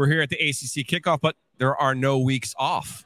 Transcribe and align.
We're 0.00 0.06
here 0.06 0.22
at 0.22 0.30
the 0.30 0.36
ACC 0.36 0.86
kickoff, 0.88 1.20
but 1.20 1.36
there 1.58 1.76
are 1.76 1.94
no 1.94 2.18
weeks 2.20 2.54
off. 2.58 3.04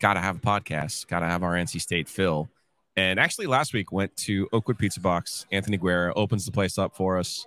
Got 0.00 0.14
to 0.14 0.20
have 0.20 0.36
a 0.36 0.38
podcast. 0.38 1.06
Got 1.06 1.20
to 1.20 1.26
have 1.26 1.42
our 1.42 1.52
NC 1.52 1.78
State 1.78 2.08
fill. 2.08 2.48
And 2.96 3.20
actually, 3.20 3.48
last 3.48 3.74
week 3.74 3.92
went 3.92 4.16
to 4.16 4.48
Oakwood 4.50 4.78
Pizza 4.78 4.98
Box. 4.98 5.44
Anthony 5.52 5.76
Guerra 5.76 6.14
opens 6.14 6.46
the 6.46 6.50
place 6.50 6.78
up 6.78 6.96
for 6.96 7.18
us. 7.18 7.46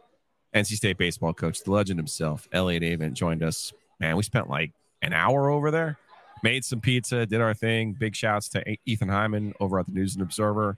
NC 0.54 0.76
State 0.76 1.00
baseball 1.00 1.34
coach, 1.34 1.64
the 1.64 1.72
legend 1.72 1.98
himself, 1.98 2.48
Elliott 2.52 2.84
Avent, 2.84 3.14
joined 3.14 3.42
us. 3.42 3.74
Man, 4.00 4.18
we 4.18 4.22
spent 4.22 4.52
like 4.52 4.72
an 5.02 5.14
hour 5.14 5.50
over 5.50 5.72
there. 5.72 5.98
Made 6.44 6.64
some 6.64 6.80
pizza, 6.80 7.26
did 7.26 7.42
our 7.42 7.56
thing. 7.56 7.94
Big 7.94 8.16
shouts 8.16 8.50
to 8.50 8.64
Ethan 8.86 9.10
Hyman 9.10 9.56
over 9.60 9.80
at 9.80 9.88
the 9.88 9.94
News 9.94 10.14
and 10.14 10.22
Observer 10.22 10.78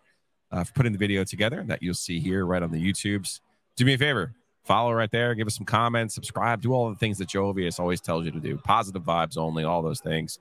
uh, 0.50 0.64
for 0.64 0.72
putting 0.72 0.94
the 0.94 0.98
video 0.98 1.26
together 1.26 1.62
that 1.68 1.84
you'll 1.84 1.94
see 1.94 2.22
here 2.22 2.46
right 2.46 2.64
on 2.64 2.72
the 2.72 2.82
YouTubes. 2.82 3.42
Do 3.76 3.84
me 3.84 3.96
a 3.96 3.98
favor, 3.98 4.34
follow 4.68 4.92
right 4.92 5.10
there, 5.10 5.34
give 5.34 5.48
us 5.48 5.56
some 5.56 5.66
comments, 5.66 6.14
subscribe, 6.14 6.62
do 6.62 6.74
all 6.74 6.90
the 6.90 6.96
things 6.98 7.18
that 7.18 7.30
Jovius 7.30 7.80
always 7.80 8.02
tells 8.02 8.26
you 8.26 8.32
to 8.32 8.40
do. 8.40 8.58
Positive 8.58 9.02
vibes 9.02 9.38
only, 9.38 9.64
all 9.64 9.82
those 9.82 10.02
things. 10.02 10.40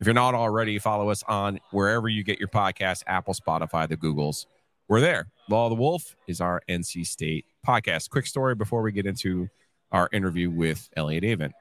If 0.00 0.06
you're 0.06 0.14
not 0.14 0.34
already, 0.34 0.78
follow 0.78 1.10
us 1.10 1.22
on 1.26 1.60
wherever 1.70 2.08
you 2.08 2.22
get 2.22 2.38
your 2.38 2.48
podcast 2.48 3.04
Apple, 3.06 3.34
Spotify, 3.34 3.88
the 3.88 3.96
Googles. 3.96 4.46
We're 4.88 5.00
there. 5.00 5.28
Law 5.48 5.66
of 5.66 5.70
the 5.70 5.76
Wolf 5.76 6.16
is 6.26 6.40
our 6.40 6.62
NC 6.68 7.06
State 7.06 7.46
podcast. 7.66 8.10
Quick 8.10 8.26
story 8.26 8.54
before 8.54 8.82
we 8.82 8.92
get 8.92 9.06
into 9.06 9.48
our 9.92 10.08
interview 10.12 10.50
with 10.50 10.88
Elliott 10.96 11.24
Avent. 11.24 11.52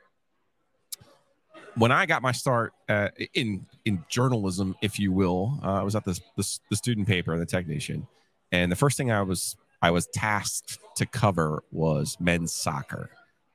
When 1.75 1.91
I 1.91 2.05
got 2.05 2.21
my 2.21 2.31
start 2.31 2.73
uh, 2.89 3.09
in 3.33 3.65
in 3.85 4.03
journalism, 4.09 4.75
if 4.81 4.99
you 4.99 5.11
will, 5.11 5.59
uh, 5.63 5.73
I 5.73 5.83
was 5.83 5.95
at 5.95 6.03
the, 6.03 6.19
the, 6.35 6.59
the 6.69 6.75
student 6.75 7.07
paper, 7.07 7.37
the 7.37 7.45
Technician, 7.45 8.07
and 8.51 8.71
the 8.71 8.75
first 8.75 8.97
thing 8.97 9.11
I 9.11 9.21
was 9.21 9.55
I 9.81 9.91
was 9.91 10.07
tasked 10.07 10.79
to 10.95 11.05
cover 11.05 11.63
was 11.71 12.17
men's 12.19 12.53
soccer. 12.53 13.09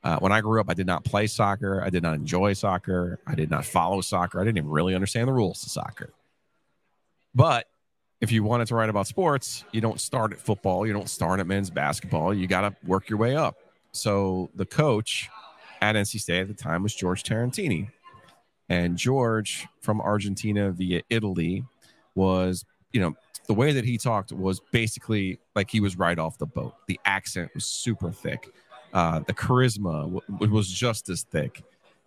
Uh, 0.05 0.19
when 0.19 0.33
I 0.33 0.41
grew 0.41 0.61
up, 0.61 0.69
I 0.69 0.75
did 0.75 0.87
not 0.87 1.05
play 1.05 1.27
soccer. 1.27 1.83
I 1.83 1.91
did 1.91 2.03
not 2.03 2.14
enjoy 2.14 2.55
soccer. 2.55 3.20
I 3.27 3.34
did 3.34 3.51
not 3.51 3.64
follow 3.64 4.01
soccer. 4.01 4.41
I 4.41 4.45
didn't 4.45 4.59
even 4.59 4.70
really 4.70 4.95
understand 4.95 5.29
the 5.29 5.33
rules 5.33 5.62
of 5.64 5.70
soccer. 5.70 6.12
But 7.34 7.67
if 8.20 8.31
you 8.33 8.42
wanted 8.42 8.69
to 8.69 8.75
write 8.75 8.89
about 8.89 9.06
sports, 9.06 9.64
you 9.73 9.81
don't 9.81 10.01
start 10.01 10.33
at 10.33 10.39
football. 10.39 10.87
You 10.87 10.92
don't 10.92 11.09
start 11.09 11.41
at 11.41 11.47
men's 11.47 11.70
basketball. 11.70 12.34
You 12.34 12.47
got 12.47 12.62
to 12.62 12.77
work 12.86 13.09
your 13.09 13.19
way 13.19 13.36
up. 13.36 13.57
So 13.92 14.51
the 14.55 14.67
coach 14.67 15.29
at 15.81 15.97
NC 15.97 16.20
State 16.20 16.41
at 16.41 16.48
the 16.48 16.55
time 16.55 16.83
was 16.83 16.95
George 16.95 17.23
Tarantini. 17.23 17.91
And 18.69 18.97
George 18.97 19.67
from 19.81 20.01
Argentina 20.01 20.70
via 20.70 21.03
Italy 21.11 21.64
was, 22.14 22.64
you 22.92 23.01
know, 23.01 23.17
the 23.47 23.55
way 23.55 23.73
that 23.73 23.85
he 23.85 23.98
talked 23.98 24.33
was 24.33 24.61
basically 24.71 25.39
like 25.55 25.71
he 25.71 25.81
was 25.81 25.98
right 25.98 26.19
off 26.19 26.39
the 26.39 26.47
boat. 26.47 26.75
The 26.87 26.98
accent 27.05 27.51
was 27.55 27.65
super 27.65 28.11
thick. 28.11 28.51
Uh, 28.93 29.21
the 29.21 29.33
charisma 29.33 30.21
w- 30.29 30.53
was 30.53 30.69
just 30.69 31.09
as 31.09 31.23
thick. 31.23 31.63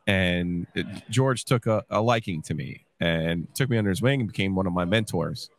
And 0.07 0.67
it, 0.75 0.85
George 1.09 1.45
took 1.45 1.65
a, 1.65 1.83
a 1.89 2.01
liking 2.01 2.41
to 2.43 2.53
me 2.53 2.85
and 2.99 3.47
took 3.55 3.69
me 3.69 3.77
under 3.77 3.89
his 3.89 4.01
wing 4.01 4.21
and 4.21 4.31
became 4.31 4.55
one 4.55 4.67
of 4.67 4.73
my 4.73 4.85
mentors. 4.85 5.49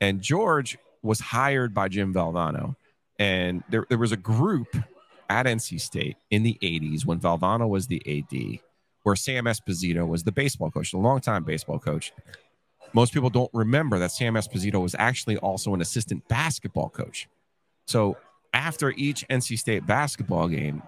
And 0.00 0.20
George 0.20 0.78
was 1.02 1.20
hired 1.20 1.74
by 1.74 1.88
Jim 1.88 2.14
Valvano. 2.14 2.76
And 3.18 3.64
there, 3.68 3.84
there 3.88 3.98
was 3.98 4.12
a 4.12 4.16
group 4.16 4.76
at 5.28 5.46
NC 5.46 5.80
State 5.80 6.16
in 6.30 6.42
the 6.42 6.58
80s 6.62 7.04
when 7.04 7.18
Valvano 7.18 7.68
was 7.68 7.88
the 7.88 8.02
AD, 8.06 8.60
where 9.02 9.16
Sam 9.16 9.44
Esposito 9.44 10.06
was 10.06 10.22
the 10.22 10.32
baseball 10.32 10.70
coach, 10.70 10.92
the 10.92 10.98
longtime 10.98 11.44
baseball 11.44 11.78
coach. 11.78 12.12
Most 12.92 13.12
people 13.12 13.30
don't 13.30 13.50
remember 13.52 13.98
that 13.98 14.12
Sam 14.12 14.34
Esposito 14.34 14.80
was 14.80 14.94
actually 14.98 15.36
also 15.36 15.74
an 15.74 15.80
assistant 15.80 16.26
basketball 16.28 16.88
coach. 16.88 17.28
So 17.86 18.16
after 18.52 18.90
each 18.90 19.26
NC 19.28 19.58
State 19.58 19.86
basketball 19.86 20.48
game, 20.48 20.82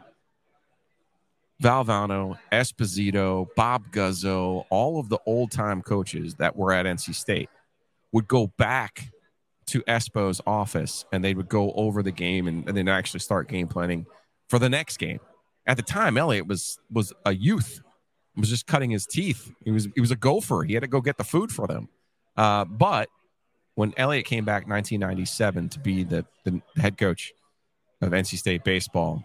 Valvano, 1.62 2.38
Esposito, 2.50 3.48
Bob 3.54 3.92
Guzzo, 3.92 4.64
all 4.70 4.98
of 4.98 5.08
the 5.08 5.18
old 5.26 5.50
time 5.50 5.82
coaches 5.82 6.36
that 6.36 6.56
were 6.56 6.72
at 6.72 6.86
NC 6.86 7.14
State 7.14 7.50
would 8.12 8.26
go 8.26 8.46
back 8.56 9.10
to 9.66 9.82
Espo's 9.82 10.40
office 10.46 11.04
and 11.12 11.22
they 11.22 11.34
would 11.34 11.48
go 11.48 11.72
over 11.72 12.02
the 12.02 12.10
game 12.10 12.48
and, 12.48 12.66
and 12.66 12.76
then 12.76 12.88
actually 12.88 13.20
start 13.20 13.46
game 13.46 13.68
planning 13.68 14.06
for 14.48 14.58
the 14.58 14.68
next 14.68 14.96
game. 14.96 15.20
At 15.66 15.76
the 15.76 15.82
time, 15.82 16.16
Elliott 16.16 16.46
was 16.46 16.78
was 16.90 17.12
a 17.24 17.32
youth, 17.32 17.80
was 18.36 18.48
just 18.48 18.66
cutting 18.66 18.90
his 18.90 19.06
teeth. 19.06 19.52
He 19.64 19.70
was 19.70 19.88
he 19.94 20.00
was 20.00 20.10
a 20.10 20.16
gopher. 20.16 20.62
He 20.62 20.74
had 20.74 20.82
to 20.82 20.88
go 20.88 21.00
get 21.00 21.18
the 21.18 21.24
food 21.24 21.50
for 21.50 21.66
them. 21.66 21.88
Uh, 22.36 22.64
but 22.64 23.08
when 23.74 23.92
Elliott 23.96 24.26
came 24.26 24.44
back 24.44 24.68
1997 24.68 25.68
to 25.70 25.78
be 25.78 26.04
the, 26.04 26.24
the 26.44 26.60
head 26.76 26.98
coach 26.98 27.32
of 28.00 28.10
NC 28.10 28.38
State 28.38 28.64
baseball, 28.64 29.24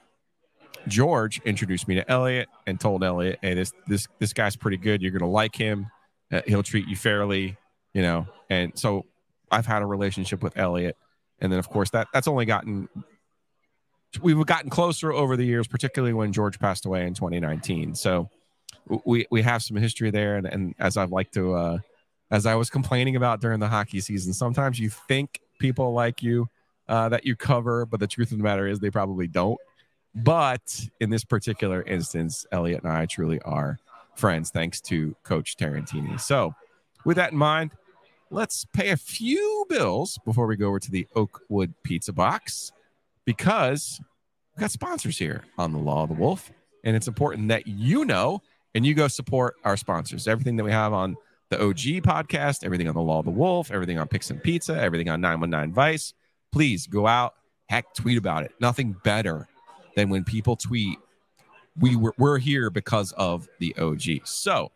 George 0.88 1.42
introduced 1.46 1.88
me 1.88 1.96
to 1.96 2.10
Elliott 2.12 2.48
and 2.68 2.80
told 2.80 3.04
Elliott, 3.04 3.40
"Hey, 3.42 3.54
this 3.54 3.74
this 3.88 4.08
this 4.20 4.34
guy's 4.34 4.56
pretty 4.56 4.78
good. 4.78 5.02
You're 5.02 5.12
gonna 5.12 5.32
like 5.32 5.56
him. 5.56 5.88
Uh, 6.32 6.42
he'll 6.48 6.64
treat 6.64 6.88
you 6.88 6.96
fairly, 6.96 7.58
you 7.94 8.02
know." 8.02 8.28
And 8.50 8.78
so 8.78 9.06
I've 9.52 9.66
had 9.66 9.82
a 9.82 9.86
relationship 9.86 10.44
with 10.44 10.58
Elliott, 10.58 10.98
and 11.40 11.52
then 11.52 11.60
of 11.60 11.70
course 11.70 11.92
that 11.92 12.08
that's 12.14 12.28
only 12.28 12.46
gotten 12.46 12.90
we've 14.22 14.46
gotten 14.46 14.70
closer 14.70 15.12
over 15.12 15.36
the 15.36 15.46
years, 15.46 15.68
particularly 15.68 16.14
when 16.14 16.32
George 16.32 16.60
passed 16.60 16.86
away 16.86 17.06
in 17.06 17.14
2019. 17.14 17.96
So 17.96 18.30
we 19.06 19.26
we 19.32 19.42
have 19.42 19.64
some 19.64 19.78
history 19.78 20.12
there, 20.12 20.38
and, 20.38 20.46
and 20.48 20.76
as 20.80 20.98
I'd 20.98 21.10
like 21.10 21.32
to, 21.32 21.54
uh, 21.54 21.78
as 22.32 22.46
I 22.46 22.56
was 22.56 22.70
complaining 22.70 23.16
about 23.16 23.42
during 23.42 23.60
the 23.60 23.68
hockey 23.68 24.00
season, 24.00 24.34
sometimes 24.34 24.80
you 24.80 24.90
think 24.90 25.42
people 25.60 25.94
like 25.94 26.22
you 26.22 26.50
uh, 26.88 27.10
that 27.10 27.26
you 27.26 27.36
cover, 27.36 27.86
but 27.86 28.00
the 28.00 28.08
truth 28.08 28.32
of 28.32 28.38
the 28.38 28.44
matter 28.44 28.68
is 28.68 28.80
they 28.80 28.92
probably 28.92 29.28
don't. 29.28 29.60
But 30.14 30.88
in 31.00 31.10
this 31.10 31.26
particular 31.26 31.82
instance, 31.82 32.46
Elliott 32.52 32.84
and 32.84 32.92
I 32.92 33.06
truly 33.06 33.42
are 33.42 33.80
friends, 34.16 34.50
thanks 34.50 34.80
to 34.82 35.16
Coach 35.24 35.58
Tarantini. 35.58 36.20
So, 36.20 36.56
with 37.04 37.18
that 37.18 37.34
in 37.34 37.38
mind, 37.38 37.72
let's 38.30 38.66
pay 38.66 38.90
a 38.90 38.98
few 38.98 39.66
bills 39.70 40.18
before 40.26 40.48
we 40.48 40.56
go 40.56 40.68
over 40.68 40.80
to 40.80 40.92
the 40.92 41.08
Oakwood 41.16 41.74
Pizza 41.84 42.14
Box 42.14 42.72
because 43.26 44.00
we've 44.56 44.62
got 44.62 44.72
sponsors 44.72 45.18
here 45.18 45.44
on 45.58 45.74
the 45.74 45.80
Law 45.80 46.04
of 46.04 46.10
the 46.10 46.16
Wolf. 46.16 46.52
And 46.84 46.96
it's 46.96 47.08
important 47.08 47.50
that 47.50 47.68
you 47.68 48.06
know 48.06 48.42
and 48.76 48.86
you 48.86 48.94
go 48.94 49.08
support 49.08 49.56
our 49.64 49.78
sponsors. 49.78 50.28
Everything 50.28 50.58
that 50.58 50.64
we 50.66 50.72
have 50.72 50.94
on 50.94 51.16
the 51.50 51.60
OG 51.60 52.04
podcast, 52.04 52.64
everything 52.64 52.88
on 52.88 52.94
the 52.94 53.02
Law 53.02 53.20
of 53.20 53.26
the 53.26 53.32
Wolf, 53.32 53.72
everything 53.72 53.98
on 53.98 54.08
Picks 54.08 54.30
and 54.30 54.44
Pizza, 54.44 54.80
everything 54.80 55.10
on 55.10 55.22
919 55.22 55.74
Vice. 55.74 56.14
Please 56.52 56.86
go 56.86 57.08
out, 57.08 57.36
heck, 57.68 57.94
tweet 57.94 58.18
about 58.18 58.44
it. 58.44 58.52
Nothing 58.60 58.96
better 59.04 59.48
than 59.96 60.10
when 60.10 60.24
people 60.24 60.56
tweet, 60.56 60.98
we 61.80 61.96
were, 61.96 62.14
we're 62.18 62.38
here 62.38 62.70
because 62.70 63.14
of 63.14 63.48
the 63.60 63.76
OG. 63.78 64.26
So 64.26 64.72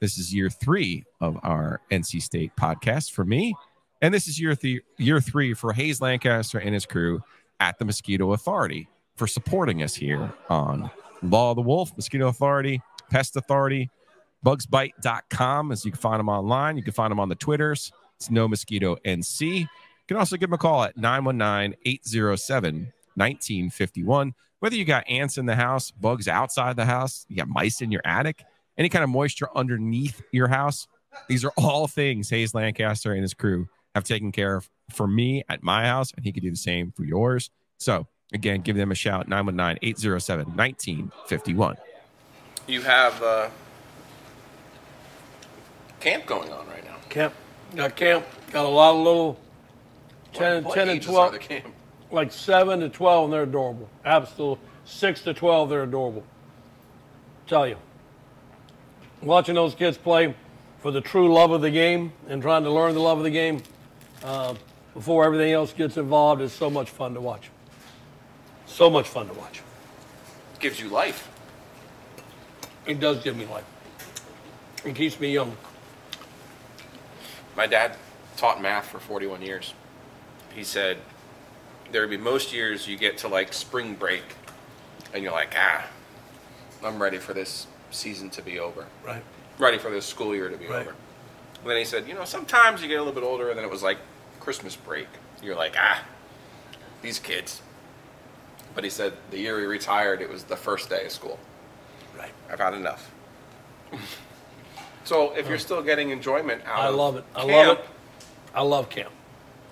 this 0.00 0.18
is 0.18 0.34
year 0.34 0.50
three 0.50 1.04
of 1.20 1.38
our 1.42 1.80
NC 1.90 2.20
State 2.20 2.52
podcast 2.56 3.12
for 3.12 3.24
me. 3.24 3.54
And 4.02 4.12
this 4.12 4.28
is 4.28 4.38
year, 4.38 4.54
th- 4.54 4.82
year 4.98 5.20
three 5.20 5.54
for 5.54 5.72
Hayes 5.72 6.00
Lancaster 6.00 6.58
and 6.58 6.74
his 6.74 6.84
crew 6.84 7.22
at 7.60 7.78
the 7.78 7.84
Mosquito 7.84 8.32
Authority 8.32 8.88
for 9.16 9.26
supporting 9.26 9.82
us 9.82 9.94
here 9.94 10.32
on 10.50 10.90
Law 11.22 11.50
of 11.50 11.56
the 11.56 11.62
Wolf, 11.62 11.96
Mosquito 11.96 12.28
Authority, 12.28 12.82
Pest 13.12 13.36
Authority, 13.36 13.90
bugsbite.com, 14.44 15.70
as 15.70 15.84
you 15.84 15.92
can 15.92 16.00
find 16.00 16.18
them 16.18 16.30
online. 16.30 16.78
You 16.78 16.82
can 16.82 16.94
find 16.94 17.10
them 17.10 17.20
on 17.20 17.28
the 17.28 17.34
Twitters. 17.34 17.92
It's 18.16 18.30
No 18.30 18.48
Mosquito 18.48 18.96
NC. 19.04 19.60
You 19.60 19.68
can 20.08 20.16
also 20.16 20.36
give 20.36 20.48
them 20.48 20.54
a 20.54 20.58
call 20.58 20.82
at 20.84 20.96
919 20.96 21.78
807 21.84 22.92
1951. 23.14 24.34
Whether 24.60 24.76
you 24.76 24.84
got 24.84 25.04
ants 25.08 25.36
in 25.36 25.44
the 25.44 25.54
house, 25.54 25.90
bugs 25.90 26.26
outside 26.26 26.76
the 26.76 26.86
house, 26.86 27.26
you 27.28 27.36
got 27.36 27.48
mice 27.48 27.82
in 27.82 27.92
your 27.92 28.02
attic, 28.04 28.42
any 28.78 28.88
kind 28.88 29.04
of 29.04 29.10
moisture 29.10 29.48
underneath 29.54 30.22
your 30.32 30.48
house, 30.48 30.88
these 31.28 31.44
are 31.44 31.52
all 31.58 31.86
things 31.86 32.30
Hayes 32.30 32.54
Lancaster 32.54 33.12
and 33.12 33.22
his 33.22 33.34
crew 33.34 33.68
have 33.94 34.04
taken 34.04 34.32
care 34.32 34.56
of 34.56 34.70
for 34.90 35.06
me 35.06 35.42
at 35.48 35.62
my 35.62 35.86
house, 35.86 36.12
and 36.16 36.24
he 36.24 36.32
could 36.32 36.42
do 36.42 36.50
the 36.50 36.56
same 36.56 36.92
for 36.92 37.04
yours. 37.04 37.50
So, 37.76 38.06
again, 38.32 38.62
give 38.62 38.76
them 38.76 38.90
a 38.90 38.94
shout 38.94 39.28
919 39.28 39.78
807 39.82 40.46
1951. 40.56 41.76
You 42.66 42.80
have 42.82 43.22
uh, 43.22 43.48
camp 46.00 46.26
going 46.26 46.50
on 46.52 46.66
right 46.68 46.84
now. 46.84 46.96
Camp. 47.08 47.34
Got 47.74 47.96
camp. 47.96 48.24
Got 48.50 48.66
a 48.66 48.68
lot 48.68 48.94
of 48.94 48.98
little 48.98 49.38
10, 50.34 50.64
What 50.64 50.74
10 50.74 50.88
and 50.88 50.96
ages 50.98 51.08
are 51.08 51.28
12. 51.28 51.32
the 51.32 51.38
camp? 51.38 51.74
Like 52.10 52.32
7 52.32 52.80
to 52.80 52.88
12, 52.88 53.24
and 53.24 53.32
they're 53.32 53.42
adorable. 53.44 53.88
Absolutely. 54.04 54.64
6 54.84 55.20
to 55.22 55.34
12, 55.34 55.70
they're 55.70 55.82
adorable. 55.84 56.24
Tell 57.46 57.66
you. 57.66 57.76
watching 59.22 59.54
those 59.54 59.74
kids 59.74 59.96
play 59.96 60.34
for 60.78 60.90
the 60.90 61.00
true 61.00 61.32
love 61.32 61.50
of 61.52 61.60
the 61.60 61.70
game 61.70 62.12
and 62.28 62.42
trying 62.42 62.64
to 62.64 62.70
learn 62.70 62.94
the 62.94 63.00
love 63.00 63.18
of 63.18 63.24
the 63.24 63.30
game 63.30 63.62
uh, 64.24 64.54
before 64.94 65.24
everything 65.24 65.52
else 65.52 65.72
gets 65.72 65.96
involved 65.96 66.40
is 66.42 66.52
so 66.52 66.68
much 66.68 66.90
fun 66.90 67.14
to 67.14 67.20
watch. 67.20 67.50
So 68.66 68.90
much 68.90 69.08
fun 69.08 69.28
to 69.28 69.34
watch. 69.34 69.62
Gives 70.58 70.80
you 70.80 70.88
life. 70.88 71.28
It 72.86 73.00
does 73.00 73.22
give 73.22 73.36
me 73.36 73.46
life. 73.46 73.64
It 74.84 74.94
keeps 74.94 75.18
me 75.20 75.32
young. 75.32 75.56
My 77.56 77.66
dad 77.66 77.96
taught 78.36 78.60
math 78.60 78.86
for 78.86 78.98
41 78.98 79.42
years. 79.42 79.74
He 80.54 80.64
said 80.64 80.98
there 81.92 82.00
would 82.02 82.10
be 82.10 82.16
most 82.16 82.52
years 82.52 82.88
you 82.88 82.96
get 82.96 83.18
to 83.18 83.28
like 83.28 83.52
spring 83.52 83.94
break 83.94 84.22
and 85.12 85.22
you're 85.22 85.32
like, 85.32 85.54
ah, 85.56 85.86
I'm 86.82 87.00
ready 87.00 87.18
for 87.18 87.34
this 87.34 87.66
season 87.90 88.30
to 88.30 88.42
be 88.42 88.58
over. 88.58 88.86
Right. 89.04 89.22
Ready 89.58 89.78
for 89.78 89.90
this 89.90 90.06
school 90.06 90.34
year 90.34 90.48
to 90.48 90.56
be 90.56 90.66
Right. 90.66 90.80
over. 90.82 90.94
And 91.60 91.70
then 91.70 91.76
he 91.76 91.84
said, 91.84 92.08
you 92.08 92.14
know, 92.14 92.24
sometimes 92.24 92.82
you 92.82 92.88
get 92.88 92.96
a 92.96 93.02
little 93.02 93.14
bit 93.14 93.22
older 93.26 93.50
and 93.50 93.56
then 93.58 93.64
it 93.64 93.70
was 93.70 93.82
like 93.82 93.98
Christmas 94.40 94.74
break. 94.74 95.06
You're 95.42 95.54
like, 95.54 95.76
ah, 95.78 96.02
these 97.02 97.18
kids. 97.18 97.60
But 98.74 98.82
he 98.84 98.90
said 98.90 99.12
the 99.30 99.38
year 99.38 99.60
he 99.60 99.66
retired, 99.66 100.20
it 100.22 100.28
was 100.30 100.44
the 100.44 100.56
first 100.56 100.88
day 100.90 101.04
of 101.04 101.12
school. 101.12 101.38
Right. 102.18 102.30
I've 102.50 102.58
had 102.60 102.74
enough. 102.74 103.10
so 105.04 105.32
if 105.34 105.48
you're 105.48 105.58
still 105.58 105.82
getting 105.82 106.10
enjoyment 106.10 106.62
out 106.66 106.80
I 106.80 106.86
of 106.88 106.94
love 106.94 107.16
it. 107.16 107.24
I 107.34 107.44
love 107.44 107.78
it. 107.78 107.84
I 108.54 108.62
love 108.62 108.90
camp. 108.90 109.10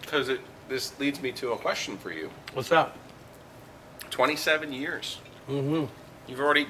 because 0.00 0.28
it 0.28 0.40
this 0.68 0.98
leads 1.00 1.20
me 1.20 1.32
to 1.32 1.52
a 1.52 1.56
question 1.56 1.98
for 1.98 2.12
you. 2.12 2.30
What's 2.54 2.68
that? 2.68 2.96
27 4.10 4.72
years. 4.72 5.18
Mm-hmm. 5.48 5.86
You've 6.28 6.40
already 6.40 6.66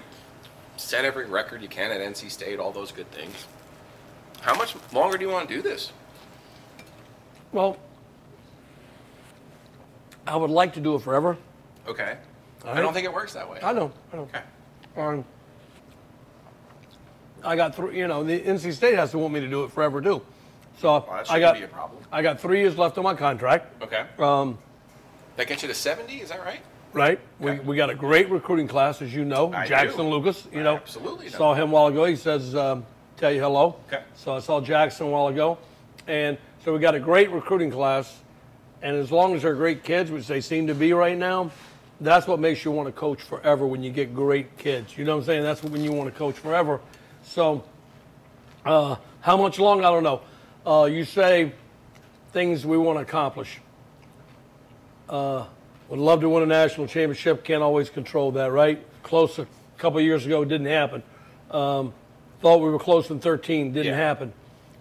set 0.78 1.05
every 1.05 1.26
record 1.26 1.61
you 1.62 1.69
can 1.69 1.90
at 1.90 2.00
NC 2.00 2.31
State, 2.31 2.58
all 2.58 2.72
those 2.72 2.93
good 2.93 3.11
things. 3.11 3.34
How 4.40 4.55
much 4.56 4.75
longer 4.93 5.19
do 5.19 5.25
you 5.26 5.31
want 5.31 5.49
to 5.49 5.55
do 5.55 5.61
this? 5.61 5.93
Well, 7.52 7.76
I 10.26 10.37
would 10.37 10.50
like 10.50 10.72
to 10.75 10.81
do 10.81 10.94
it 10.94 11.02
forever. 11.02 11.37
Okay. 11.87 12.17
All 12.64 12.70
I 12.70 12.75
right. 12.75 12.81
don't 12.81 12.93
think 12.94 13.05
it 13.05 13.12
works 13.12 13.34
that 13.34 13.50
way. 13.50 13.58
I 13.62 13.72
know. 13.72 13.93
I 14.12 14.17
know. 14.17 14.22
Okay. 14.22 14.43
Um, 14.96 15.25
I 17.45 17.57
got 17.57 17.75
three. 17.75 17.99
You 17.99 18.09
know, 18.09 18.23
the 18.25 18.41
NC 18.41 18.73
State 18.73 18.95
has 18.95 19.11
to 19.13 19.19
want 19.19 19.35
me 19.35 19.41
to 19.41 19.49
do 19.49 19.65
it 19.65 19.73
forever 19.73 20.01
too. 20.01 20.23
So 20.79 21.05
Well, 21.09 21.25
I 21.29 21.41
got 21.41 21.57
be 21.57 21.63
a 21.63 21.69
problem. 21.69 22.03
I 22.11 22.23
got 22.23 22.41
three 22.41 22.61
years 22.61 22.79
left 22.79 22.97
on 22.99 23.05
my 23.05 23.15
contract. 23.15 23.83
Okay. 23.83 24.05
Um, 24.19 24.59
that 25.37 25.47
gets 25.47 25.63
you 25.63 25.69
to 25.69 25.75
70, 25.75 26.21
is 26.21 26.29
that 26.31 26.41
right? 26.45 26.61
right. 26.93 27.21
We, 27.39 27.53
Okay. 27.53 27.61
we 27.61 27.77
got 27.77 27.89
a 27.91 27.95
great 27.95 28.29
recruiting 28.31 28.67
class, 28.69 29.01
as 29.01 29.15
you 29.15 29.25
know. 29.25 29.53
I 29.53 29.67
Jackson 29.67 30.07
do. 30.07 30.11
Lucas. 30.11 30.47
You 30.53 30.61
I 30.61 30.65
know, 30.65 30.77
absolutely 30.77 31.27
know. 31.27 31.33
saw 31.39 31.55
him 31.55 31.71
a 31.71 31.73
while 31.73 31.87
ago. 31.87 32.05
He 32.05 32.17
says, 32.17 32.55
um, 32.55 32.85
"Tell 33.17 33.31
you 33.31 33.41
hello." 33.41 33.77
Okay. 33.89 34.03
So 34.17 34.35
I 34.35 34.41
saw 34.41 34.61
Jackson 34.61 35.07
a 35.07 35.11
while 35.11 35.29
ago, 35.29 35.59
and 36.09 36.37
so 36.65 36.73
we 36.73 36.79
got 36.79 36.95
a 36.95 37.01
great 37.01 37.31
recruiting 37.31 37.71
class. 37.71 38.19
And 38.83 38.97
as 38.97 39.13
long 39.13 39.35
as 39.35 39.43
they're 39.43 39.55
great 39.55 39.85
kids, 39.85 40.11
which 40.11 40.27
they 40.27 40.41
seem 40.41 40.67
to 40.69 40.75
be 40.75 40.93
right 40.95 41.17
now, 41.17 41.51
that's 42.01 42.27
what 42.27 42.41
makes 42.41 42.65
you 42.65 42.71
want 42.71 42.89
to 42.89 42.93
coach 42.93 43.21
forever 43.21 43.67
when 43.67 43.83
you 43.83 43.91
get 43.91 44.15
great 44.15 44.57
kids. 44.57 44.97
You 44.97 45.05
know 45.05 45.17
what 45.17 45.21
I'm 45.21 45.27
saying? 45.27 45.43
That's 45.43 45.63
when 45.63 45.85
you 45.85 45.93
want 45.93 46.11
to 46.11 46.19
coach 46.19 46.37
forever. 46.37 46.81
So, 47.22 47.64
uh, 48.64 48.96
how 49.20 49.37
much 49.37 49.58
long? 49.58 49.81
I 49.81 49.90
don't 49.90 50.02
know. 50.02 50.20
Uh, 50.67 50.84
you 50.84 51.05
say 51.05 51.52
things 52.32 52.67
we 52.67 52.76
want 52.76 52.99
to 52.99 53.02
accomplish. 53.02 53.61
Uh, 55.08 55.46
would 55.88 55.99
love 55.99 56.20
to 56.20 56.28
win 56.28 56.43
a 56.43 56.46
national 56.46 56.87
championship. 56.87 57.44
Can't 57.44 57.62
always 57.62 57.90
control 57.90 58.32
that, 58.32 58.52
right? 58.52 58.84
Close 59.02 59.38
a 59.38 59.46
couple 59.78 60.00
years 60.00 60.25
ago, 60.25 60.44
didn't 60.44 60.67
happen. 60.69 61.02
Um, 61.50 61.93
thought 62.40 62.58
we 62.61 62.70
were 62.70 62.78
close 62.78 63.11
in 63.11 63.19
13, 63.19 63.72
didn't 63.72 63.87
Yeah. 63.93 63.96
happen. 63.96 64.32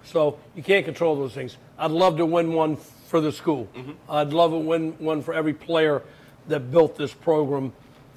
So 0.04 0.38
you 0.56 0.64
can't 0.64 0.86
control 0.86 1.16
those 1.16 1.34
things. 1.34 1.58
I'd 1.78 1.92
love 1.92 2.18
to 2.18 2.26
win 2.26 2.54
one 2.54 2.76
for 3.08 3.20
the 3.22 3.32
school. 3.32 3.68
I'd 4.08 4.34
love 4.34 4.52
to 4.52 4.58
win 4.58 4.94
one 5.00 5.22
for 5.24 5.34
every 5.34 5.54
player 5.54 6.04
that 6.48 6.72
built 6.72 6.96
this 6.96 7.14
program. 7.14 7.74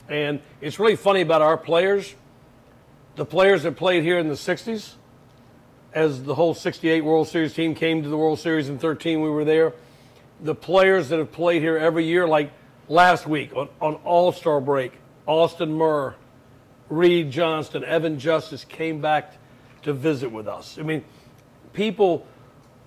And 0.08 0.40
it's 0.60 0.78
really 0.78 0.96
funny 0.96 1.22
about 1.22 1.40
our 1.42 1.56
players. 1.56 2.14
The 3.14 3.26
players 3.26 3.64
that 3.64 3.76
played 3.76 4.04
here 4.04 4.18
in 4.18 4.28
the 4.28 4.34
60s, 4.34 4.94
as 5.92 6.22
the 6.22 6.34
whole 6.34 6.54
68 6.54 7.02
World 7.02 7.28
Series 7.28 7.52
team 7.52 7.74
came 7.74 8.02
to 8.02 8.08
the 8.08 8.16
World 8.16 8.38
Series 8.38 8.70
in 8.70 8.78
13, 8.78 9.20
we 9.20 9.28
were 9.28 9.44
there. 9.44 9.74
The 10.40 10.54
players 10.54 11.10
that 11.10 11.18
have 11.18 11.30
played 11.30 11.60
here 11.60 11.76
every 11.76 12.06
year, 12.06 12.26
like 12.26 12.52
last 12.88 13.26
week 13.26 13.54
on, 13.54 13.68
on 13.82 13.96
All 13.96 14.32
Star 14.32 14.62
break, 14.62 14.92
Austin 15.26 15.74
Murr, 15.74 16.14
Reid 16.88 17.30
Johnston, 17.30 17.84
Evan 17.84 18.18
Justice 18.18 18.64
came 18.64 19.02
back 19.02 19.34
to 19.82 19.92
visit 19.92 20.32
with 20.32 20.48
us. 20.48 20.78
I 20.78 20.82
mean, 20.82 21.04
people, 21.74 22.26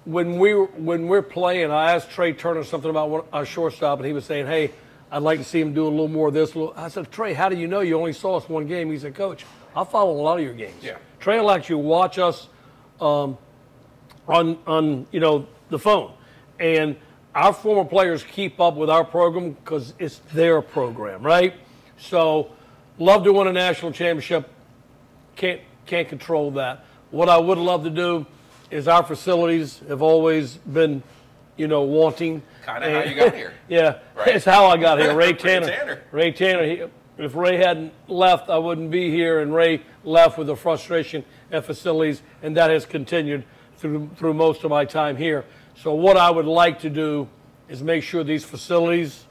when 0.06 0.40
we 0.40 0.56
were- 0.56 0.66
when 0.66 1.08
we're 1.08 1.22
playing, 1.22 1.70
I 1.70 1.94
asked 1.94 2.10
Trey 2.10 2.34
Turner 2.34 2.64
something 2.64 2.90
about 2.90 3.10
one, 3.10 3.24
our 3.32 3.46
shortstop, 3.46 4.00
and 4.00 4.08
he 4.08 4.14
was 4.14 4.26
saying, 4.26 4.48
"Hey, 4.48 4.72
I'd 5.12 5.22
like 5.22 5.38
to 5.38 5.46
see 5.46 5.62
him 5.62 5.74
do 5.74 5.84
a 5.84 5.90
little 5.90 6.08
more 6.08 6.30
of 6.30 6.34
this." 6.34 6.56
I 6.76 6.88
said, 6.88 7.12
"Trey, 7.12 7.34
how 7.34 7.48
do 7.48 7.56
you 7.56 7.68
know 7.68 7.82
you 7.82 7.98
only 7.98 8.14
saw 8.14 8.38
us 8.38 8.50
one 8.50 8.66
game?" 8.66 8.92
He 8.92 8.98
said, 8.98 9.14
"Coach, 9.14 9.46
I 9.76 9.84
follow 9.84 10.12
a 10.14 10.22
lot 10.22 10.38
of 10.40 10.44
your 10.44 10.54
games. 10.54 10.82
Yeah. 10.82 10.98
Trey 11.20 11.40
will 11.40 11.52
actually 11.52 11.84
watch 11.84 12.18
us 12.18 12.48
um, 13.02 13.38
on 14.28 14.58
on 14.66 15.08
you 15.12 15.20
know 15.20 15.48
the 15.70 15.80
phone, 15.80 16.14
and 16.60 16.96
our 17.34 17.52
former 17.54 17.88
players 17.88 18.24
keep 18.24 18.60
up 18.60 18.76
with 18.76 18.90
our 18.90 19.04
program 19.04 19.52
because 19.52 19.94
it's 20.00 20.20
their 20.34 20.62
program, 20.62 21.22
right? 21.24 21.54
So, 21.98 22.52
love 22.98 23.24
to 23.26 23.34
win 23.34 23.48
a 23.48 23.54
national 23.54 23.92
championship. 23.92 24.50
Can't 25.36 25.62
can't 25.86 26.08
control 26.08 26.52
that. 26.52 26.86
What 27.12 27.30
I 27.30 27.38
would 27.38 27.58
love 27.58 27.84
to 27.84 27.90
do 27.90 28.26
is 28.72 28.88
our 28.88 29.04
facilities 29.04 29.82
have 29.88 30.02
always 30.02 30.56
been, 30.58 31.04
you 31.58 31.68
know, 31.68 31.82
wanting. 31.84 32.42
Kinda 32.66 32.92
how 33.04 33.10
you 33.10 33.16
got 33.16 33.34
here. 33.42 33.54
yeah, 33.68 34.00
Right. 34.16 34.36
it's 34.36 34.46
how 34.46 34.66
I 34.68 34.78
got 34.78 35.00
here. 35.00 35.14
Ray 35.16 35.28
Ray 35.32 35.34
Tanner. 35.34 35.68
Tanner. 35.68 36.02
Ray 36.12 36.32
Tanner. 36.32 36.66
He, 36.66 36.84
if 37.18 37.36
Ray 37.36 37.58
hadn't 37.58 37.94
left, 38.08 38.50
I 38.50 38.58
wouldn't 38.58 38.92
be 38.92 39.10
here, 39.10 39.40
and 39.40 39.54
Ray 39.54 39.82
left 40.04 40.38
with 40.38 40.48
the 40.48 40.56
frustration 40.56 41.24
at 41.52 41.66
facilities, 41.66 42.22
and 42.42 42.56
that 42.58 42.70
has 42.72 42.86
continued 42.86 43.44
through 43.78 44.10
through 44.18 44.34
most 44.34 44.64
of 44.64 44.70
my 44.70 44.86
time 44.86 45.16
here. 45.18 45.46
So 45.76 45.94
what 45.94 46.18
I 46.18 46.30
would 46.30 46.46
like 46.46 46.80
to 46.82 46.90
do 46.90 47.28
is 47.70 47.82
make 47.84 48.04
sure 48.04 48.24
these 48.24 48.44
facilities 48.46 49.26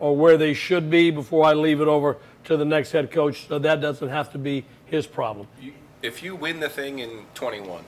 are 0.00 0.12
where 0.12 0.36
they 0.36 0.54
should 0.54 0.90
be 0.90 1.10
before 1.10 1.44
I 1.44 1.52
leave 1.52 1.80
it 1.80 1.88
over 1.88 2.16
to 2.44 2.56
the 2.56 2.64
next 2.64 2.92
head 2.92 3.10
coach, 3.10 3.46
so 3.48 3.58
that 3.58 3.80
doesn't 3.80 4.08
have 4.08 4.32
to 4.32 4.38
be 4.38 4.64
his 4.86 5.06
problem. 5.06 5.46
You, 5.60 5.72
if 6.02 6.22
you 6.22 6.34
win 6.34 6.58
the 6.60 6.68
thing 6.68 7.00
in 7.00 7.26
21, 7.34 7.82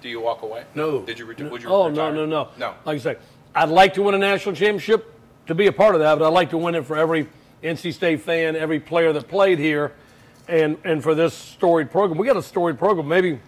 do 0.00 0.08
you 0.08 0.20
walk 0.20 0.42
away? 0.42 0.64
No. 0.74 1.00
Did 1.02 1.18
you? 1.18 1.26
Re- 1.26 1.34
No. 1.38 1.48
Would 1.48 1.62
you? 1.62 1.68
Oh 1.68 1.88
retire? 1.88 2.12
no, 2.12 2.24
no, 2.24 2.44
no. 2.44 2.48
No. 2.56 2.74
Like 2.84 2.96
I 2.96 2.98
say, 2.98 3.16
I'd 3.54 3.68
like 3.68 3.94
to 3.94 4.02
win 4.02 4.14
a 4.14 4.18
national 4.18 4.54
championship 4.54 5.12
to 5.48 5.54
be 5.54 5.66
a 5.66 5.72
part 5.72 5.94
of 5.94 6.00
that, 6.02 6.18
but 6.18 6.26
I'd 6.26 6.32
like 6.34 6.50
to 6.50 6.58
win 6.58 6.74
it 6.74 6.84
for 6.84 6.96
every 6.96 7.26
NC 7.62 7.92
State 7.92 8.20
fan, 8.22 8.56
every 8.56 8.80
player 8.80 9.12
that 9.12 9.28
played 9.28 9.58
here, 9.58 9.92
and 10.46 10.78
and 10.84 11.02
for 11.02 11.14
this 11.14 11.34
storied 11.34 11.90
program. 11.90 12.18
We 12.18 12.26
got 12.26 12.36
a 12.36 12.42
storied 12.42 12.78
program. 12.78 13.08
Maybe 13.08 13.40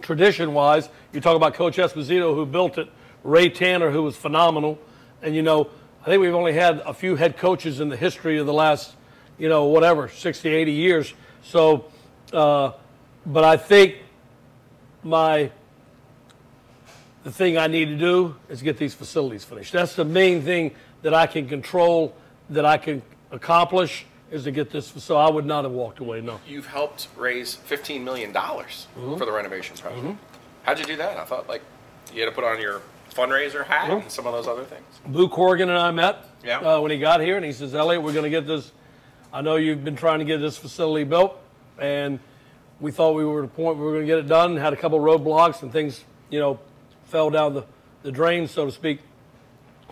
tradition-wise, 0.00 0.88
you 1.12 1.20
talk 1.20 1.36
about 1.36 1.54
Coach 1.54 1.76
Esposito 1.76 2.34
who 2.34 2.44
built 2.44 2.78
it, 2.78 2.88
Ray 3.22 3.48
Tanner 3.48 3.90
who 3.90 4.02
was 4.02 4.16
phenomenal, 4.16 4.78
and 5.22 5.34
you 5.34 5.42
know, 5.42 5.70
I 6.02 6.06
think 6.06 6.20
we've 6.20 6.34
only 6.34 6.52
had 6.52 6.80
a 6.80 6.92
few 6.92 7.16
head 7.16 7.36
coaches 7.36 7.80
in 7.80 7.88
the 7.88 7.96
history 7.96 8.38
of 8.38 8.46
the 8.46 8.52
last, 8.52 8.94
you 9.38 9.48
know, 9.48 9.66
whatever, 9.66 10.08
60, 10.08 10.48
80 10.48 10.72
years. 10.72 11.14
So, 11.42 11.84
uh, 12.32 12.72
but 13.24 13.44
I 13.44 13.56
think 13.56 13.96
my 15.04 15.50
the 17.24 17.30
thing 17.30 17.56
I 17.56 17.68
need 17.68 17.84
to 17.86 17.96
do 17.96 18.34
is 18.48 18.62
get 18.62 18.78
these 18.78 18.94
facilities 18.94 19.44
finished. 19.44 19.72
That's 19.72 19.94
the 19.94 20.04
main 20.04 20.42
thing 20.42 20.74
that 21.02 21.14
I 21.14 21.26
can 21.26 21.48
control, 21.48 22.16
that 22.52 22.64
I 22.64 22.76
can 22.78 23.02
accomplish, 23.30 24.04
is 24.30 24.44
to 24.44 24.50
get 24.50 24.70
this. 24.70 24.86
So 24.98 25.16
I 25.16 25.30
would 25.30 25.44
not 25.46 25.64
have 25.64 25.72
walked 25.72 25.98
away. 25.98 26.20
No. 26.20 26.40
You've 26.46 26.66
helped 26.66 27.08
raise 27.16 27.54
15 27.54 28.02
million 28.04 28.32
dollars 28.32 28.86
Mm-hmm. 28.96 29.16
for 29.16 29.24
the 29.26 29.32
renovation 29.32 29.76
project. 29.76 30.16
How'd 30.64 30.78
you 30.78 30.84
do 30.84 30.96
that? 30.96 31.16
I 31.18 31.24
thought 31.24 31.48
like 31.48 31.62
you 32.14 32.20
had 32.20 32.26
to 32.28 32.32
put 32.34 32.44
on 32.44 32.60
your 32.60 32.80
fundraiser 33.12 33.64
hat 33.66 33.90
and 33.90 34.10
some 34.10 34.26
of 34.26 34.32
those 34.32 34.46
other 34.48 34.64
things. 34.64 34.84
Boo 35.06 35.28
Corrigan 35.28 35.68
and 35.68 35.78
I 35.78 35.90
met 35.90 36.24
Yeah. 36.44 36.58
uh, 36.60 36.80
when 36.80 36.90
he 36.90 36.98
got 36.98 37.20
here, 37.20 37.36
and 37.36 37.44
he 37.44 37.52
says, 37.52 37.74
"Elliott, 37.74 38.02
we're 38.02 38.12
going 38.12 38.24
to 38.24 38.30
get 38.30 38.46
this. 38.46 38.72
I 39.32 39.40
know 39.42 39.56
you've 39.56 39.84
been 39.84 39.96
trying 39.96 40.18
to 40.20 40.24
get 40.24 40.38
this 40.40 40.56
facility 40.56 41.04
built, 41.04 41.38
and 41.78 42.18
we 42.80 42.90
thought 42.90 43.12
we 43.14 43.24
were 43.24 43.40
at 43.40 43.44
a 43.46 43.48
point 43.48 43.76
where 43.78 43.86
we 43.86 43.92
were 43.92 43.92
going 43.98 44.06
to 44.06 44.12
get 44.12 44.18
it 44.18 44.28
done. 44.28 44.56
Had 44.56 44.72
a 44.72 44.76
couple 44.76 44.98
roadblocks 44.98 45.62
and 45.62 45.70
things, 45.72 46.04
you 46.30 46.38
know, 46.40 46.58
fell 47.04 47.28
down 47.30 47.54
the, 47.54 47.64
the 48.02 48.12
drain, 48.12 48.46
so 48.48 48.66
to 48.66 48.72
speak. 48.72 49.00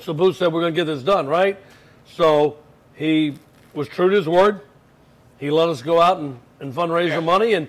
So 0.00 0.12
Boo 0.14 0.32
said, 0.32 0.52
we're 0.52 0.60
going 0.62 0.74
to 0.74 0.76
get 0.80 0.84
this 0.86 1.02
done, 1.02 1.26
right? 1.26 1.58
So 2.14 2.58
he 2.94 3.34
was 3.72 3.88
true 3.88 4.10
to 4.10 4.16
his 4.16 4.28
word. 4.28 4.60
He 5.38 5.50
let 5.50 5.68
us 5.68 5.82
go 5.82 6.00
out 6.00 6.18
and, 6.18 6.38
and 6.60 6.74
fundraise 6.74 7.14
the 7.14 7.20
money, 7.20 7.54
and 7.54 7.68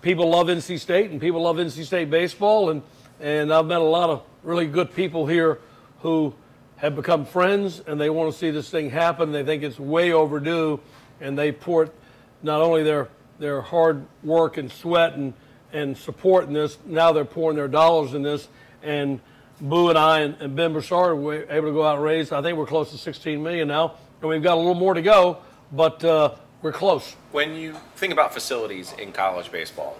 people 0.00 0.30
love 0.30 0.48
NC 0.48 0.80
State, 0.80 1.10
and 1.10 1.20
people 1.20 1.42
love 1.42 1.56
NC 1.56 1.84
State 1.84 2.10
baseball, 2.10 2.70
and 2.70 2.82
and 3.20 3.52
I've 3.52 3.66
met 3.66 3.80
a 3.80 3.84
lot 3.84 4.10
of 4.10 4.22
really 4.42 4.66
good 4.66 4.94
people 4.96 5.26
here 5.26 5.60
who 6.00 6.34
have 6.76 6.96
become 6.96 7.24
friends, 7.24 7.80
and 7.86 8.00
they 8.00 8.10
want 8.10 8.32
to 8.32 8.36
see 8.36 8.50
this 8.50 8.68
thing 8.68 8.90
happen. 8.90 9.30
They 9.30 9.44
think 9.44 9.62
it's 9.62 9.78
way 9.78 10.12
overdue, 10.12 10.80
and 11.20 11.38
they 11.38 11.52
put 11.52 11.94
not 12.42 12.60
only 12.60 12.82
their 12.82 13.08
their 13.38 13.60
hard 13.60 14.06
work 14.22 14.56
and 14.56 14.70
sweat 14.70 15.14
and, 15.14 15.34
and 15.72 15.96
support 15.96 16.46
in 16.46 16.52
this. 16.52 16.78
Now 16.86 17.12
they're 17.12 17.24
pouring 17.24 17.56
their 17.56 17.68
dollars 17.68 18.14
in 18.14 18.22
this. 18.22 18.48
And 18.82 19.20
Boo 19.62 19.90
and 19.90 19.96
I 19.98 20.20
and, 20.20 20.36
and 20.40 20.56
Ben 20.56 20.72
Broussard 20.72 21.16
were 21.18 21.46
able 21.48 21.68
to 21.68 21.72
go 21.72 21.86
out 21.86 21.94
and 21.94 22.04
raise, 22.04 22.32
I 22.32 22.42
think 22.42 22.58
we're 22.58 22.66
close 22.66 22.90
to 22.90 22.98
16 22.98 23.40
million 23.40 23.68
now. 23.68 23.94
And 24.20 24.28
we've 24.28 24.42
got 24.42 24.54
a 24.54 24.60
little 24.60 24.74
more 24.74 24.92
to 24.92 25.02
go, 25.02 25.38
but 25.70 26.04
uh, 26.04 26.34
we're 26.62 26.72
close. 26.72 27.14
When 27.30 27.54
you 27.54 27.76
think 27.94 28.12
about 28.12 28.34
facilities 28.34 28.92
in 28.98 29.12
college 29.12 29.52
baseball, 29.52 29.96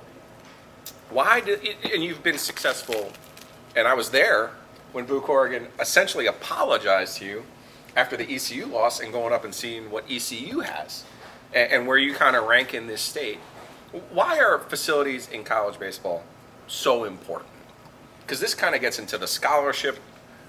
why 1.10 1.40
did 1.40 1.60
and 1.92 2.02
you've 2.02 2.24
been 2.24 2.38
successful, 2.38 3.12
and 3.76 3.86
I 3.86 3.94
was 3.94 4.10
there 4.10 4.50
when 4.90 5.04
Boo 5.06 5.20
Corrigan 5.20 5.68
essentially 5.78 6.26
apologized 6.26 7.18
to 7.18 7.24
you 7.24 7.44
after 7.94 8.16
the 8.16 8.34
ECU 8.34 8.66
loss 8.66 8.98
and 8.98 9.12
going 9.12 9.32
up 9.32 9.44
and 9.44 9.54
seeing 9.54 9.90
what 9.90 10.04
ECU 10.10 10.60
has 10.60 11.04
and, 11.54 11.72
and 11.72 11.86
where 11.86 11.98
you 11.98 12.14
kind 12.14 12.34
of 12.34 12.44
rank 12.44 12.74
in 12.74 12.88
this 12.88 13.00
state. 13.00 13.38
Why 14.10 14.40
are 14.40 14.58
facilities 14.58 15.28
in 15.28 15.44
college 15.44 15.78
baseball 15.78 16.24
so 16.66 17.04
important? 17.04 17.51
Because 18.32 18.40
this 18.40 18.54
kind 18.54 18.74
of 18.74 18.80
gets 18.80 18.98
into 18.98 19.18
the 19.18 19.26
scholarship 19.26 19.98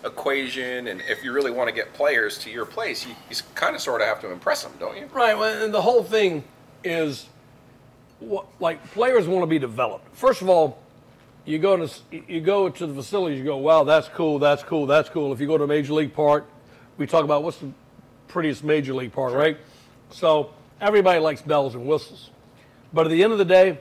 equation, 0.05 0.87
and 0.87 1.01
if 1.01 1.21
you 1.21 1.33
really 1.33 1.51
want 1.51 1.67
to 1.67 1.75
get 1.75 1.93
players 1.93 2.37
to 2.37 2.49
your 2.49 2.65
place, 2.65 3.05
you, 3.05 3.13
you 3.29 3.35
kind 3.55 3.75
of 3.75 3.81
sort 3.81 3.99
of 3.99 4.07
have 4.07 4.21
to 4.21 4.31
impress 4.31 4.63
them, 4.63 4.71
don't 4.79 4.95
you? 4.95 5.07
Right, 5.07 5.37
well, 5.37 5.61
and 5.61 5.73
the 5.73 5.81
whole 5.81 6.01
thing 6.01 6.45
is 6.85 7.27
what, 8.21 8.45
like 8.61 8.81
players 8.91 9.27
want 9.27 9.43
to 9.43 9.47
be 9.47 9.59
developed. 9.59 10.15
First 10.15 10.41
of 10.41 10.47
all, 10.47 10.81
you 11.43 11.59
go 11.59 11.75
to 11.75 11.93
you 12.25 12.39
go 12.39 12.69
to 12.69 12.87
the 12.87 12.93
facilities, 12.93 13.37
you 13.37 13.43
go, 13.43 13.57
wow, 13.57 13.83
that's 13.83 14.07
cool, 14.07 14.39
that's 14.39 14.63
cool, 14.63 14.85
that's 14.85 15.09
cool. 15.09 15.33
If 15.33 15.41
you 15.41 15.47
go 15.47 15.57
to 15.57 15.65
a 15.65 15.67
major 15.67 15.91
league 15.91 16.13
park, 16.13 16.45
we 16.97 17.05
talk 17.05 17.25
about 17.25 17.43
what's 17.43 17.57
the 17.57 17.69
prettiest 18.29 18.63
major 18.63 18.93
league 18.93 19.11
park, 19.11 19.33
right? 19.33 19.57
So 20.09 20.53
everybody 20.79 21.19
likes 21.19 21.41
bells 21.41 21.75
and 21.75 21.85
whistles, 21.85 22.29
but 22.93 23.07
at 23.07 23.09
the 23.09 23.21
end 23.21 23.33
of 23.33 23.39
the 23.39 23.43
day, 23.43 23.77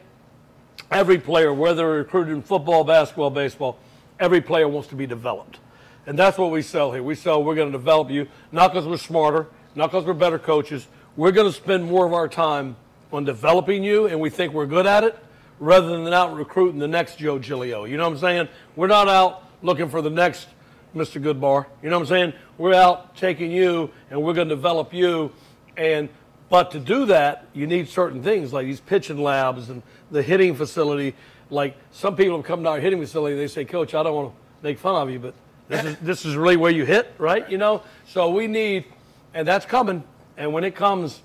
every 0.90 1.18
player, 1.18 1.54
whether 1.54 1.88
recruited 1.88 2.34
in 2.34 2.42
football, 2.42 2.82
basketball, 2.82 3.30
baseball, 3.30 3.78
every 4.22 4.40
player 4.40 4.68
wants 4.68 4.88
to 4.88 4.94
be 4.94 5.04
developed. 5.04 5.58
And 6.06 6.16
that's 6.16 6.38
what 6.38 6.52
we 6.52 6.62
sell 6.62 6.92
here. 6.92 7.02
We 7.02 7.16
sell 7.16 7.42
we're 7.42 7.56
going 7.56 7.72
to 7.72 7.76
develop 7.76 8.08
you, 8.08 8.28
not 8.52 8.72
because 8.72 8.86
we're 8.86 8.96
smarter, 8.96 9.48
not 9.74 9.88
because 9.90 10.04
we're 10.04 10.14
better 10.14 10.38
coaches. 10.38 10.86
We're 11.16 11.32
going 11.32 11.50
to 11.50 11.56
spend 11.56 11.84
more 11.84 12.06
of 12.06 12.12
our 12.12 12.28
time 12.28 12.76
on 13.12 13.24
developing 13.24 13.82
you, 13.82 14.06
and 14.06 14.20
we 14.20 14.30
think 14.30 14.54
we're 14.54 14.66
good 14.66 14.86
at 14.86 15.02
it, 15.02 15.18
rather 15.58 15.88
than 15.88 16.12
out 16.12 16.34
recruiting 16.34 16.78
the 16.78 16.88
next 16.88 17.18
Joe 17.18 17.40
Giglio. 17.40 17.84
You 17.84 17.96
know 17.96 18.04
what 18.04 18.14
I'm 18.14 18.18
saying? 18.20 18.48
We're 18.76 18.86
not 18.86 19.08
out 19.08 19.42
looking 19.60 19.88
for 19.88 20.00
the 20.00 20.10
next 20.10 20.46
Mr. 20.94 21.20
Goodbar. 21.20 21.66
You 21.82 21.90
know 21.90 21.98
what 21.98 22.04
I'm 22.04 22.08
saying? 22.08 22.32
We're 22.58 22.74
out 22.74 23.16
taking 23.16 23.50
you, 23.50 23.90
and 24.08 24.22
we're 24.22 24.34
going 24.34 24.48
to 24.48 24.54
develop 24.54 24.94
you. 24.94 25.32
And 25.76 26.08
but 26.48 26.70
to 26.72 26.78
do 26.78 27.06
that, 27.06 27.46
you 27.54 27.66
need 27.66 27.88
certain 27.88 28.22
things 28.22 28.52
like 28.52 28.66
these 28.66 28.80
pitching 28.80 29.22
labs 29.22 29.68
and 29.68 29.82
the 30.10 30.22
hitting 30.22 30.54
facility. 30.54 31.14
Like 31.52 31.76
some 31.92 32.16
people 32.16 32.38
have 32.38 32.46
come 32.46 32.62
to 32.62 32.70
our 32.70 32.80
hitting 32.80 32.98
facility, 32.98 33.34
and 33.34 33.42
they 33.42 33.46
say, 33.46 33.66
Coach, 33.66 33.94
I 33.94 34.02
don't 34.02 34.14
want 34.14 34.32
to 34.32 34.36
make 34.62 34.78
fun 34.78 34.94
of 34.94 35.10
you, 35.10 35.18
but 35.18 35.34
this 35.68 35.84
is 35.84 35.96
this 35.98 36.24
is 36.24 36.34
really 36.34 36.56
where 36.56 36.72
you 36.72 36.86
hit, 36.86 37.12
right? 37.18 37.48
You 37.48 37.58
know. 37.58 37.82
So 38.08 38.30
we 38.30 38.46
need, 38.46 38.86
and 39.34 39.46
that's 39.46 39.66
coming. 39.66 40.02
And 40.38 40.54
when 40.54 40.64
it 40.64 40.74
comes, 40.74 41.20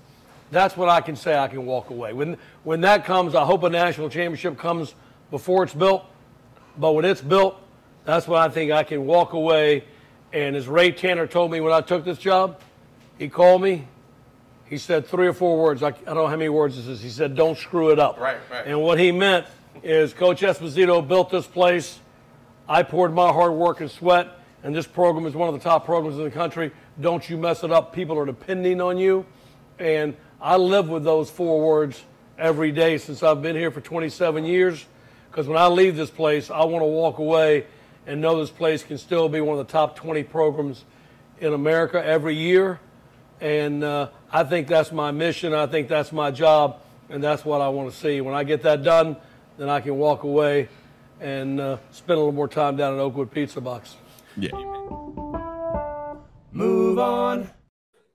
that's 0.50 0.76
when 0.76 0.90
I 0.90 1.00
can 1.00 1.16
say 1.16 1.36
I 1.36 1.48
can 1.48 1.64
walk 1.64 1.88
away. 1.88 2.12
When 2.12 2.36
when 2.62 2.82
that 2.82 3.06
comes, 3.06 3.34
I 3.34 3.44
hope 3.44 3.62
a 3.62 3.70
national 3.70 4.10
championship 4.10 4.58
comes 4.58 4.94
before 5.30 5.64
it's 5.64 5.72
built. 5.72 6.04
But 6.76 6.92
when 6.92 7.06
it's 7.06 7.22
built, 7.22 7.58
that's 8.04 8.28
when 8.28 8.38
I 8.38 8.50
think 8.50 8.70
I 8.70 8.84
can 8.84 9.06
walk 9.06 9.32
away. 9.32 9.84
And 10.30 10.56
as 10.56 10.68
Ray 10.68 10.92
Tanner 10.92 11.26
told 11.26 11.50
me 11.50 11.60
when 11.62 11.72
I 11.72 11.80
took 11.80 12.04
this 12.04 12.18
job, 12.18 12.60
he 13.18 13.30
called 13.30 13.62
me. 13.62 13.88
He 14.66 14.76
said 14.76 15.06
three 15.06 15.26
or 15.26 15.32
four 15.32 15.58
words. 15.58 15.82
I, 15.82 15.88
I 15.88 15.90
don't 15.90 16.16
know 16.16 16.26
how 16.26 16.36
many 16.36 16.50
words 16.50 16.76
this 16.76 16.86
is. 16.86 17.00
He 17.00 17.08
said, 17.08 17.34
"Don't 17.34 17.56
screw 17.56 17.92
it 17.92 17.98
up." 17.98 18.20
Right, 18.20 18.36
right. 18.50 18.66
And 18.66 18.82
what 18.82 18.98
he 18.98 19.10
meant 19.10 19.46
is, 19.82 20.12
Coach 20.12 20.40
Esposito 20.40 21.06
built 21.06 21.30
this 21.30 21.46
place. 21.46 21.98
I 22.68 22.82
poured 22.82 23.14
my 23.14 23.32
hard 23.32 23.52
work 23.52 23.80
and 23.80 23.90
sweat, 23.90 24.28
and 24.62 24.74
this 24.74 24.86
program 24.86 25.26
is 25.26 25.34
one 25.34 25.48
of 25.48 25.54
the 25.54 25.60
top 25.60 25.84
programs 25.84 26.18
in 26.18 26.24
the 26.24 26.30
country. 26.30 26.72
Don't 27.00 27.28
you 27.28 27.36
mess 27.36 27.64
it 27.64 27.70
up. 27.70 27.92
People 27.92 28.18
are 28.18 28.26
depending 28.26 28.80
on 28.80 28.98
you. 28.98 29.24
And 29.78 30.16
I 30.40 30.56
live 30.56 30.88
with 30.88 31.04
those 31.04 31.30
four 31.30 31.60
words 31.66 32.02
every 32.38 32.72
day 32.72 32.98
since 32.98 33.22
I've 33.22 33.42
been 33.42 33.56
here 33.56 33.70
for 33.70 33.80
27 33.80 34.44
years. 34.44 34.84
Because 35.30 35.46
when 35.46 35.56
I 35.56 35.66
leave 35.66 35.96
this 35.96 36.10
place, 36.10 36.50
I 36.50 36.64
want 36.64 36.82
to 36.82 36.86
walk 36.86 37.18
away 37.18 37.66
and 38.06 38.20
know 38.20 38.40
this 38.40 38.50
place 38.50 38.82
can 38.82 38.98
still 38.98 39.28
be 39.28 39.40
one 39.40 39.58
of 39.58 39.66
the 39.66 39.72
top 39.72 39.96
20 39.96 40.24
programs 40.24 40.84
in 41.40 41.52
America 41.52 42.04
every 42.04 42.34
year. 42.34 42.80
And 43.40 43.84
uh, 43.84 44.08
I 44.32 44.44
think 44.44 44.66
that's 44.66 44.90
my 44.90 45.10
mission. 45.10 45.54
I 45.54 45.66
think 45.66 45.88
that's 45.88 46.12
my 46.12 46.30
job. 46.30 46.80
And 47.08 47.22
that's 47.22 47.44
what 47.44 47.60
I 47.60 47.68
want 47.68 47.90
to 47.90 47.96
see. 47.96 48.20
When 48.20 48.34
I 48.34 48.44
get 48.44 48.62
that 48.62 48.82
done, 48.82 49.16
then 49.58 49.68
I 49.68 49.80
can 49.80 49.98
walk 49.98 50.22
away 50.22 50.68
and 51.20 51.60
uh, 51.60 51.76
spend 51.90 52.16
a 52.16 52.20
little 52.20 52.32
more 52.32 52.48
time 52.48 52.76
down 52.76 52.94
at 52.94 53.00
Oakwood 53.00 53.30
Pizza 53.30 53.60
Box. 53.60 53.96
Yeah. 54.36 54.52
Move 56.52 56.98
on. 56.98 57.50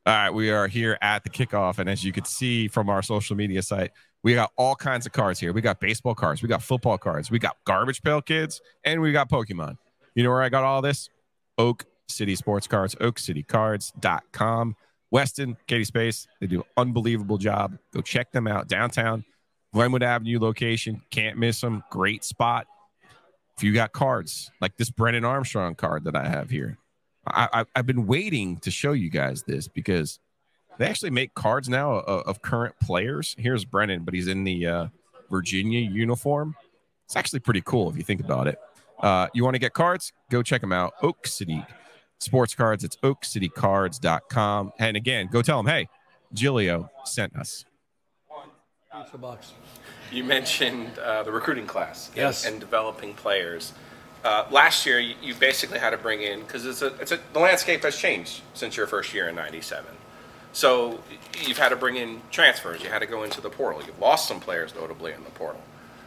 All 0.05 0.13
right, 0.13 0.31
we 0.31 0.49
are 0.49 0.67
here 0.67 0.97
at 1.01 1.23
the 1.23 1.29
kickoff, 1.29 1.79
and 1.79 1.89
as 1.89 2.03
you 2.03 2.11
can 2.11 2.25
see 2.25 2.67
from 2.67 2.89
our 2.89 3.01
social 3.01 3.37
media 3.37 3.61
site, 3.61 3.91
we 4.21 4.33
got 4.33 4.51
all 4.57 4.75
kinds 4.75 5.05
of 5.05 5.11
cards 5.11 5.39
here. 5.39 5.53
We 5.53 5.61
got 5.61 5.79
baseball 5.79 6.15
cards, 6.15 6.41
we 6.41 6.49
got 6.49 6.61
football 6.61 6.97
cards, 6.97 7.29
we 7.29 7.39
got 7.39 7.55
garbage 7.65 8.01
pail 8.01 8.21
kids, 8.21 8.59
and 8.83 9.01
we 9.01 9.11
got 9.11 9.29
Pokemon. 9.29 9.77
You 10.15 10.23
know 10.23 10.29
where 10.29 10.41
I 10.41 10.49
got 10.49 10.63
all 10.63 10.81
this? 10.81 11.09
Oak 11.57 11.85
City 12.07 12.35
Sports 12.35 12.67
Cards, 12.67 12.95
oakcitycards.com. 12.95 14.75
Weston, 15.11 15.57
Katie 15.67 15.83
Space, 15.83 16.27
they 16.41 16.47
do 16.47 16.61
an 16.61 16.65
unbelievable 16.75 17.37
job. 17.37 17.77
Go 17.93 18.01
check 18.01 18.31
them 18.31 18.47
out 18.47 18.67
downtown, 18.67 19.23
Glenwood 19.73 20.03
Avenue 20.03 20.39
location. 20.39 21.01
Can't 21.09 21.37
miss 21.37 21.59
them. 21.59 21.83
Great 21.89 22.23
spot. 22.23 22.67
If 23.57 23.63
you 23.63 23.73
got 23.73 23.91
cards 23.91 24.49
like 24.61 24.77
this 24.77 24.89
Brennan 24.89 25.25
Armstrong 25.25 25.75
card 25.75 26.05
that 26.05 26.15
I 26.15 26.27
have 26.27 26.49
here, 26.49 26.77
I, 27.25 27.65
have 27.75 27.85
been 27.85 28.05
waiting 28.05 28.57
to 28.57 28.71
show 28.71 28.91
you 28.91 29.09
guys 29.09 29.43
this 29.43 29.67
because 29.67 30.19
they 30.77 30.87
actually 30.87 31.11
make 31.11 31.33
cards 31.35 31.69
now 31.69 31.93
of, 31.93 32.27
of 32.27 32.41
current 32.41 32.75
players. 32.81 33.35
Here's 33.37 33.63
Brennan, 33.63 34.03
but 34.03 34.13
he's 34.13 34.27
in 34.27 34.43
the 34.43 34.65
uh, 34.65 34.87
Virginia 35.29 35.79
uniform. 35.79 36.55
It's 37.05 37.15
actually 37.15 37.39
pretty 37.39 37.61
cool 37.61 37.89
if 37.89 37.97
you 37.97 38.03
think 38.03 38.21
about 38.21 38.47
it. 38.47 38.59
Uh, 38.99 39.27
you 39.33 39.43
want 39.43 39.55
to 39.55 39.59
get 39.59 39.73
cards? 39.73 40.13
Go 40.29 40.41
check 40.41 40.61
them 40.61 40.71
out. 40.71 40.93
Oak 41.01 41.27
City 41.27 41.63
Sports 42.19 42.55
Cards. 42.55 42.83
It's 42.83 42.97
oakcitycards.com. 42.97 44.73
And 44.79 44.97
again, 44.97 45.27
go 45.31 45.41
tell 45.41 45.61
them, 45.61 45.67
hey, 45.67 45.89
Giglio 46.33 46.89
sent 47.05 47.35
us. 47.35 47.65
Pizza 48.93 49.17
box. 49.17 49.53
You 50.11 50.23
mentioned 50.23 50.99
uh, 50.99 51.23
the 51.23 51.31
recruiting 51.31 51.65
class 51.65 52.09
and- 52.09 52.17
Yes. 52.17 52.45
and, 52.45 52.59
developing 52.59 53.13
players. 53.15 53.73
Uh, 54.23 54.45
last 54.51 54.85
year, 54.85 54.99
you, 54.99 55.15
you 55.21 55.33
basically 55.33 55.79
had 55.79 55.89
to 55.89 55.97
bring 55.97 56.21
in 56.21 56.41
because 56.41 56.65
it's 56.65 56.81
a, 56.81 56.87
it's 57.01 57.11
a, 57.11 57.19
the 57.33 57.39
landscape 57.39 57.83
has 57.83 57.97
changed 57.97 58.41
since 58.53 58.77
your 58.77 58.87
first 58.87 59.13
year 59.13 59.27
in 59.27 59.35
'97. 59.35 59.85
So 60.53 60.99
you've 61.45 61.57
had 61.57 61.69
to 61.69 61.75
bring 61.75 61.95
in 61.97 62.21
transfers. 62.31 62.81
You 62.83 62.89
had 62.89 62.99
to 62.99 63.07
go 63.07 63.23
into 63.23 63.41
the 63.41 63.49
portal. 63.49 63.81
You've 63.85 63.99
lost 63.99 64.27
some 64.27 64.39
players, 64.39 64.73
notably 64.75 65.11
in 65.11 65.23
the 65.23 65.31
portal. 65.31 65.59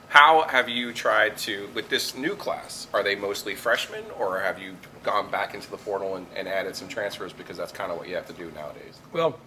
How 0.09 0.43
have 0.43 0.69
you 0.69 0.93
tried 0.93 1.37
to 1.39 1.69
with 1.75 1.89
this 1.91 2.15
new 2.17 2.37
class? 2.37 2.87
Are 2.95 3.03
they 3.03 3.17
mostly 3.17 3.55
freshmen, 3.57 4.05
or 4.19 4.41
have 4.41 4.59
you 4.61 4.77
gone 5.03 5.31
back 5.31 5.55
into 5.55 5.69
the 5.71 5.77
portal 5.77 6.15
and, 6.17 6.27
and 6.37 6.47
added 6.49 6.77
some 6.77 6.89
transfers 6.89 7.33
because 7.33 7.57
that's 7.57 7.73
kind 7.73 7.91
of 7.91 7.99
what 7.99 8.09
you 8.09 8.15
have 8.15 8.27
to 8.29 8.33
do 8.33 8.51
nowadays? 8.55 8.99
Well, 9.13 9.39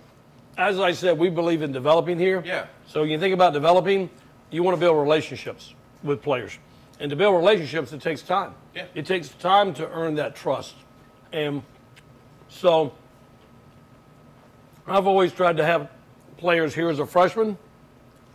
as 0.59 0.77
I 0.79 0.91
said, 0.91 1.17
we 1.17 1.29
believe 1.29 1.61
in 1.61 1.71
developing 1.71 2.19
here. 2.19 2.43
Yeah. 2.45 2.65
So 2.85 3.03
you 3.03 3.17
think 3.17 3.33
about 3.33 3.53
developing, 3.53 4.09
you 4.51 4.61
want 4.61 4.75
to 4.75 4.79
build 4.79 4.97
relationships 4.97 5.73
with 6.03 6.21
players. 6.21 6.57
And 6.99 7.09
to 7.09 7.15
build 7.15 7.35
relationships, 7.35 7.93
it 7.93 8.01
takes 8.01 8.21
time. 8.21 8.53
Yeah. 8.75 8.85
It 8.93 9.05
takes 9.05 9.29
time 9.29 9.73
to 9.75 9.89
earn 9.89 10.15
that 10.15 10.35
trust. 10.35 10.75
And 11.31 11.63
so 12.49 12.93
I've 14.85 15.07
always 15.07 15.31
tried 15.31 15.57
to 15.57 15.65
have 15.65 15.89
players 16.37 16.75
here 16.75 16.89
as 16.89 16.99
a 16.99 17.05
freshman, 17.05 17.57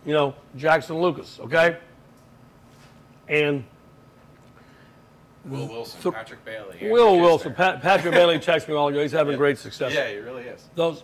you 0.03 0.13
know, 0.13 0.33
Jackson 0.57 0.97
Lucas, 0.99 1.39
okay? 1.41 1.77
And 3.27 3.63
Will 5.45 5.67
Wilson, 5.67 6.01
So- 6.01 6.11
Patrick 6.11 6.43
Bailey, 6.43 6.89
Will 6.89 7.19
Wilson. 7.19 7.53
Pat, 7.53 7.83
Patrick 7.83 8.15
Bailey 8.15 8.39
texts 8.39 8.67
me 8.67 8.73
all 8.75 8.87
ago. 8.87 8.99
He's 8.99 9.11
having 9.11 9.37
great 9.43 9.59
success. 9.59 9.93
Yeah, 9.93 10.09
he 10.09 10.17
really 10.17 10.43
is. 10.43 10.67
those 10.73 11.03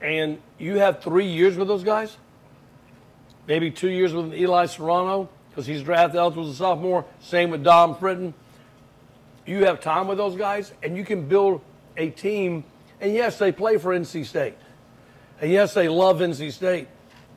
and 0.00 0.40
you 0.58 0.78
have 0.78 1.02
three 1.02 1.26
years 1.26 1.56
with 1.56 1.68
those 1.68 1.84
guys? 1.84 2.16
Maybe 3.46 3.70
two 3.70 3.88
years 3.88 4.12
with 4.12 4.34
eli 4.34 4.66
serrano 4.66 5.28
because 5.50 5.66
he's 5.66 5.82
drafted 5.82 6.18
eligible 6.18 6.44
as 6.44 6.54
a 6.54 6.56
sophomore. 6.56 7.04
Same 7.20 7.50
with 7.50 7.64
dom 7.64 7.94
fritton. 7.94 8.34
You 9.46 9.64
have 9.64 9.80
time 9.80 10.06
with 10.06 10.18
those 10.18 10.36
guys 10.36 10.72
and 10.82 10.96
you 10.96 11.04
can 11.04 11.28
build 11.28 11.62
a 11.96 12.10
team. 12.10 12.64
And 13.00 13.14
yes 13.14 13.38
they 13.38 13.52
play 13.52 13.78
for 13.78 13.98
nc 13.98 14.26
state. 14.26 14.54
And 15.40 15.50
yes 15.50 15.74
they 15.74 15.88
love 15.88 16.18
nc 16.18 16.52
state 16.52 16.88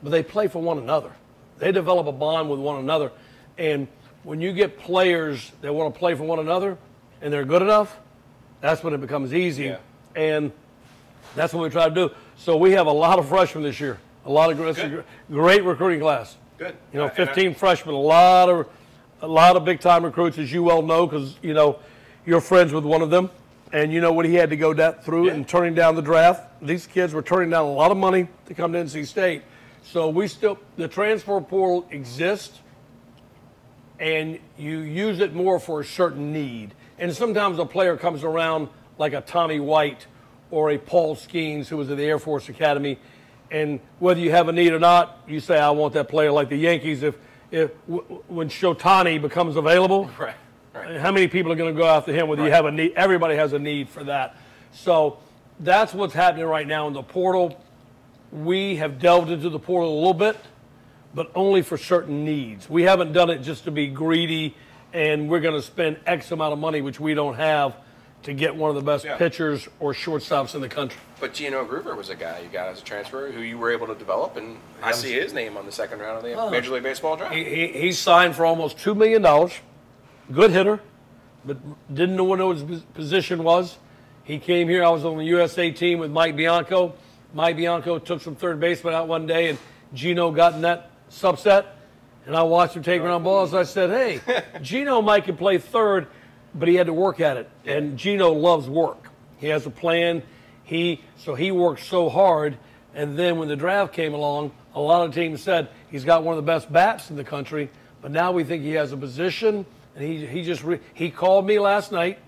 but 0.02 0.10
they 0.10 0.22
play 0.22 0.48
for 0.48 0.60
one 0.60 0.78
another. 0.78 1.12
They 1.58 1.72
develop 1.72 2.06
a 2.06 2.12
bond 2.12 2.50
with 2.50 2.60
one 2.60 2.78
another. 2.78 3.12
And 3.56 3.88
when 4.22 4.40
you 4.40 4.52
get 4.52 4.78
players 4.78 5.50
that 5.62 5.72
want 5.72 5.94
to 5.94 5.98
play 5.98 6.14
for 6.14 6.24
one 6.24 6.38
another 6.38 6.76
and 7.20 7.32
they're 7.32 7.44
good 7.44 7.62
enough 7.62 7.98
that's 8.60 8.82
when 8.82 8.94
it 8.94 9.00
becomes 9.00 9.34
easy. 9.34 9.64
Yeah. 9.64 9.78
and 10.14 10.52
that's 11.34 11.52
what 11.52 11.62
we 11.62 11.70
try 11.70 11.88
to 11.88 11.94
do. 11.94 12.10
So 12.42 12.56
we 12.56 12.72
have 12.72 12.88
a 12.88 12.92
lot 12.92 13.20
of 13.20 13.28
freshmen 13.28 13.62
this 13.62 13.78
year. 13.78 14.00
A 14.26 14.30
lot 14.30 14.50
of 14.50 14.58
it's 14.60 14.76
a 14.80 14.88
gr- 14.88 15.00
great 15.30 15.62
recruiting 15.62 16.00
class. 16.00 16.36
Good. 16.58 16.74
You 16.92 16.98
know, 16.98 17.04
Uh, 17.04 17.10
and 17.16 17.28
I- 17.30 17.32
15 17.32 17.54
freshmen, 17.54 17.94
a 17.94 17.98
lot 17.98 18.48
of 18.48 18.66
a 19.20 19.28
lot 19.28 19.54
of 19.54 19.64
big 19.64 19.78
time 19.78 20.04
recruits, 20.04 20.36
as 20.38 20.52
you 20.52 20.64
well 20.64 20.82
know, 20.82 21.06
because 21.06 21.36
you 21.40 21.54
know 21.54 21.76
you're 22.26 22.40
friends 22.40 22.72
with 22.72 22.82
one 22.84 23.00
of 23.00 23.10
them, 23.10 23.30
and 23.72 23.92
you 23.92 24.00
know 24.00 24.12
what 24.12 24.24
he 24.26 24.34
had 24.34 24.50
to 24.50 24.56
go 24.56 24.74
that 24.74 25.04
through 25.04 25.26
Yeah. 25.26 25.34
and 25.34 25.46
turning 25.46 25.74
down 25.76 25.94
the 25.94 26.02
draft. 26.02 26.42
These 26.60 26.88
kids 26.88 27.14
were 27.14 27.22
turning 27.22 27.48
down 27.50 27.64
a 27.66 27.70
lot 27.72 27.92
of 27.92 27.96
money 27.96 28.26
to 28.46 28.54
come 28.54 28.72
to 28.72 28.78
NC 28.80 29.04
State, 29.04 29.42
so 29.84 30.08
we 30.08 30.26
still 30.26 30.58
the 30.76 30.88
transfer 30.88 31.40
portal 31.40 31.86
exists, 31.92 32.58
and 34.00 34.40
you 34.58 34.78
use 34.78 35.20
it 35.20 35.32
more 35.32 35.60
for 35.60 35.78
a 35.80 35.84
certain 35.84 36.32
need. 36.32 36.74
And 36.98 37.14
sometimes 37.14 37.60
a 37.60 37.64
player 37.64 37.96
comes 37.96 38.24
around 38.24 38.66
like 38.98 39.12
a 39.12 39.20
Tommy 39.20 39.60
White 39.60 40.06
or 40.52 40.70
a 40.70 40.78
Paul 40.78 41.16
Skenes 41.16 41.66
who 41.66 41.76
was 41.78 41.90
at 41.90 41.96
the 41.96 42.04
Air 42.04 42.20
Force 42.20 42.48
Academy, 42.48 42.98
and 43.50 43.80
whether 43.98 44.20
you 44.20 44.30
have 44.30 44.48
a 44.48 44.52
need 44.52 44.72
or 44.72 44.78
not, 44.78 45.18
you 45.26 45.40
say, 45.40 45.58
"I 45.58 45.70
want 45.70 45.94
that 45.94 46.08
player." 46.08 46.30
Like 46.30 46.48
the 46.50 46.56
Yankees, 46.56 47.02
if 47.02 47.16
if 47.50 47.70
w- 47.88 48.22
when 48.28 48.48
Shotani 48.48 49.20
becomes 49.20 49.56
available, 49.56 50.08
Right. 50.18 50.34
Right. 50.74 51.00
how 51.00 51.10
many 51.10 51.26
people 51.26 51.50
are 51.52 51.56
going 51.56 51.74
to 51.74 51.78
go 51.78 51.86
after 51.86 52.12
him? 52.12 52.28
Whether 52.28 52.44
you 52.44 52.50
have 52.52 52.66
a 52.66 52.70
need, 52.70 52.92
everybody 52.96 53.34
has 53.34 53.52
a 53.52 53.58
need 53.58 53.88
for 53.88 54.04
that. 54.04 54.36
So 54.72 55.18
that's 55.60 55.92
what's 55.92 56.14
happening 56.14 56.46
right 56.46 56.66
now 56.66 56.86
in 56.86 56.92
the 56.92 57.02
portal. 57.02 57.62
We 58.30 58.76
have 58.76 58.98
delved 58.98 59.30
into 59.30 59.50
the 59.50 59.58
portal 59.58 59.92
a 59.92 59.96
little 59.98 60.14
bit, 60.14 60.38
but 61.14 61.30
only 61.34 61.60
for 61.60 61.76
certain 61.76 62.24
needs. 62.24 62.70
We 62.70 62.84
haven't 62.84 63.12
done 63.12 63.28
it 63.28 63.38
just 63.42 63.64
to 63.64 63.70
be 63.70 63.86
greedy 63.88 64.54
and 64.94 65.28
we're 65.28 65.40
going 65.40 65.54
to 65.54 65.62
spend 65.62 65.98
X 66.06 66.30
amount 66.32 66.52
of 66.54 66.58
money, 66.58 66.80
which 66.80 66.98
we 67.00 67.12
don't 67.14 67.34
have, 67.34 67.74
to 68.22 68.32
get 68.32 68.54
one 68.54 68.70
of 68.70 68.76
the 68.76 68.82
best 68.82 69.04
Yeah. 69.04 69.16
pitchers 69.16 69.68
or 69.80 69.92
shortstops 69.92 70.54
in 70.54 70.60
the 70.60 70.68
country. 70.68 71.00
But 71.20 71.34
Gino 71.34 71.64
Groover 71.64 71.96
was 71.96 72.08
a 72.08 72.14
guy 72.14 72.40
you 72.40 72.48
got 72.48 72.68
as 72.68 72.80
a 72.80 72.84
transfer 72.84 73.30
who 73.30 73.40
you 73.40 73.58
were 73.58 73.70
able 73.70 73.86
to 73.88 73.94
develop, 73.94 74.36
and 74.36 74.56
I 74.82 74.92
see 74.92 75.12
his 75.12 75.32
name 75.32 75.56
on 75.56 75.66
the 75.66 75.72
second 75.72 76.00
round 76.00 76.18
of 76.18 76.24
the 76.24 76.34
Oh. 76.34 76.50
Major 76.50 76.72
League 76.72 76.82
Baseball 76.82 77.16
draft. 77.16 77.34
He, 77.34 77.44
he, 77.44 77.66
he 77.68 77.92
signed 77.92 78.34
for 78.36 78.44
almost 78.46 78.78
$2 78.78 78.96
million. 78.96 79.22
Good 80.32 80.50
hitter, 80.50 80.80
but 81.44 81.56
didn't 81.92 82.16
know 82.16 82.24
what 82.24 82.38
his 82.38 82.82
position 82.94 83.42
was. 83.42 83.78
He 84.24 84.38
came 84.38 84.68
here. 84.68 84.84
I 84.84 84.88
was 84.90 85.04
on 85.04 85.18
the 85.18 85.24
USA 85.24 85.70
team 85.72 85.98
with 85.98 86.10
Mike 86.10 86.36
Bianco. 86.36 86.94
Mike 87.34 87.56
Bianco 87.56 87.98
took 87.98 88.22
some 88.22 88.36
third 88.36 88.60
baseman 88.60 88.94
out 88.94 89.08
one 89.08 89.26
day, 89.26 89.48
and 89.48 89.58
Gino 89.94 90.30
got 90.30 90.54
in 90.54 90.62
that 90.62 90.90
subset. 91.10 91.66
And 92.26 92.36
I 92.36 92.42
watched 92.44 92.76
him 92.76 92.84
take 92.84 93.02
oh. 93.02 93.06
around 93.06 93.24
balls. 93.24 93.52
I 93.52 93.64
said, 93.64 93.90
hey, 93.90 94.42
Gino 94.62 95.02
might 95.02 95.24
can 95.24 95.36
play 95.36 95.58
third, 95.58 96.06
but 96.54 96.68
he 96.68 96.74
had 96.74 96.86
to 96.86 96.92
work 96.92 97.20
at 97.20 97.36
it. 97.36 97.50
And 97.64 97.96
Gino 97.98 98.32
loves 98.32 98.68
work. 98.68 99.08
He 99.38 99.48
has 99.48 99.66
a 99.66 99.70
plan. 99.70 100.22
He 100.64 101.00
so 101.18 101.34
he 101.34 101.50
worked 101.50 101.82
so 101.84 102.08
hard. 102.08 102.56
And 102.94 103.18
then 103.18 103.38
when 103.38 103.48
the 103.48 103.56
draft 103.56 103.92
came 103.92 104.12
along, 104.14 104.52
a 104.74 104.80
lot 104.80 105.06
of 105.06 105.14
teams 105.14 105.42
said 105.42 105.68
he's 105.90 106.04
got 106.04 106.24
one 106.24 106.36
of 106.36 106.44
the 106.44 106.46
best 106.50 106.70
bats 106.72 107.10
in 107.10 107.16
the 107.16 107.24
country. 107.24 107.70
But 108.00 108.10
now 108.10 108.32
we 108.32 108.44
think 108.44 108.62
he 108.62 108.72
has 108.72 108.92
a 108.92 108.96
position. 108.96 109.64
And 109.94 110.04
he 110.04 110.26
he 110.26 110.42
just 110.42 110.62
re, 110.64 110.78
he 110.94 111.10
called 111.10 111.46
me 111.46 111.58
last 111.58 111.92
night. 111.92 112.18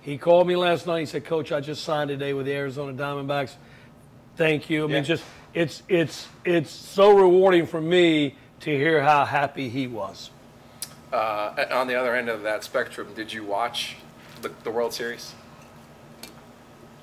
He 0.00 0.18
called 0.18 0.48
me 0.48 0.56
last 0.56 0.86
night. 0.86 1.00
He 1.00 1.06
said, 1.06 1.24
"Coach, 1.24 1.52
I 1.52 1.60
just 1.60 1.84
signed 1.84 2.08
today 2.08 2.32
with 2.34 2.46
the 2.46 2.52
Arizona 2.52 2.92
Diamondbacks. 2.92 3.54
Thank 4.36 4.68
you. 4.70 4.84
I 4.84 4.88
Yeah. 4.88 4.94
mean, 4.94 5.04
just 5.04 5.22
it's 5.54 5.82
it's 5.88 6.26
it's 6.44 6.70
so 6.70 7.16
rewarding 7.16 7.66
for 7.66 7.80
me 7.80 8.34
to 8.60 8.70
hear 8.76 9.00
how 9.02 9.24
happy 9.24 9.68
he 9.68 9.86
was." 9.86 10.30
Uh, 11.12 11.66
on 11.72 11.86
the 11.88 11.94
other 11.94 12.14
end 12.14 12.28
of 12.28 12.42
that 12.42 12.64
spectrum, 12.64 13.08
did 13.14 13.32
you 13.32 13.44
watch 13.44 13.96
the, 14.40 14.50
the 14.64 14.70
World 14.70 14.94
Series? 14.94 15.34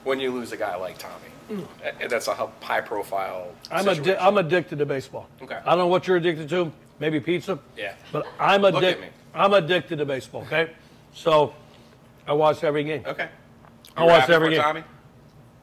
When 0.03 0.19
you 0.19 0.31
lose 0.31 0.51
a 0.51 0.57
guy 0.57 0.75
like 0.75 0.97
Tommy, 0.97 1.65
Uh, 1.83 2.07
that's 2.07 2.27
a 2.27 2.33
high 2.61 2.81
profile. 2.81 3.51
I'm 3.71 3.83
situation. 3.85 4.03
addi- 4.05 4.17
I'm 4.19 4.37
addicted 4.37 4.79
to 4.79 4.85
baseball. 4.85 5.27
Okay. 5.41 5.55
I 5.63 5.69
don't 5.69 5.77
know 5.79 5.87
what 5.87 6.07
you're 6.07 6.17
addicted 6.17 6.49
to. 6.49 6.71
Maybe 6.99 7.19
pizza. 7.19 7.59
Yeah. 7.77 7.93
But 8.11 8.25
I'm 8.39 8.61
Look 8.61 8.75
at 8.75 8.83
addicted. 8.83 9.01
me. 9.01 9.07
I'm 9.33 9.53
addicted 9.53 9.97
to 9.97 10.05
baseball. 10.05 10.41
Okay. 10.43 10.71
So 11.13 11.53
I 12.27 12.33
watch 12.33 12.63
every 12.63 12.83
game. 12.83 13.03
Okay. 13.05 13.29
I 13.95 14.01
You 14.01 14.05
were 14.05 14.11
watched 14.13 14.21
happy 14.21 14.33
every 14.33 14.49
game. 14.51 14.61
Tommy? 14.61 14.83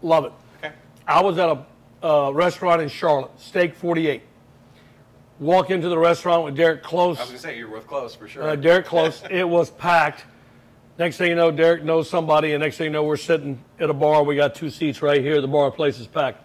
Love 0.03 0.25
it. 0.27 0.33
Okay. 0.59 0.75
I 1.07 1.23
was 1.23 1.39
at 1.39 1.49
a 1.49 2.07
uh, 2.07 2.31
restaurant 2.31 2.83
in 2.83 2.89
Charlotte, 2.89 3.31
Steak 3.39 3.75
48. 3.75 4.23
Walk 5.39 5.71
into 5.71 5.89
the 5.89 5.99
restaurant 5.99 6.45
with 6.45 6.57
Derek 6.57 6.83
Close. 6.83 7.19
I 7.19 7.23
was 7.23 7.29
gonna 7.31 7.39
say 7.41 7.59
you're 7.59 7.69
with 7.71 7.87
close 7.87 8.15
for 8.15 8.27
sure. 8.27 8.43
Uh, 8.43 8.57
Derek 8.57 8.87
Close. 8.87 9.23
it 9.31 9.47
was 9.49 9.71
packed. 9.71 10.25
Next 10.99 11.19
thing 11.19 11.29
you 11.29 11.35
know, 11.37 11.51
Derek 11.51 11.85
knows 11.85 12.09
somebody, 12.09 12.53
and 12.55 12.63
next 12.63 12.79
thing 12.79 12.87
you 12.87 12.91
know, 12.91 13.03
we're 13.05 13.19
sitting 13.19 13.63
at 13.79 13.91
a 13.91 13.95
bar. 13.95 14.23
We 14.23 14.35
got 14.35 14.55
two 14.55 14.71
seats 14.71 15.03
right 15.03 15.21
here. 15.21 15.43
The 15.43 15.49
bar 15.49 15.71
place 15.71 15.99
is 15.99 16.07
packed, 16.07 16.43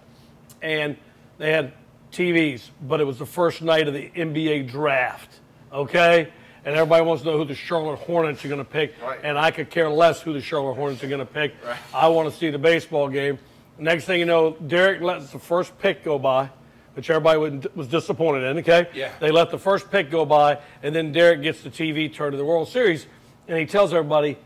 and 0.62 0.98
they 1.38 1.52
had 1.54 1.72
TVs. 2.12 2.70
But 2.82 3.00
it 3.00 3.06
was 3.06 3.18
the 3.18 3.26
first 3.26 3.62
night 3.62 3.88
of 3.88 3.94
the 3.94 4.10
NBA 4.10 4.70
draft. 4.70 5.40
Okay, 5.72 6.28
and 6.66 6.76
everybody 6.76 7.06
wants 7.06 7.24
to 7.24 7.30
know 7.32 7.38
who 7.38 7.46
the 7.46 7.56
Charlotte 7.56 8.00
Hornets 8.00 8.44
are 8.44 8.50
going 8.50 8.60
to 8.60 8.70
pick, 8.70 8.94
Right. 9.02 9.20
and 9.24 9.40
I 9.40 9.52
could 9.52 9.70
care 9.70 9.90
less 9.90 10.20
who 10.22 10.34
the 10.34 10.42
Charlotte 10.42 10.74
Hornets 10.76 11.02
are 11.02 11.08
going 11.08 11.20
to 11.20 11.26
pick. 11.26 11.54
Right. 11.66 11.78
I 11.94 12.10
want 12.10 12.30
to 12.30 12.38
see 12.38 12.50
the 12.50 12.60
baseball 12.60 13.08
game. 13.08 13.40
Next 13.78 14.04
thing 14.04 14.20
you 14.20 14.26
know, 14.26 14.52
Derek 14.68 15.00
lets 15.02 15.32
the 15.32 15.40
first 15.40 15.80
pick 15.80 16.04
go 16.04 16.20
by, 16.20 16.50
which 16.94 17.10
everybody 17.10 17.40
was- 17.40 17.66
was 17.76 17.88
disappointed 17.88 18.44
in. 18.44 18.58
Okay, 18.60 18.88
Yeah. 18.94 19.10
they 19.20 19.32
let 19.32 19.50
the 19.50 19.58
first 19.58 19.90
pick 19.92 20.10
go 20.12 20.26
by, 20.26 20.58
and 20.84 20.94
then 20.96 21.12
Derek 21.12 21.42
gets 21.42 21.62
the 21.62 21.70
TV 21.70 22.10
turn 22.10 22.32
to 22.32 22.38
the 22.38 22.46
World 22.46 22.68
Series, 22.68 23.08
and 23.48 23.58
he 23.58 23.66
tells 23.66 23.94
everybody 23.94 24.38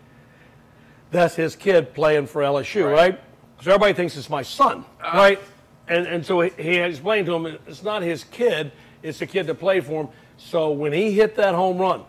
that's 1.12 1.36
his 1.36 1.56
kid 1.56 1.94
playing 1.94 2.28
for 2.28 2.42
LSU, 2.44 2.86
Right. 2.86 2.94
right? 2.94 3.20
So 3.62 3.72
everybody 3.72 3.94
thinks 3.94 4.18
it's 4.18 4.30
my 4.30 4.42
son, 4.42 4.86
uh. 5.04 5.12
right? 5.14 5.40
And 5.88 6.06
and 6.08 6.26
so 6.26 6.42
he, 6.42 6.52
he 6.58 6.78
explained 6.78 7.26
to 7.28 7.36
him 7.36 7.58
it's 7.68 7.84
not 7.84 8.02
his 8.02 8.24
kid, 8.24 8.72
it's 9.04 9.20
the 9.20 9.28
kid 9.28 9.48
that 9.48 9.56
played 9.56 9.86
for 9.86 10.02
him. 10.02 10.10
So 10.38 10.72
when 10.72 10.92
he 10.94 11.12
hit 11.12 11.36
that 11.36 11.56
home 11.56 11.78
run 11.78 12.02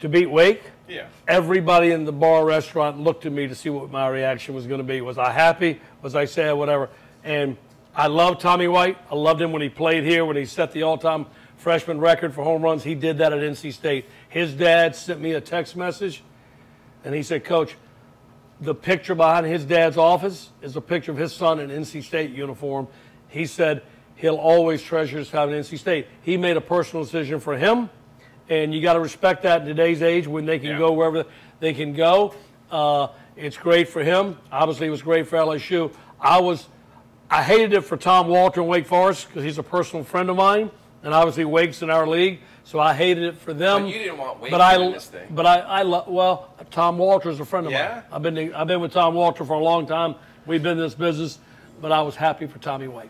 to 0.00 0.08
beat 0.08 0.30
Wake, 0.30 0.62
yeah. 0.88 1.06
everybody 1.28 1.90
in 1.90 2.04
the 2.04 2.12
bar 2.12 2.44
restaurant 2.44 2.98
looked 3.00 3.26
at 3.26 3.32
me 3.32 3.46
to 3.46 3.54
see 3.54 3.70
what 3.70 3.90
my 3.90 4.08
reaction 4.08 4.54
was 4.54 4.66
going 4.66 4.78
to 4.78 4.84
be. 4.84 5.00
Was 5.00 5.18
I 5.18 5.30
happy? 5.30 5.80
Was 6.00 6.14
I 6.14 6.24
sad? 6.24 6.52
Whatever. 6.54 6.88
And 7.24 7.56
I 7.94 8.06
love 8.06 8.38
Tommy 8.38 8.68
White. 8.68 8.96
I 9.10 9.14
loved 9.14 9.40
him 9.40 9.52
when 9.52 9.62
he 9.62 9.68
played 9.68 10.04
here, 10.04 10.24
when 10.24 10.36
he 10.36 10.46
set 10.46 10.72
the 10.72 10.82
all-time 10.82 11.26
freshman 11.56 12.00
record 12.00 12.34
for 12.34 12.42
home 12.42 12.62
runs. 12.62 12.82
He 12.82 12.94
did 12.94 13.18
that 13.18 13.32
at 13.32 13.40
NC 13.40 13.72
State. 13.72 14.06
His 14.28 14.54
dad 14.54 14.96
sent 14.96 15.20
me 15.20 15.32
a 15.32 15.40
text 15.40 15.76
message, 15.76 16.22
and 17.04 17.14
he 17.14 17.22
said, 17.22 17.44
"Coach, 17.44 17.76
the 18.60 18.74
picture 18.74 19.14
behind 19.14 19.46
his 19.46 19.64
dad's 19.64 19.96
office 19.98 20.50
is 20.62 20.74
a 20.74 20.80
picture 20.80 21.12
of 21.12 21.18
his 21.18 21.32
son 21.32 21.60
in 21.60 21.70
NC 21.70 22.00
State 22.02 22.30
uniform." 22.30 22.88
He 23.28 23.44
said 23.46 23.82
he'll 24.16 24.36
always 24.36 24.82
treasure 24.82 25.18
his 25.18 25.28
time 25.28 25.50
in 25.50 25.56
NC 25.56 25.76
State. 25.78 26.06
He 26.22 26.36
made 26.36 26.56
a 26.56 26.60
personal 26.60 27.04
decision 27.04 27.40
for 27.40 27.56
him, 27.56 27.90
and 28.48 28.74
you 28.74 28.80
got 28.80 28.94
to 28.94 29.00
respect 29.00 29.42
that 29.42 29.62
in 29.62 29.66
today's 29.66 30.02
age 30.02 30.26
when 30.26 30.46
they 30.46 30.58
can 30.58 30.70
Yeah. 30.70 30.78
go 30.78 30.92
wherever 30.92 31.26
they 31.60 31.74
can 31.74 31.92
go. 31.92 32.34
Uh, 32.70 33.08
it's 33.36 33.56
great 33.58 33.88
for 33.88 34.02
him. 34.02 34.38
Obviously, 34.50 34.86
it 34.86 34.90
was 34.90 35.02
great 35.02 35.26
for 35.28 35.36
LSU. 35.36 35.90
I 36.20 36.40
was, 36.40 36.68
I 37.32 37.42
hated 37.42 37.72
it 37.72 37.80
for 37.80 37.96
Tom 37.96 38.28
Walter 38.28 38.60
in 38.60 38.66
Wake 38.66 38.86
Forest 38.86 39.26
because 39.28 39.42
he's 39.42 39.56
a 39.56 39.62
personal 39.62 40.04
friend 40.04 40.28
of 40.28 40.36
mine, 40.36 40.70
and 41.02 41.14
obviously 41.14 41.46
Wake's 41.46 41.80
in 41.80 41.88
our 41.88 42.06
league, 42.06 42.40
so 42.64 42.78
I 42.78 42.92
hated 42.92 43.24
it 43.24 43.38
for 43.38 43.54
them. 43.54 43.84
But 43.84 43.88
you 43.88 44.00
didn't 44.00 44.18
want 44.18 44.38
Wake 44.38 44.50
but 44.50 44.60
I, 44.60 44.76
this 44.76 45.06
thing. 45.06 45.28
But 45.30 45.46
I, 45.46 45.60
I 45.60 45.82
love. 45.82 46.08
Well, 46.08 46.50
Tom 46.70 46.98
Walter's 46.98 47.40
a 47.40 47.46
friend 47.46 47.64
of 47.66 47.72
Yeah? 47.72 47.88
mine. 47.94 48.02
I've 48.12 48.22
been, 48.22 48.54
I've 48.54 48.66
been 48.66 48.82
with 48.82 48.92
Tom 48.92 49.14
Walter 49.14 49.46
for 49.46 49.54
a 49.54 49.58
long 49.64 49.86
time. 49.86 50.14
We've 50.44 50.62
been 50.62 50.72
in 50.72 50.84
this 50.84 50.94
business, 50.94 51.38
but 51.80 51.90
I 51.90 52.02
was 52.02 52.16
happy 52.16 52.46
for 52.46 52.58
Tommy 52.58 52.86
White. 52.88 53.08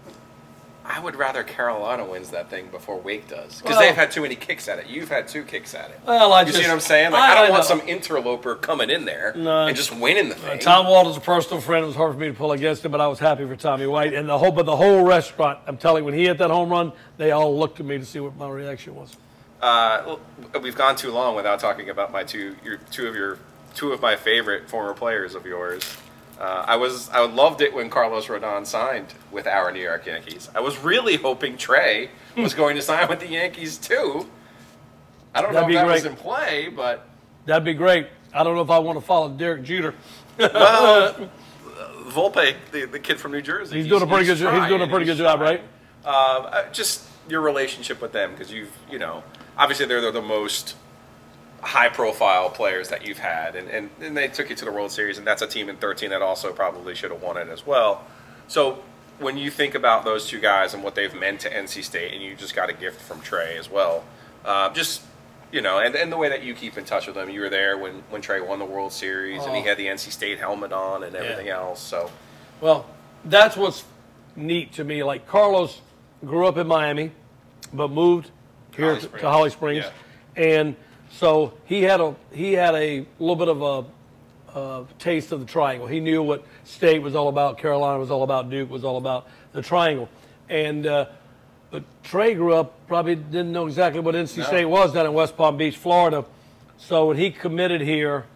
I 0.85 0.99
would 1.01 1.14
rather 1.16 1.42
Carolina 1.45 2.05
wins 2.05 2.31
that 2.31 2.51
thing 2.51 2.66
before 2.68 2.99
Wake 2.99 3.29
does 3.29 3.61
because 3.62 3.77
Well- 3.77 3.81
they've 3.81 3.95
had 3.95 4.11
too 4.11 4.23
many 4.23 4.35
kicks 4.35 4.66
at 4.68 4.79
it. 4.79 4.87
You've 4.88 5.09
had 5.09 5.29
two 5.29 5.45
kicks 5.45 5.75
at 5.75 5.90
it. 5.90 6.01
Well, 6.07 6.33
I 6.33 6.40
you 6.40 6.47
just, 6.47 6.59
see 6.59 6.64
what 6.64 6.73
I'm 6.73 6.81
saying? 6.81 7.12
Like 7.12 7.23
I- 7.23 7.33
I, 7.33 7.35
don't 7.37 7.47
I 7.47 7.51
want 7.51 7.64
some 7.64 7.81
interloper 7.87 8.55
coming 8.57 8.90
in 8.90 9.05
there 9.05 9.33
No. 9.37 9.66
and 9.66 9.77
just 9.77 9.95
winning 9.95 10.29
the 10.29 10.35
thing. 10.35 10.59
Tom 10.59 10.87
Walter's 10.87 11.16
a 11.16 11.21
personal 11.21 11.61
friend. 11.61 11.85
It 11.85 11.87
was 11.87 11.97
hard 11.97 12.12
for 12.14 12.18
me 12.18 12.29
to 12.29 12.35
pull 12.35 12.53
against 12.53 12.85
him, 12.85 12.90
but 12.92 13.01
I 13.01 13.07
was 13.07 13.18
happy 13.21 13.47
for 13.47 13.55
Tommy 13.57 13.87
White 13.87 14.12
and 14.12 14.29
the 14.29 14.37
whole. 14.38 14.51
But 14.53 14.66
the 14.66 14.77
whole 14.77 15.05
restaurant, 15.05 15.61
I'm 15.66 15.77
telling 15.77 16.03
you, 16.03 16.07
when 16.07 16.14
he 16.14 16.25
hit 16.25 16.38
that 16.38 16.51
home 16.51 16.68
run, 16.71 16.92
they 17.16 17.31
all 17.31 17.57
looked 17.57 17.79
at 17.79 17.87
me 17.87 17.99
to 17.99 18.05
see 18.05 18.18
what 18.21 18.37
my 18.37 18.49
reaction 18.49 18.95
was. 18.95 19.16
Uh, 19.61 20.16
we've 20.61 20.75
gone 20.77 20.97
too 20.97 21.12
long 21.12 21.37
without 21.37 21.61
talking 21.61 21.88
about 21.90 22.11
my 22.11 22.25
two, 22.25 22.57
your 22.64 22.79
two 22.90 23.07
of 23.07 23.14
your, 23.14 23.38
two 23.75 23.92
of 23.92 24.03
my 24.03 24.16
favorite 24.16 24.68
former 24.68 24.92
players 24.95 25.37
of 25.37 25.47
yours. 25.47 25.97
Uh, 26.42 26.64
I 26.66 26.74
was, 26.74 27.09
I 27.11 27.24
loved 27.24 27.61
it 27.61 27.72
when 27.72 27.88
Carlos 27.88 28.26
Rodon 28.26 28.66
signed 28.66 29.14
with 29.31 29.46
our 29.46 29.70
New 29.70 29.81
York 29.81 30.07
Yankees. 30.07 30.50
I 30.57 30.61
was 30.61 30.76
really 30.78 31.14
hoping 31.16 31.57
Trey 31.57 32.11
was 32.37 32.52
going 32.52 32.74
to 32.74 32.83
sign 32.83 33.09
with 33.09 33.20
the 33.20 33.28
Yankees 33.28 33.78
too. 33.78 34.26
I 35.35 35.40
don't 35.40 35.52
That'd 35.52 35.68
know 35.68 35.81
if 35.81 35.87
that 35.87 35.87
was 35.87 36.02
great. 36.02 36.11
in 36.11 36.16
play, 36.16 36.68
but 36.68 37.09
That'd 37.46 37.64
be 37.64 37.74
great. 37.74 38.09
I 38.35 38.42
don't 38.42 38.57
know 38.57 38.62
if 38.62 38.70
I 38.70 38.81
want 38.81 38.98
to 38.98 39.05
follow 39.05 39.28
Derek 39.28 39.62
Jeter. 39.62 39.94
well, 40.37 41.31
Volpe, 42.09 42.55
the, 42.72 42.87
the 42.87 42.98
kid 42.98 43.20
from 43.20 43.31
New 43.33 43.40
Jersey, 43.42 43.76
He's 43.76 43.88
doing 43.88 44.02
a 44.02 44.07
pretty 44.07 44.24
good. 44.26 44.37
He's 44.38 44.68
doing 44.68 44.83
a 44.83 44.88
pretty 44.88 45.07
good 45.07 45.18
job, 45.18 45.38
trying. 45.38 45.59
right? 45.59 45.64
Uh, 46.05 46.68
just 46.72 47.07
your 47.28 47.40
relationship 47.40 48.02
with 48.02 48.11
them 48.12 48.33
because 48.33 48.50
you've 48.52 48.76
you 48.90 48.98
know 48.98 49.22
obviously 49.57 49.87
they're, 49.87 50.00
they're 50.00 50.11
the 50.11 50.20
most 50.20 50.74
high 51.62 51.88
profile 51.88 52.51
players 52.51 52.88
that 52.88 53.07
you've 53.07 53.18
had 53.18 53.55
and, 53.57 53.68
and, 53.70 53.88
and 54.01 54.16
they 54.16 54.29
took 54.29 54.51
you 54.51 54.57
to 54.57 54.64
the 54.64 54.72
world 54.72 54.90
series 54.90 55.16
and 55.16 55.27
that's 55.27 55.42
a 55.42 55.46
team 55.46 55.68
in 55.68 55.77
13 55.77 56.11
that 56.11 56.20
also 56.20 56.53
probably 56.53 56.94
should 56.94 57.11
have 57.11 57.22
won 57.22 57.37
it 57.37 57.48
as 57.48 57.64
well 57.66 58.05
so 58.48 58.83
when 59.18 59.37
you 59.38 59.51
think 59.51 59.75
about 59.75 60.05
those 60.05 60.27
two 60.27 60.40
guys 60.40 60.75
and 60.75 60.83
what 60.83 60.94
they've 60.94 61.14
meant 61.14 61.40
to 61.40 61.51
NC 61.51 61.85
State, 61.85 62.12
and 62.12 62.22
you 62.22 62.35
just 62.35 62.55
got 62.55 62.68
a 62.68 62.72
gift 62.72 63.01
from 63.01 63.20
Trey 63.20 63.57
as 63.57 63.70
well, 63.70 64.05
uh, 64.44 64.72
just 64.72 65.03
you 65.53 65.61
know, 65.61 65.79
and, 65.79 65.94
and 65.94 66.11
the 66.11 66.16
way 66.16 66.29
that 66.31 66.42
you 66.42 66.55
keep 66.55 66.79
in 66.79 66.85
touch 66.85 67.07
with 67.07 67.14
them, 67.14 67.29
you 67.29 67.40
were 67.40 67.51
there 67.51 67.77
when, 67.77 68.03
when 68.09 68.22
Trey 68.22 68.40
won 68.40 68.59
the 68.59 68.64
World 68.64 68.90
Series, 68.92 69.44
and 69.44 69.55
he 69.55 69.61
Oh. 69.62 69.64
had 69.66 69.77
the 69.77 69.87
NC 69.87 70.11
State 70.11 70.38
helmet 70.38 70.72
on 70.72 71.03
and 71.05 71.14
everything 71.14 71.48
else. 71.48 71.81
So, 71.81 72.11
Well, 72.61 72.87
that's 73.25 73.57
what's 73.57 73.85
neat 74.35 74.72
to 74.75 74.85
me. 74.85 75.03
Like 75.03 75.27
Carlos 75.29 75.81
grew 76.25 76.46
up 76.46 76.57
in 76.57 76.66
Miami, 76.66 77.12
but 77.72 77.90
moved 77.90 78.31
here 78.75 78.94
Holly 78.94 79.01
to, 79.01 79.09
to 79.18 79.31
Holly 79.31 79.51
Springs, 79.51 79.85
and 80.37 80.75
so 81.12 81.55
he 81.64 81.83
had 81.83 82.01
a 82.01 82.14
he 82.33 82.53
had 82.53 82.75
a 82.75 83.07
little 83.18 83.37
bit 83.37 83.48
of 83.48 83.62
a, 83.62 84.87
taste 84.98 85.33
of 85.33 85.40
the 85.40 85.46
triangle. 85.46 85.87
He 85.87 86.01
knew 86.01 86.22
what 86.22 86.44
state 86.64 87.01
was 87.01 87.14
all 87.14 87.29
about, 87.29 87.57
Carolina 87.57 87.98
was 87.98 88.11
all 88.11 88.22
about, 88.22 88.51
Duke 88.51 88.70
was 88.70 88.85
all 88.85 88.96
about 88.96 89.29
the 89.53 89.62
triangle, 89.62 90.09
and. 90.48 90.87
Uh, 90.87 91.07
but 91.72 91.85
Trey 92.03 92.35
grew 92.35 92.55
up, 92.55 92.87
probably 92.87 93.14
didn't 93.14 93.51
know 93.51 93.66
exactly 93.66 93.98
what 93.98 94.14
NC 94.14 94.37
No. 94.37 94.44
State 94.44 94.66
was 94.66 94.92
down 94.92 95.07
in 95.07 95.14
West 95.14 95.38
Palm 95.38 95.57
Beach, 95.57 95.79
Florida. 95.79 96.22
So 96.77 97.07
when 97.07 97.16
he 97.16 97.31
committed 97.31 97.81
here, 97.81 98.27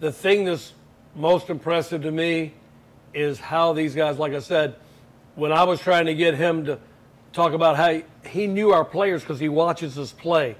the 0.00 0.10
thing 0.10 0.44
that's 0.44 0.72
most 1.14 1.48
impressive 1.48 2.02
to 2.02 2.10
me 2.10 2.54
is 3.14 3.38
how 3.38 3.72
these 3.72 3.94
guys, 3.94 4.18
like 4.18 4.32
I 4.32 4.40
said, 4.40 4.74
when 5.36 5.52
I 5.52 5.62
was 5.62 5.80
trying 5.80 6.06
to 6.06 6.14
get 6.14 6.34
him 6.34 6.64
to 6.64 6.78
talk 7.32 7.52
about 7.52 7.76
how 7.76 7.92
he, 7.92 8.04
he 8.28 8.46
knew 8.48 8.72
our 8.72 8.84
players 8.84 9.22
because 9.22 9.38
he 9.38 9.48
watches 9.48 9.96
us 9.96 10.10
play. 10.10 10.56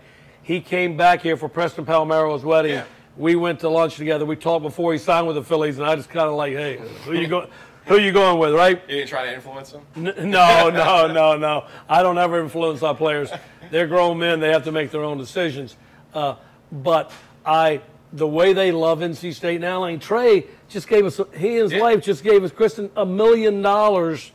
He 0.46 0.60
came 0.60 0.96
back 0.96 1.22
here 1.22 1.36
for 1.36 1.48
Preston 1.48 1.84
Palmeiro's 1.84 2.44
wedding. 2.44 2.74
Yeah. 2.74 2.84
We 3.16 3.34
went 3.34 3.58
to 3.60 3.68
lunch 3.68 3.96
together. 3.96 4.24
We 4.24 4.36
talked 4.36 4.62
before 4.62 4.92
he 4.92 4.98
signed 5.00 5.26
with 5.26 5.34
the 5.34 5.42
Phillies, 5.42 5.78
and 5.78 5.84
I 5.88 5.96
just 5.96 6.08
kind 6.08 6.28
of 6.28 6.34
like, 6.36 6.52
hey, 6.52 6.76
who 7.04 7.14
you 7.14 7.26
going? 7.26 7.48
Who 7.86 7.98
you 7.98 8.12
going 8.12 8.38
with, 8.38 8.54
right? 8.54 8.80
you 8.88 8.96
didn't 8.98 9.08
try 9.08 9.26
to 9.26 9.34
influence 9.34 9.72
him? 9.72 9.80
N- 9.96 10.30
No, 10.30 10.70
no, 10.70 11.08
no, 11.12 11.36
no. 11.36 11.66
I 11.88 12.04
don't 12.04 12.16
ever 12.16 12.40
influence 12.40 12.84
our 12.84 12.94
players. 12.94 13.28
They're 13.72 13.88
grown 13.88 14.18
men. 14.20 14.38
They 14.38 14.50
have 14.50 14.62
to 14.64 14.72
make 14.72 14.92
their 14.92 15.02
own 15.02 15.18
decisions. 15.18 15.76
Uh, 16.14 16.36
but 16.70 17.10
I, 17.44 17.80
the 18.12 18.26
way 18.28 18.52
they 18.52 18.70
love 18.70 19.00
NC 19.00 19.34
State 19.34 19.60
now, 19.60 19.80
like 19.80 20.00
Trey 20.00 20.46
just 20.68 20.86
gave 20.86 21.06
us, 21.06 21.20
he 21.36 21.58
and 21.58 21.62
his 21.64 21.72
Yeah. 21.72 21.80
wife 21.80 22.02
just 22.04 22.22
gave 22.22 22.44
us, 22.44 22.52
Kristen, 22.52 22.88
a 22.96 23.04
million 23.06 23.62
dollars 23.62 24.30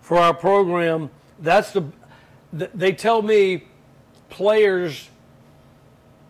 for 0.00 0.18
our 0.18 0.34
program. 0.34 1.08
That's 1.38 1.70
the, 1.72 1.84
they 2.52 2.92
tell 2.92 3.22
me 3.22 3.64
players 4.28 5.08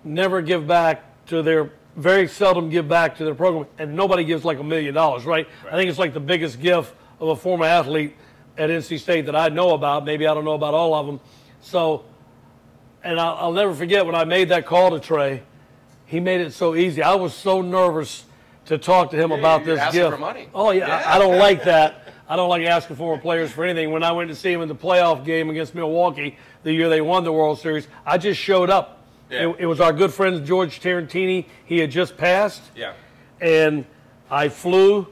never 0.04 0.42
give 0.42 0.66
back 0.66 1.04
to 1.26 1.42
their 1.42 1.70
very 1.96 2.26
seldom 2.26 2.70
give 2.70 2.88
back 2.88 3.16
to 3.16 3.24
their 3.24 3.34
program 3.34 3.66
and 3.78 3.94
nobody 3.94 4.24
gives 4.24 4.44
like 4.44 4.58
a 4.58 4.64
million 4.64 4.94
dollars 4.94 5.24
right? 5.26 5.46
i 5.68 5.72
think 5.72 5.90
it's 5.90 5.98
like 5.98 6.14
the 6.14 6.20
biggest 6.20 6.60
gift 6.60 6.94
of 7.20 7.28
a 7.28 7.36
former 7.36 7.66
athlete 7.66 8.14
at 8.56 8.70
nc 8.70 8.98
state 8.98 9.26
that 9.26 9.36
i 9.36 9.48
know 9.48 9.74
about. 9.74 10.04
Maybe 10.04 10.26
i 10.26 10.34
don't 10.34 10.44
know 10.44 10.54
about 10.54 10.74
all 10.74 10.94
of 10.94 11.06
them. 11.06 11.20
So 11.60 12.04
and 13.04 13.20
i'll, 13.20 13.36
I'll 13.36 13.52
never 13.52 13.74
forget 13.74 14.04
when 14.06 14.14
i 14.14 14.24
made 14.24 14.48
that 14.48 14.66
call 14.66 14.90
to 14.90 15.00
trey 15.00 15.42
he 16.06 16.20
made 16.20 16.42
it 16.42 16.52
so 16.52 16.74
easy. 16.74 17.02
I 17.02 17.14
was 17.14 17.32
so 17.34 17.62
nervous 17.62 18.24
to 18.66 18.76
talk 18.76 19.10
to 19.12 19.16
him 19.16 19.30
Yeah, 19.30 19.38
about 19.38 19.64
you're 19.64 19.76
this 19.76 19.92
gift. 19.92 20.10
for 20.12 20.18
money. 20.18 20.48
oh 20.54 20.70
yeah, 20.70 20.86
Yeah. 20.88 21.02
I, 21.10 21.16
I 21.16 21.18
don't 21.18 21.38
like 21.38 21.64
that. 21.64 22.08
I 22.28 22.36
don't 22.36 22.48
like 22.50 22.62
asking 22.66 22.96
former 22.96 23.20
players 23.20 23.50
for 23.50 23.64
anything. 23.64 23.90
When 23.92 24.02
i 24.02 24.12
went 24.12 24.28
to 24.30 24.34
see 24.36 24.52
him 24.52 24.60
in 24.62 24.68
the 24.68 24.74
playoff 24.74 25.24
game 25.24 25.48
against 25.50 25.74
milwaukee 25.74 26.36
the 26.62 26.72
year 26.72 26.88
they 26.88 27.00
won 27.00 27.24
the 27.24 27.32
world 27.32 27.58
series 27.60 27.88
i 28.06 28.16
just 28.18 28.40
showed 28.40 28.70
up 28.70 29.01
Yeah. 29.32 29.48
it, 29.48 29.56
it 29.60 29.66
was 29.66 29.80
our 29.80 29.92
good 29.92 30.12
friend 30.12 30.44
George 30.44 30.80
Tarantini. 30.80 31.46
He 31.64 31.78
had 31.78 31.90
just 31.90 32.16
passed, 32.16 32.62
Yeah. 32.76 32.92
and 33.40 33.86
I 34.30 34.48
flew 34.50 35.06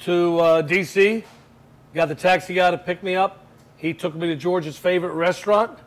to 0.00 0.38
uh, 0.40 0.62
D.C. 0.62 1.24
Got 1.94 2.08
the 2.08 2.14
taxi 2.14 2.54
guy 2.54 2.70
to 2.72 2.78
pick 2.78 3.02
me 3.02 3.14
up. 3.14 3.46
He 3.76 3.94
took 3.94 4.14
me 4.14 4.26
to 4.28 4.36
George's 4.36 4.76
favorite 4.76 5.12
restaurant, 5.12 5.78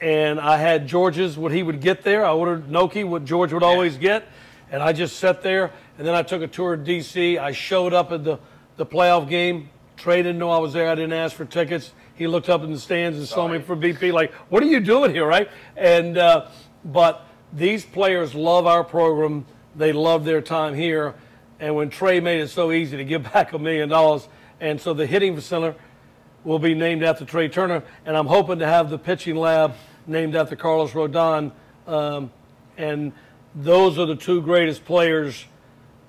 and 0.00 0.40
I 0.40 0.56
had 0.56 0.86
George's 0.88 1.38
what 1.38 1.52
he 1.52 1.62
would 1.62 1.80
get 1.80 2.02
there. 2.02 2.24
I 2.24 2.32
ordered 2.32 2.70
gnocchi, 2.70 3.04
what 3.04 3.24
George 3.24 3.52
would 3.52 3.62
always 3.62 3.96
get, 3.96 4.24
and 4.70 4.82
I 4.82 4.92
just 4.92 5.16
sat 5.18 5.42
there. 5.42 5.70
And 5.96 6.06
then 6.06 6.14
I 6.16 6.22
took 6.22 6.42
a 6.42 6.48
tour 6.48 6.74
of 6.74 6.84
D.C. 6.84 7.38
I 7.38 7.52
showed 7.52 7.92
up 7.94 8.10
at 8.10 8.24
the 8.24 8.38
the 8.76 8.84
playoff 8.86 9.28
game. 9.28 9.68
Trey 9.96 10.16
didn't 10.16 10.38
know 10.38 10.50
I 10.50 10.58
was 10.58 10.72
there. 10.72 10.90
I 10.90 10.96
didn't 10.96 11.12
ask 11.12 11.36
for 11.36 11.44
tickets. 11.44 11.92
He 12.14 12.26
looked 12.26 12.48
up 12.48 12.62
in 12.62 12.72
the 12.72 12.78
stands 12.78 13.18
and 13.18 13.26
saw 13.26 13.48
me 13.48 13.58
for 13.60 13.76
BP. 13.76 14.12
Like, 14.12 14.32
what 14.48 14.62
are 14.62 14.66
you 14.66 14.80
doing 14.80 15.12
here, 15.12 15.26
right? 15.26 15.48
And 15.76 16.16
uh, 16.16 16.48
but 16.84 17.26
these 17.52 17.84
players 17.84 18.34
love 18.34 18.66
our 18.66 18.84
program. 18.84 19.46
They 19.74 19.92
love 19.92 20.24
their 20.24 20.40
time 20.40 20.74
here. 20.74 21.14
And 21.58 21.74
when 21.74 21.90
Trey 21.90 22.20
made 22.20 22.40
it 22.40 22.48
so 22.48 22.72
easy 22.72 22.96
to 22.96 23.04
give 23.04 23.22
back 23.32 23.52
a 23.52 23.58
million 23.58 23.88
dollars, 23.88 24.28
and 24.60 24.80
so 24.80 24.94
the 24.94 25.06
hitting 25.06 25.38
center 25.40 25.74
will 26.44 26.58
be 26.58 26.74
named 26.74 27.02
after 27.02 27.24
Trey 27.24 27.48
Turner, 27.48 27.82
and 28.04 28.16
I'm 28.16 28.26
hoping 28.26 28.58
to 28.58 28.66
have 28.66 28.90
the 28.90 28.98
pitching 28.98 29.36
lab 29.36 29.74
named 30.06 30.36
after 30.36 30.56
Carlos 30.56 30.92
Rodon. 30.92 31.52
Um, 31.86 32.30
and 32.76 33.12
those 33.54 33.98
are 33.98 34.06
the 34.06 34.16
two 34.16 34.42
greatest 34.42 34.84
players 34.84 35.46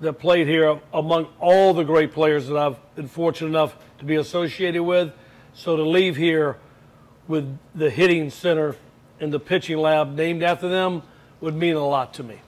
that 0.00 0.14
played 0.14 0.46
here 0.46 0.80
among 0.92 1.28
all 1.40 1.72
the 1.72 1.84
great 1.84 2.12
players 2.12 2.48
that 2.48 2.56
I've 2.56 2.94
been 2.96 3.08
fortunate 3.08 3.48
enough 3.48 3.76
to 3.98 4.04
be 4.04 4.16
associated 4.16 4.82
with. 4.82 5.12
So 5.56 5.74
to 5.74 5.82
leave 5.82 6.16
here 6.16 6.58
with 7.26 7.58
the 7.74 7.88
hitting 7.88 8.28
center 8.28 8.76
and 9.20 9.32
the 9.32 9.40
pitching 9.40 9.78
lab 9.78 10.14
named 10.14 10.42
after 10.42 10.68
them 10.68 11.02
would 11.40 11.54
mean 11.54 11.76
a 11.76 11.84
lot 11.86 12.12
to 12.14 12.22
me. 12.22 12.38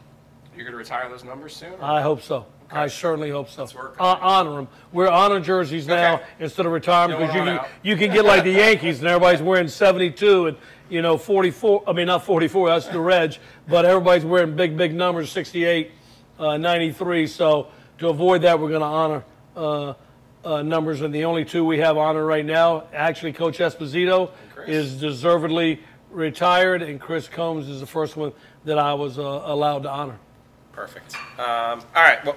You're 0.55 0.65
going 0.65 0.73
to 0.73 0.79
retire 0.79 1.09
those 1.09 1.25
numbers 1.25 1.57
soon? 1.57 1.73
or- 1.73 1.83
I 1.85 2.03
hope 2.03 2.21
so. 2.21 2.45
I 2.71 2.89
certainly 2.89 3.31
hope 3.31 3.49
so. 3.49 3.63
Let's 3.63 3.75
work 3.75 3.97
Uh, 3.99 4.17
honor 4.21 4.57
them. 4.57 4.69
We're 4.93 5.09
honor 5.09 5.41
jerseys 5.41 5.87
now 5.87 6.17
Okay. 6.17 6.25
instead 6.41 6.67
of 6.67 6.73
retirement 6.73 7.19
because 7.19 7.35
you 7.35 7.41
can, 7.41 7.49
out. 7.61 7.69
you 7.83 7.97
can 7.97 8.13
get 8.13 8.27
like 8.27 8.45
the 8.45 8.51
Yankees 8.65 8.99
and 8.99 9.09
everybody's 9.09 9.41
wearing 9.41 9.69
72 9.69 10.49
and 10.49 10.57
you 10.91 11.01
know 11.01 11.17
44. 11.17 11.85
I 11.87 11.93
mean 11.95 12.09
not 12.09 12.27
44. 12.27 12.69
That's 12.69 12.87
the 12.89 13.01
reg, 13.01 13.39
but 13.69 13.87
everybody's 13.87 14.27
wearing 14.27 14.55
big 14.55 14.77
big 14.77 14.95
numbers 14.95 15.33
68, 15.33 15.93
uh, 16.39 16.59
93. 16.59 17.27
So 17.27 17.69
to 18.01 18.09
avoid 18.11 18.43
that, 18.43 18.61
we're 18.61 18.69
going 18.69 18.81
to 18.83 18.87
honor. 18.87 19.25
Uh, 19.57 19.95
uh, 20.45 20.63
numbers, 20.63 21.01
and 21.01 21.15
the 21.15 21.25
only 21.25 21.45
two 21.45 21.65
we 21.65 21.79
have 21.79 21.97
honor 21.97 22.25
right 22.25 22.45
now, 22.45 22.85
actually, 22.93 23.33
Coach 23.33 23.59
Esposito 23.59 24.31
is 24.67 25.01
deservedly 25.01 25.81
retired, 26.11 26.83
and 26.83 27.01
Chris 27.01 27.29
Combs 27.29 27.69
is 27.69 27.81
the 27.81 27.87
first 27.87 28.17
one 28.17 28.33
that 28.65 28.79
I 28.79 28.95
was 28.95 29.19
uh, 29.19 29.23
allowed 29.23 29.83
to 29.85 29.91
honor. 29.91 30.19
Perfect. 30.73 31.17
Um, 31.39 31.81
all 31.95 32.03
right. 32.03 32.25
Well, 32.25 32.37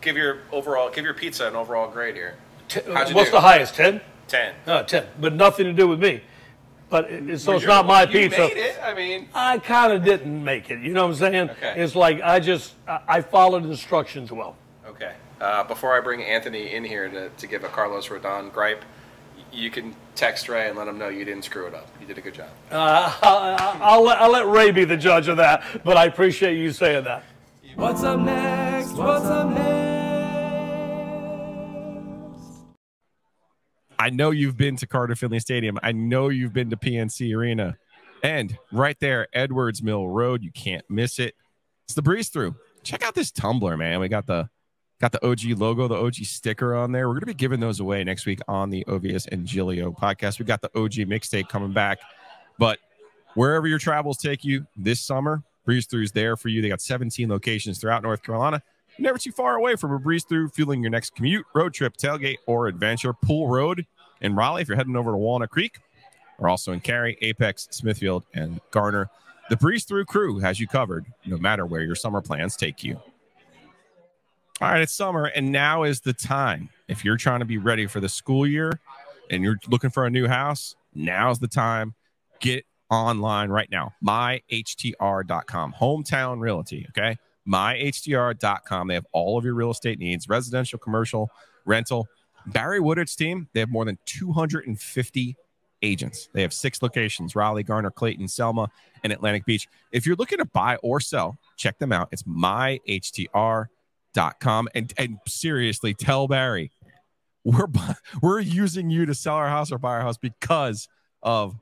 give 0.00 0.16
your 0.16 0.38
overall, 0.52 0.90
give 0.90 1.04
your 1.04 1.14
pizza 1.14 1.46
an 1.48 1.56
overall 1.56 1.90
grade 1.90 2.14
here. 2.14 2.36
How'd 2.92 3.08
you 3.08 3.14
What's 3.14 3.30
do? 3.30 3.36
the 3.36 3.40
highest? 3.40 3.74
10? 3.74 4.00
Ten. 4.28 4.54
Uh, 4.66 4.82
10. 4.84 5.06
But 5.20 5.34
nothing 5.34 5.66
to 5.66 5.72
do 5.72 5.88
with 5.88 6.00
me. 6.00 6.22
But 6.88 7.10
it, 7.10 7.40
so 7.40 7.52
it's 7.52 7.66
not 7.66 7.86
my 7.86 8.02
you 8.02 8.08
pizza. 8.28 8.38
made 8.40 8.56
it. 8.56 8.78
I 8.82 8.94
mean, 8.94 9.28
I 9.34 9.58
kind 9.58 9.92
of 9.92 10.04
didn't 10.04 10.42
make 10.42 10.70
it. 10.70 10.80
You 10.80 10.92
know 10.92 11.02
what 11.06 11.12
I'm 11.12 11.32
saying? 11.32 11.50
Okay. 11.50 11.74
It's 11.76 11.94
like 11.94 12.20
I 12.20 12.40
just, 12.40 12.74
I, 12.86 13.00
I 13.08 13.20
followed 13.20 13.64
instructions 13.64 14.32
well. 14.32 14.56
okay. 14.86 15.14
Uh, 15.40 15.64
before 15.64 15.96
I 15.96 16.00
bring 16.00 16.22
Anthony 16.22 16.74
in 16.74 16.84
here 16.84 17.08
to, 17.08 17.30
to 17.30 17.46
give 17.46 17.64
a 17.64 17.68
Carlos 17.68 18.08
Rodon 18.08 18.52
gripe, 18.52 18.84
you 19.50 19.70
can 19.70 19.96
text 20.14 20.50
Ray 20.50 20.68
and 20.68 20.76
let 20.76 20.86
him 20.86 20.98
know 20.98 21.08
you 21.08 21.24
didn't 21.24 21.44
screw 21.44 21.66
it 21.66 21.74
up. 21.74 21.88
You 21.98 22.06
did 22.06 22.18
a 22.18 22.20
good 22.20 22.34
job. 22.34 22.50
Uh, 22.70 23.10
I, 23.22 23.78
I'll, 23.80 24.02
let, 24.02 24.20
I'll 24.20 24.30
let 24.30 24.46
Ray 24.46 24.70
be 24.70 24.84
the 24.84 24.98
judge 24.98 25.28
of 25.28 25.38
that, 25.38 25.64
but 25.82 25.96
I 25.96 26.04
appreciate 26.04 26.58
you 26.58 26.72
saying 26.72 27.04
that. 27.04 27.24
What's 27.74 28.02
up 28.02 28.20
next? 28.20 28.92
What's 28.92 29.24
up 29.24 29.48
next? 29.48 29.80
I 33.98 34.10
know 34.10 34.32
you've 34.32 34.58
been 34.58 34.76
to 34.76 34.86
Carter 34.86 35.14
Finley 35.14 35.40
Stadium. 35.40 35.78
I 35.82 35.92
know 35.92 36.28
you've 36.28 36.52
been 36.52 36.68
to 36.70 36.76
PNC 36.76 37.34
Arena. 37.34 37.78
And 38.22 38.58
right 38.72 38.98
there, 39.00 39.28
Edwards 39.32 39.82
Mill 39.82 40.06
Road, 40.06 40.42
you 40.42 40.50
can't 40.52 40.84
miss 40.90 41.18
it. 41.18 41.34
It's 41.84 41.94
the 41.94 42.02
breeze 42.02 42.28
through. 42.28 42.56
Check 42.82 43.02
out 43.02 43.14
this 43.14 43.30
tumbler, 43.30 43.78
man. 43.78 44.00
We 44.00 44.08
got 44.08 44.26
the 44.26 44.50
got 45.00 45.12
the 45.12 45.26
OG 45.26 45.58
logo, 45.58 45.88
the 45.88 45.96
OG 45.96 46.16
sticker 46.16 46.74
on 46.74 46.92
there. 46.92 47.08
We're 47.08 47.14
gonna 47.14 47.26
be 47.26 47.34
giving 47.34 47.60
those 47.60 47.80
away 47.80 48.04
next 48.04 48.26
week 48.26 48.40
on 48.46 48.70
the 48.70 48.84
Ovies 48.84 49.26
and 49.32 49.46
Giglio 49.46 49.90
podcast. 49.90 50.38
We 50.38 50.44
got 50.44 50.60
the 50.60 50.70
OG 50.76 50.92
mixtape 51.08 51.48
coming 51.48 51.72
back. 51.72 51.98
But 52.58 52.78
wherever 53.34 53.66
your 53.66 53.78
travels 53.78 54.18
take 54.18 54.44
you 54.44 54.66
this 54.76 55.00
summer, 55.00 55.42
Breeze 55.64 55.86
Through's 55.86 56.12
there 56.12 56.36
for 56.36 56.48
you. 56.48 56.62
They 56.62 56.68
got 56.68 56.80
17 56.80 57.28
locations 57.28 57.78
throughout 57.78 58.02
North 58.02 58.22
Carolina. 58.22 58.62
Never 58.98 59.18
too 59.18 59.32
far 59.32 59.56
away 59.56 59.76
from 59.76 59.92
a 59.92 59.98
breeze 59.98 60.24
through, 60.24 60.50
fueling 60.50 60.82
your 60.82 60.90
next 60.90 61.14
commute, 61.14 61.46
road 61.54 61.72
trip, 61.72 61.96
tailgate, 61.96 62.36
or 62.46 62.66
adventure. 62.66 63.14
Pool 63.14 63.48
Road 63.48 63.86
in 64.20 64.34
Raleigh 64.34 64.62
if 64.62 64.68
you're 64.68 64.76
heading 64.76 64.96
over 64.96 65.12
to 65.12 65.16
Walnut 65.16 65.50
Creek. 65.50 65.78
We're 66.38 66.48
also 66.48 66.72
in 66.72 66.80
Cary, 66.80 67.16
Apex, 67.22 67.68
Smithfield, 67.70 68.24
and 68.34 68.60
Garner. 68.70 69.08
The 69.48 69.56
Breeze 69.56 69.84
Through 69.84 70.04
crew 70.04 70.38
has 70.38 70.60
you 70.60 70.66
covered 70.66 71.06
no 71.24 71.38
matter 71.38 71.66
where 71.66 71.82
your 71.82 71.94
summer 71.94 72.20
plans 72.20 72.56
take 72.56 72.84
you. 72.84 73.00
All 74.62 74.70
right, 74.70 74.82
it's 74.82 74.92
summer, 74.92 75.24
and 75.24 75.50
now 75.50 75.84
is 75.84 76.02
the 76.02 76.12
time. 76.12 76.68
If 76.86 77.02
you're 77.02 77.16
trying 77.16 77.38
to 77.38 77.46
be 77.46 77.56
ready 77.56 77.86
for 77.86 77.98
the 77.98 78.10
school 78.10 78.46
year 78.46 78.78
and 79.30 79.42
you're 79.42 79.56
looking 79.68 79.88
for 79.88 80.04
a 80.04 80.10
new 80.10 80.28
house, 80.28 80.76
now's 80.94 81.38
the 81.38 81.48
time. 81.48 81.94
Get 82.40 82.66
online 82.90 83.48
right 83.48 83.70
now. 83.70 83.94
MyHTR.com, 84.04 85.74
hometown 85.80 86.40
realty. 86.40 86.86
Okay. 86.90 87.16
MyHTR.com. 87.48 88.88
They 88.88 88.94
have 88.94 89.06
all 89.12 89.38
of 89.38 89.46
your 89.46 89.54
real 89.54 89.70
estate 89.70 89.98
needs 89.98 90.28
residential, 90.28 90.78
commercial, 90.78 91.30
rental. 91.64 92.06
Barry 92.44 92.80
Woodard's 92.80 93.16
team, 93.16 93.48
they 93.54 93.60
have 93.60 93.70
more 93.70 93.86
than 93.86 93.98
250 94.04 95.36
agents. 95.80 96.28
They 96.34 96.42
have 96.42 96.52
six 96.52 96.82
locations 96.82 97.34
Raleigh, 97.34 97.62
Garner, 97.62 97.90
Clayton, 97.90 98.28
Selma, 98.28 98.68
and 99.04 99.10
Atlantic 99.10 99.46
Beach. 99.46 99.66
If 99.90 100.04
you're 100.04 100.16
looking 100.16 100.38
to 100.38 100.44
buy 100.44 100.76
or 100.82 101.00
sell, 101.00 101.38
check 101.56 101.78
them 101.78 101.92
out. 101.92 102.10
It's 102.12 102.24
myhtr.com. 102.24 103.68
Dot 104.12 104.40
com 104.40 104.68
and, 104.74 104.92
and 104.98 105.18
seriously, 105.26 105.94
tell 105.94 106.26
Barry, 106.26 106.72
we're, 107.44 107.68
we're 108.22 108.40
using 108.40 108.90
you 108.90 109.06
to 109.06 109.14
sell 109.14 109.36
our 109.36 109.48
house 109.48 109.70
or 109.70 109.78
buy 109.78 109.92
our 109.92 110.02
house 110.02 110.18
because 110.18 110.88
of 111.22 111.56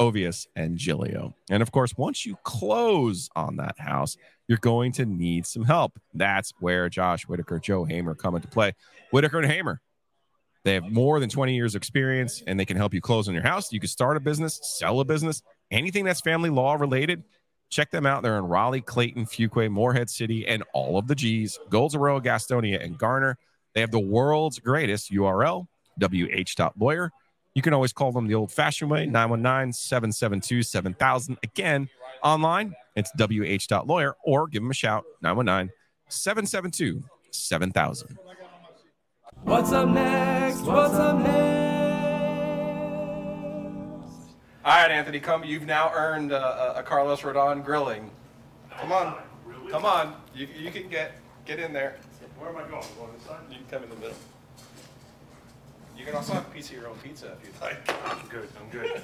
Ovies 0.00 0.46
and 0.56 0.76
Giglio. 0.76 1.34
And 1.50 1.62
of 1.62 1.72
course, 1.72 1.96
once 1.96 2.26
you 2.26 2.36
close 2.42 3.28
on 3.36 3.56
that 3.56 3.78
house, 3.78 4.16
you're 4.48 4.58
going 4.58 4.92
to 4.92 5.06
need 5.06 5.46
some 5.46 5.64
help. 5.64 5.98
That's 6.12 6.52
where 6.60 6.88
Josh 6.88 7.26
Whitaker, 7.26 7.58
Joe 7.58 7.84
Hamer 7.84 8.14
come 8.14 8.34
into 8.36 8.48
play. 8.48 8.72
Whitaker 9.10 9.38
and 9.38 9.50
Hamer, 9.50 9.80
they 10.64 10.74
have 10.74 10.90
more 10.90 11.20
than 11.20 11.28
20 11.30 11.54
years 11.54 11.74
experience 11.74 12.42
and 12.46 12.58
they 12.58 12.64
can 12.64 12.76
help 12.76 12.94
you 12.94 13.00
close 13.00 13.28
on 13.28 13.34
your 13.34 13.42
house. 13.42 13.72
You 13.72 13.80
can 13.80 13.88
start 13.88 14.16
a 14.16 14.20
business, 14.20 14.58
sell 14.62 15.00
a 15.00 15.04
business, 15.04 15.42
anything 15.70 16.04
that's 16.04 16.20
family 16.20 16.50
law 16.50 16.74
related. 16.74 17.22
Check 17.70 17.90
them 17.90 18.06
out. 18.06 18.22
They're 18.22 18.38
in 18.38 18.44
Raleigh, 18.44 18.80
Clayton, 18.80 19.26
Fuquay, 19.26 19.70
Morehead 19.70 20.08
City, 20.08 20.46
and 20.46 20.62
all 20.72 20.98
of 20.98 21.08
the 21.08 21.14
G's, 21.14 21.58
Goldsboro, 21.70 22.20
Gastonia, 22.20 22.82
and 22.82 22.96
Garner. 22.96 23.36
They 23.74 23.80
have 23.80 23.90
the 23.90 24.00
world's 24.00 24.58
greatest 24.58 25.10
URL, 25.10 25.66
wh.lawyer. 25.98 27.10
You 27.54 27.62
can 27.62 27.72
always 27.72 27.92
call 27.92 28.12
them 28.12 28.26
the 28.26 28.34
old 28.34 28.52
fashioned 28.52 28.90
way, 28.90 29.06
919 29.06 29.72
772 29.72 30.62
7000. 30.62 31.38
Again, 31.42 31.88
online, 32.22 32.74
it's 32.96 33.10
wh.lawyer, 33.16 34.16
or 34.24 34.48
give 34.48 34.62
them 34.62 34.70
a 34.70 34.74
shout, 34.74 35.04
919 35.22 35.72
772 36.08 37.02
7000. 37.30 38.18
What's 39.42 39.72
up 39.72 39.88
next? 39.88 40.60
What's 40.62 40.94
up 40.94 41.18
next? 41.18 41.53
All 44.64 44.72
right, 44.72 44.90
Anthony, 44.90 45.20
come. 45.20 45.44
You've 45.44 45.66
now 45.66 45.92
earned 45.94 46.32
uh, 46.32 46.72
a, 46.74 46.80
a 46.80 46.82
Carlos 46.82 47.20
Rodon 47.20 47.62
grilling. 47.62 48.10
Come 48.78 48.92
on, 48.92 49.16
come 49.70 49.84
on. 49.84 50.14
You, 50.34 50.48
you 50.58 50.70
can 50.70 50.88
get 50.88 51.12
get 51.44 51.58
in 51.58 51.74
there. 51.74 51.96
Where 52.38 52.48
am 52.48 52.56
I 52.56 52.60
going? 52.62 52.82
Going 52.98 53.12
this 53.12 53.26
side? 53.26 53.40
You 53.50 53.56
can 53.58 53.66
come 53.66 53.82
in 53.82 53.90
the 53.90 53.96
middle. 53.96 54.16
You 55.98 56.06
can 56.06 56.14
also 56.14 56.32
have 56.32 56.46
a 56.46 56.50
piece 56.50 56.70
of 56.70 56.76
your 56.76 56.88
own 56.88 56.96
pizza 57.02 57.36
if 57.38 57.46
you'd 57.46 57.60
like. 57.60 57.76
I'm 58.10 58.26
good. 58.28 58.48
I'm 58.58 58.70
good. 58.70 59.02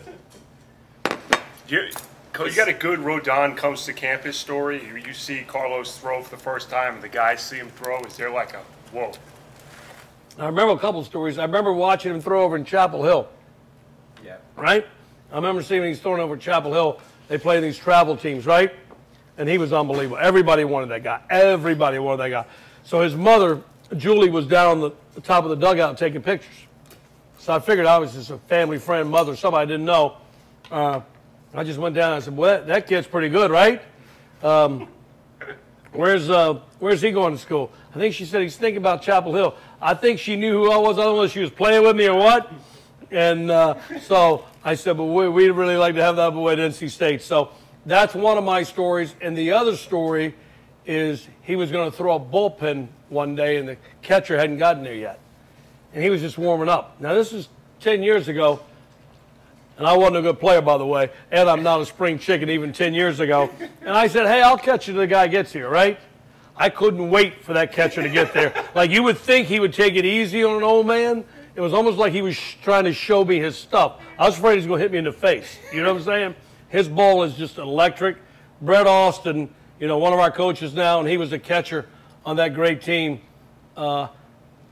you, 1.68 1.90
you 2.46 2.56
got 2.56 2.68
a 2.68 2.72
good 2.72 3.00
Rodon 3.00 3.54
comes 3.54 3.84
to 3.84 3.92
campus 3.92 4.38
story. 4.38 4.82
You, 4.82 4.96
you 4.96 5.12
see 5.12 5.42
Carlos 5.46 5.98
throw 5.98 6.22
for 6.22 6.34
the 6.34 6.42
first 6.42 6.70
time, 6.70 6.94
and 6.94 7.02
the 7.02 7.08
guys 7.08 7.42
see 7.42 7.56
him 7.56 7.68
throw. 7.68 8.02
Is 8.04 8.16
there 8.16 8.30
like 8.30 8.54
a 8.54 8.62
whoa? 8.92 9.12
I 10.38 10.46
remember 10.46 10.72
a 10.72 10.78
couple 10.78 11.04
stories. 11.04 11.36
I 11.36 11.44
remember 11.44 11.74
watching 11.74 12.14
him 12.14 12.22
throw 12.22 12.44
over 12.44 12.56
in 12.56 12.64
Chapel 12.64 13.04
Hill. 13.04 13.28
Yeah. 14.24 14.38
right? 14.56 14.86
I 15.32 15.36
remember 15.36 15.62
seeing 15.62 15.84
he's 15.84 16.00
throwing 16.00 16.20
over 16.20 16.36
Chapel 16.36 16.72
Hill. 16.72 17.00
They 17.28 17.38
play 17.38 17.60
these 17.60 17.78
travel 17.78 18.16
teams, 18.16 18.46
right? 18.46 18.72
And 19.38 19.48
he 19.48 19.58
was 19.58 19.72
unbelievable. 19.72 20.18
Everybody 20.20 20.64
wanted 20.64 20.88
that 20.88 21.04
guy. 21.04 21.20
Everybody 21.30 21.98
wanted 21.98 22.24
that 22.24 22.30
guy. 22.30 22.44
So 22.82 23.00
his 23.00 23.14
mother, 23.14 23.62
Julie, 23.96 24.30
was 24.30 24.46
down 24.46 24.66
on 24.68 24.80
the, 24.80 24.90
the 25.14 25.20
top 25.20 25.44
of 25.44 25.50
the 25.50 25.56
dugout 25.56 25.96
taking 25.96 26.20
pictures. 26.20 26.54
So 27.38 27.54
I 27.54 27.60
figured 27.60 27.86
I 27.86 27.98
was 27.98 28.12
just 28.12 28.30
a 28.30 28.38
family 28.38 28.78
friend, 28.78 29.08
mother, 29.08 29.36
somebody 29.36 29.62
I 29.62 29.66
didn't 29.66 29.86
know. 29.86 30.16
Uh, 30.70 31.00
I 31.54 31.64
just 31.64 31.78
went 31.78 31.94
down 31.94 32.12
and 32.12 32.22
I 32.22 32.24
said, 32.24 32.36
well, 32.36 32.50
that, 32.50 32.66
that 32.66 32.86
kid's 32.88 33.06
pretty 33.06 33.28
good, 33.28 33.50
right? 33.50 33.82
Um, 34.42 34.88
where's, 35.92 36.28
uh, 36.28 36.60
where's 36.80 37.00
he 37.00 37.12
going 37.12 37.32
to 37.34 37.38
school? 37.38 37.70
I 37.94 37.98
think 37.98 38.14
she 38.14 38.24
said 38.24 38.42
he's 38.42 38.56
thinking 38.56 38.78
about 38.78 39.02
Chapel 39.02 39.34
Hill. 39.34 39.54
I 39.80 39.94
think 39.94 40.18
she 40.18 40.36
knew 40.36 40.64
who 40.64 40.72
I 40.72 40.76
was. 40.76 40.98
I 40.98 41.04
don't 41.04 41.16
know 41.16 41.22
if 41.22 41.32
she 41.32 41.40
was 41.40 41.50
playing 41.50 41.82
with 41.82 41.96
me 41.96 42.08
or 42.08 42.18
what. 42.18 42.52
And 43.10 43.50
uh, 43.50 43.76
so 44.00 44.44
I 44.62 44.74
said, 44.74 44.96
but 44.96 45.04
we, 45.04 45.28
we'd 45.28 45.50
really 45.50 45.76
like 45.76 45.94
to 45.94 46.02
have 46.02 46.16
that 46.16 46.30
boy 46.30 46.52
at 46.52 46.58
NC 46.58 46.90
State. 46.90 47.22
So 47.22 47.50
that's 47.86 48.14
one 48.14 48.36
of 48.36 48.44
my 48.44 48.62
stories. 48.62 49.14
And 49.20 49.36
the 49.36 49.52
other 49.52 49.76
story 49.76 50.34
is 50.84 51.26
he 51.42 51.56
was 51.56 51.70
going 51.70 51.90
to 51.90 51.96
throw 51.96 52.16
a 52.16 52.20
bullpen 52.20 52.88
one 53.08 53.34
day, 53.34 53.56
and 53.56 53.68
the 53.68 53.76
catcher 54.02 54.36
hadn't 54.36 54.58
gotten 54.58 54.84
there 54.84 54.94
yet. 54.94 55.18
And 55.94 56.02
he 56.02 56.10
was 56.10 56.20
just 56.20 56.36
warming 56.36 56.68
up. 56.68 57.00
Now, 57.00 57.14
this 57.14 57.32
is 57.32 57.48
10 57.80 58.02
years 58.02 58.28
ago, 58.28 58.60
and 59.78 59.86
I 59.86 59.96
wasn't 59.96 60.18
a 60.18 60.22
good 60.22 60.38
player, 60.38 60.60
by 60.60 60.76
the 60.76 60.86
way, 60.86 61.10
and 61.30 61.48
I'm 61.48 61.62
not 61.62 61.80
a 61.80 61.86
spring 61.86 62.18
chicken 62.18 62.50
even 62.50 62.72
10 62.72 62.92
years 62.92 63.18
ago. 63.18 63.50
And 63.80 63.90
I 63.90 64.08
said, 64.08 64.26
hey, 64.26 64.42
I'll 64.42 64.58
catch 64.58 64.86
you 64.86 64.92
till 64.92 65.00
the 65.00 65.06
guy 65.06 65.26
gets 65.26 65.52
here, 65.52 65.68
right? 65.68 65.98
I 66.54 66.68
couldn't 66.68 67.08
wait 67.08 67.42
for 67.42 67.54
that 67.54 67.72
catcher 67.72 68.02
to 68.02 68.08
get 68.10 68.34
there. 68.34 68.52
Like 68.74 68.90
you 68.90 69.02
would 69.02 69.16
think 69.16 69.48
he 69.48 69.58
would 69.58 69.72
take 69.72 69.94
it 69.94 70.04
easy 70.04 70.44
on 70.44 70.58
an 70.58 70.62
old 70.62 70.86
man. 70.86 71.24
It 71.54 71.60
was 71.60 71.72
almost 71.72 71.98
like 71.98 72.12
he 72.12 72.22
was 72.22 72.36
sh- 72.36 72.56
trying 72.62 72.84
to 72.84 72.92
show 72.92 73.24
me 73.24 73.38
his 73.38 73.56
stuff. 73.56 74.00
I 74.18 74.26
was 74.26 74.38
afraid 74.38 74.52
he 74.52 74.56
was 74.58 74.66
going 74.66 74.78
to 74.78 74.82
hit 74.82 74.92
me 74.92 74.98
in 74.98 75.04
the 75.04 75.12
face. 75.12 75.58
You 75.72 75.82
know 75.82 75.92
what 75.92 76.00
I'm 76.00 76.04
saying? 76.06 76.34
His 76.68 76.88
ball 76.88 77.22
is 77.24 77.34
just 77.34 77.58
electric. 77.58 78.16
Brett 78.62 78.86
Austin, 78.86 79.52
you 79.80 79.88
know, 79.88 79.98
one 79.98 80.12
of 80.12 80.18
our 80.18 80.30
coaches 80.30 80.74
now, 80.74 81.00
and 81.00 81.08
he 81.08 81.16
was 81.16 81.32
a 81.32 81.38
catcher 81.38 81.86
on 82.24 82.36
that 82.36 82.54
great 82.54 82.82
team. 82.82 83.20
Uh, 83.76 84.08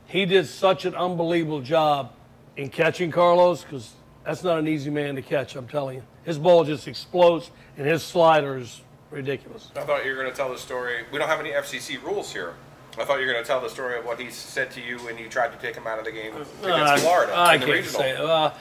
he 0.05 0.25
did 0.25 0.47
such 0.47 0.85
an 0.85 0.95
unbelievable 0.95 1.61
job 1.61 2.13
in 2.55 2.69
catching 2.69 3.11
Carlos 3.11 3.63
because 3.63 3.93
that's 4.23 4.43
not 4.43 4.59
an 4.59 4.67
easy 4.67 4.89
man 4.89 5.15
to 5.15 5.21
catch, 5.21 5.55
I'm 5.55 5.67
telling 5.67 5.97
you. 5.97 6.03
His 6.23 6.37
ball 6.37 6.63
just 6.63 6.87
explodes, 6.87 7.51
and 7.77 7.85
his 7.87 8.03
slider 8.03 8.57
is 8.57 8.81
ridiculous. 9.11 9.71
I 9.75 9.81
thought 9.81 10.05
you 10.05 10.11
were 10.11 10.21
going 10.21 10.31
to 10.31 10.35
tell 10.35 10.51
the 10.51 10.57
story. 10.57 11.03
We 11.11 11.17
don't 11.17 11.27
have 11.27 11.39
any 11.39 11.51
FCC 11.51 12.01
rules 12.01 12.31
here. 12.31 12.53
I 12.99 13.05
thought 13.05 13.19
you 13.21 13.27
were 13.27 13.31
going 13.31 13.43
to 13.43 13.47
tell 13.47 13.61
the 13.61 13.69
story 13.69 13.97
of 13.97 14.05
what 14.05 14.19
he 14.19 14.29
said 14.29 14.71
to 14.71 14.81
you 14.81 14.97
when 14.99 15.17
you 15.17 15.29
tried 15.29 15.53
to 15.53 15.57
take 15.57 15.75
him 15.75 15.87
out 15.87 15.99
of 15.99 16.05
the 16.05 16.11
game 16.11 16.33
against 16.35 16.51
Uh, 16.65 16.97
Florida 16.97 17.33
I 17.33 17.53
in 17.55 17.61
the 17.61 17.65
can't 17.65 17.77
regional. 17.77 18.01
say. 18.01 18.15
Uh, 18.17 18.51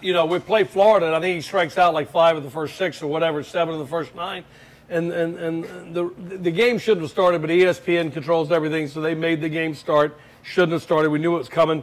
you 0.00 0.12
know, 0.12 0.24
we 0.24 0.38
play 0.38 0.64
Florida, 0.64 1.06
and 1.06 1.14
I 1.14 1.20
think 1.20 1.36
he 1.36 1.42
strikes 1.42 1.76
out 1.76 1.92
like 1.92 2.10
five 2.10 2.36
of 2.36 2.42
the 2.42 2.50
first 2.50 2.76
six 2.76 3.02
or 3.02 3.06
whatever, 3.08 3.42
seven 3.42 3.74
of 3.74 3.80
the 3.80 3.86
first 3.86 4.14
nine. 4.14 4.44
And 4.88 5.12
and 5.12 5.38
and 5.38 5.94
the 5.94 6.10
the 6.18 6.50
game 6.50 6.78
shouldn't 6.78 7.02
have 7.02 7.10
started, 7.10 7.40
but 7.40 7.50
ESPN 7.50 8.12
controls 8.12 8.52
everything, 8.52 8.86
so 8.88 9.00
they 9.00 9.14
made 9.14 9.40
the 9.40 9.48
game 9.48 9.74
start. 9.74 10.16
Shouldn't 10.42 10.72
have 10.72 10.82
started. 10.82 11.10
We 11.10 11.18
knew 11.18 11.34
it 11.34 11.38
was 11.38 11.48
coming, 11.48 11.82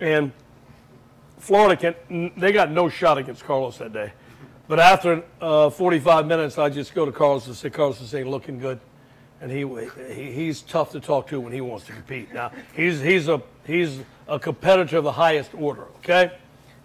and 0.00 0.32
Florida 1.38 1.94
can. 2.08 2.32
They 2.36 2.52
got 2.52 2.70
no 2.70 2.90
shot 2.90 3.16
against 3.16 3.44
Carlos 3.44 3.78
that 3.78 3.94
day. 3.94 4.12
But 4.68 4.78
after 4.78 5.22
uh, 5.40 5.70
45 5.70 6.26
minutes, 6.26 6.58
I 6.58 6.68
just 6.68 6.94
go 6.94 7.06
to 7.06 7.12
Carlos 7.12 7.46
and 7.46 7.56
say, 7.56 7.70
Carlos 7.70 7.98
is 8.02 8.10
saying 8.10 8.28
looking 8.28 8.58
good, 8.58 8.78
and 9.40 9.50
he, 9.50 9.66
he 10.12 10.32
he's 10.32 10.62
tough 10.62 10.92
to 10.92 11.00
talk 11.00 11.28
to 11.28 11.40
when 11.40 11.52
he 11.52 11.60
wants 11.60 11.86
to 11.86 11.92
compete. 11.92 12.32
Now 12.32 12.50
he's 12.74 13.00
he's 13.00 13.28
a 13.28 13.42
he's 13.66 14.00
a 14.26 14.38
competitor 14.38 14.98
of 14.98 15.04
the 15.04 15.12
highest 15.12 15.50
order. 15.54 15.84
Okay, 15.98 16.32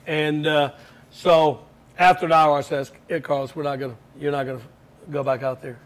and 0.06 0.46
uh, 0.46 0.72
so 1.12 1.66
after 1.98 2.26
an 2.26 2.32
hour, 2.32 2.58
I 2.58 2.62
says, 2.62 2.92
"Hey, 3.08 3.20
Carlos, 3.22 3.56
we're 3.56 3.64
not 3.64 3.80
gonna 3.80 3.96
you're 4.20 4.32
not 4.32 4.46
gonna 4.46 4.62
go 5.12 5.24
back 5.24 5.44
out 5.44 5.62
there." 5.62 5.80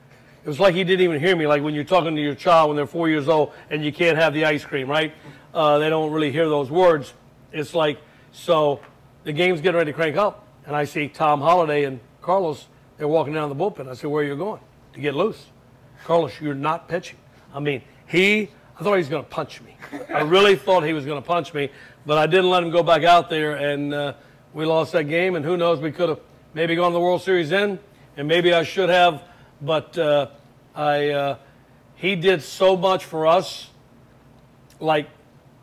It 0.43 0.49
was 0.49 0.59
like 0.59 0.75
he 0.75 0.83
didn't 0.83 1.03
even 1.03 1.19
hear 1.19 1.35
me. 1.35 1.47
Like 1.47 1.63
when 1.63 1.73
you're 1.73 1.83
talking 1.83 2.15
to 2.15 2.21
your 2.21 2.35
child 2.35 2.69
when 2.69 2.77
they're 2.77 2.87
four 2.87 3.09
years 3.09 3.27
old 3.27 3.51
and 3.69 3.83
you 3.83 3.91
can't 3.91 4.17
have 4.17 4.33
the 4.33 4.45
ice 4.45 4.63
cream, 4.63 4.89
right? 4.89 5.13
Uh, 5.53 5.77
they 5.77 5.89
don't 5.89 6.11
really 6.11 6.31
hear 6.31 6.47
those 6.47 6.69
words. 6.69 7.13
It's 7.51 7.73
like 7.73 7.99
so 8.31 8.79
the 9.23 9.33
game's 9.33 9.61
getting 9.61 9.77
ready 9.77 9.91
to 9.91 9.95
crank 9.95 10.15
up, 10.15 10.47
and 10.65 10.75
I 10.75 10.85
see 10.85 11.07
Tom 11.07 11.41
Holliday 11.41 11.85
and 11.85 11.99
Carlos. 12.21 12.67
They're 12.97 13.07
walking 13.07 13.33
down 13.33 13.49
the 13.49 13.55
bullpen. 13.55 13.89
I 13.89 13.93
said, 13.93 14.09
"Where 14.09 14.23
are 14.23 14.27
you 14.27 14.35
going 14.35 14.61
to 14.93 14.99
get 14.99 15.15
loose?" 15.15 15.45
Carlos, 16.05 16.39
you're 16.39 16.55
not 16.55 16.87
pitching. 16.87 17.17
I 17.53 17.59
mean, 17.59 17.81
he. 18.07 18.49
I 18.79 18.83
thought 18.83 18.93
he 18.93 18.99
was 18.99 19.09
going 19.09 19.23
to 19.23 19.29
punch 19.29 19.61
me. 19.61 19.75
I 20.13 20.21
really 20.21 20.55
thought 20.55 20.83
he 20.83 20.93
was 20.93 21.05
going 21.05 21.19
to 21.19 21.27
punch 21.27 21.53
me, 21.53 21.71
but 22.05 22.17
I 22.17 22.27
didn't 22.27 22.49
let 22.49 22.61
him 22.61 22.69
go 22.69 22.83
back 22.83 23.03
out 23.03 23.27
there, 23.29 23.55
and 23.55 23.93
uh, 23.93 24.13
we 24.53 24.65
lost 24.65 24.91
that 24.91 25.05
game. 25.05 25.35
And 25.35 25.43
who 25.43 25.57
knows? 25.57 25.79
We 25.79 25.91
could 25.91 26.09
have 26.09 26.19
maybe 26.53 26.75
gone 26.75 26.91
to 26.91 26.93
the 26.93 26.99
World 26.99 27.23
Series 27.23 27.49
then, 27.49 27.79
and 28.17 28.27
maybe 28.27 28.53
I 28.53 28.63
should 28.63 28.89
have. 28.89 29.23
But 29.61 29.97
uh, 29.97 30.27
I, 30.75 31.09
uh, 31.09 31.37
he 31.95 32.15
did 32.15 32.43
so 32.43 32.77
much 32.77 33.05
for 33.05 33.25
us. 33.25 33.69
Like 34.79 35.09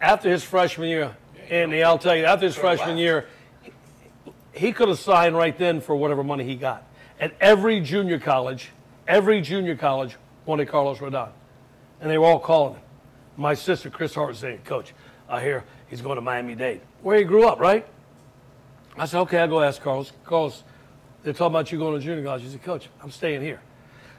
after 0.00 0.28
his 0.28 0.42
freshman 0.42 0.88
year, 0.88 1.16
Andy, 1.48 1.82
I'll 1.84 1.98
tell 1.98 2.16
you, 2.16 2.24
after 2.24 2.46
his 2.46 2.56
freshman 2.56 2.96
year, 2.96 3.28
he 4.52 4.72
could 4.72 4.88
have 4.88 4.98
signed 4.98 5.36
right 5.36 5.56
then 5.56 5.80
for 5.80 5.94
whatever 5.94 6.24
money 6.24 6.44
he 6.44 6.56
got. 6.56 6.84
At 7.20 7.34
every 7.40 7.80
junior 7.80 8.18
college, 8.18 8.70
every 9.06 9.40
junior 9.40 9.76
college 9.76 10.16
wanted 10.46 10.68
Carlos 10.68 10.98
Rodon, 10.98 11.30
and 12.00 12.10
they 12.10 12.18
were 12.18 12.26
all 12.26 12.38
calling 12.38 12.74
him. 12.74 12.82
My 13.36 13.54
sister, 13.54 13.90
Chris 13.90 14.14
Hart, 14.14 14.28
was 14.28 14.38
saying, 14.38 14.60
"Coach, 14.64 14.94
I 15.28 15.40
hear 15.40 15.64
he's 15.88 16.00
going 16.00 16.16
to 16.16 16.20
Miami 16.20 16.54
Dade, 16.54 16.80
where 17.02 17.18
he 17.18 17.24
grew 17.24 17.46
up, 17.46 17.58
right?" 17.58 17.86
I 18.96 19.06
said, 19.06 19.20
"Okay, 19.20 19.38
I'll 19.38 19.48
go 19.48 19.60
ask 19.60 19.82
Carlos." 19.82 20.12
Carlos, 20.24 20.62
they're 21.22 21.32
talking 21.32 21.54
about 21.54 21.72
you 21.72 21.78
going 21.78 21.98
to 21.98 22.04
junior 22.04 22.22
college. 22.22 22.42
He 22.42 22.48
said, 22.50 22.62
"Coach, 22.62 22.88
I'm 23.02 23.10
staying 23.10 23.42
here." 23.42 23.60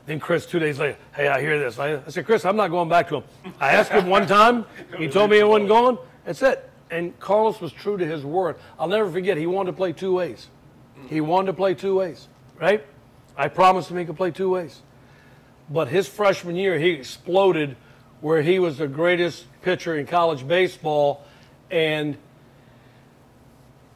Then 0.06 0.20
Chris, 0.20 0.46
two 0.46 0.60
days 0.60 0.78
later, 0.78 0.98
hey, 1.16 1.28
I 1.28 1.42
hear 1.42 1.58
this. 1.58 1.80
I, 1.80 1.96
I 1.96 2.10
said, 2.10 2.28
Chris, 2.28 2.46
I'm 2.46 2.56
not 2.56 2.70
going 2.70 2.90
back 2.90 3.08
to 3.10 3.18
him. 3.18 3.24
I 3.60 3.72
asked 3.72 3.92
him 3.92 4.08
one 4.08 4.28
time. 4.28 4.66
He 4.98 5.08
told 5.08 5.32
me 5.32 5.38
he 5.38 5.44
wasn't 5.44 5.68
going. 5.68 5.98
That's 6.26 6.44
it. 6.44 6.70
And 6.92 7.20
Carlos 7.20 7.60
was 7.60 7.72
true 7.72 7.98
to 7.98 8.06
his 8.06 8.24
word. 8.24 8.58
I'll 8.78 8.88
never 8.88 9.10
forget, 9.10 9.36
he 9.36 9.48
wanted 9.48 9.72
to 9.72 9.78
play 9.78 9.94
two 9.94 10.14
ways. 10.14 10.50
He 11.08 11.22
wanted 11.22 11.48
to 11.48 11.54
play 11.54 11.74
two 11.74 11.96
ways, 11.96 12.28
right? 12.60 12.86
I 13.36 13.48
promised 13.48 13.90
him 13.90 13.98
he 13.98 14.06
could 14.06 14.16
play 14.16 14.30
two 14.30 14.50
ways. 14.50 14.82
But 15.70 15.88
his 15.88 16.08
freshman 16.08 16.56
year, 16.56 16.78
he 16.78 16.90
exploded 16.92 17.76
where 18.22 18.42
he 18.42 18.60
was 18.60 18.78
the 18.78 18.88
greatest 18.88 19.46
pitcher 19.62 19.96
in 19.98 20.06
college 20.06 20.48
baseball, 20.48 21.24
and 21.72 22.18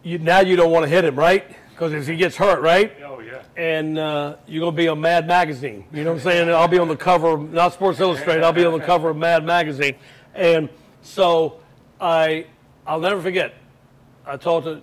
you, 0.04 0.18
now 0.18 0.40
you 0.40 0.56
don't 0.56 0.72
want 0.72 0.84
to 0.84 0.90
hit 0.90 1.06
him, 1.06 1.16
right? 1.16 1.46
Because 1.70 1.94
if 1.94 2.08
he 2.08 2.16
gets 2.16 2.36
hurt, 2.36 2.62
right? 2.62 2.92
Oh 3.06 3.20
yeah. 3.20 3.42
and 3.56 3.98
uh, 3.98 4.36
you're 4.48 4.62
going 4.62 4.76
to 4.76 4.78
be 4.78 4.88
on 4.88 5.00
Mad 5.00 5.28
Magazine. 5.28 5.86
You 5.94 6.04
know 6.04 6.12
what 6.12 6.18
I'm 6.18 6.24
saying? 6.24 6.50
I'll 6.50 6.68
be 6.68 6.80
on 6.80 6.88
the 6.88 6.98
cover, 6.98 7.30
of, 7.30 7.54
not 7.54 7.74
Sports 7.74 8.00
Illustrated. 8.00 8.44
I'll 8.44 8.54
be 8.54 8.66
on 8.66 8.78
the 8.78 8.86
cover 8.86 9.10
of 9.10 9.18
Mad 9.18 9.46
Magazine, 9.46 9.96
and 10.34 10.70
so 11.02 11.60
I, 12.02 12.48
I'll 12.86 13.00
never 13.00 13.22
forget. 13.22 13.54
I 14.26 14.38
talked 14.38 14.66
to 14.66 14.82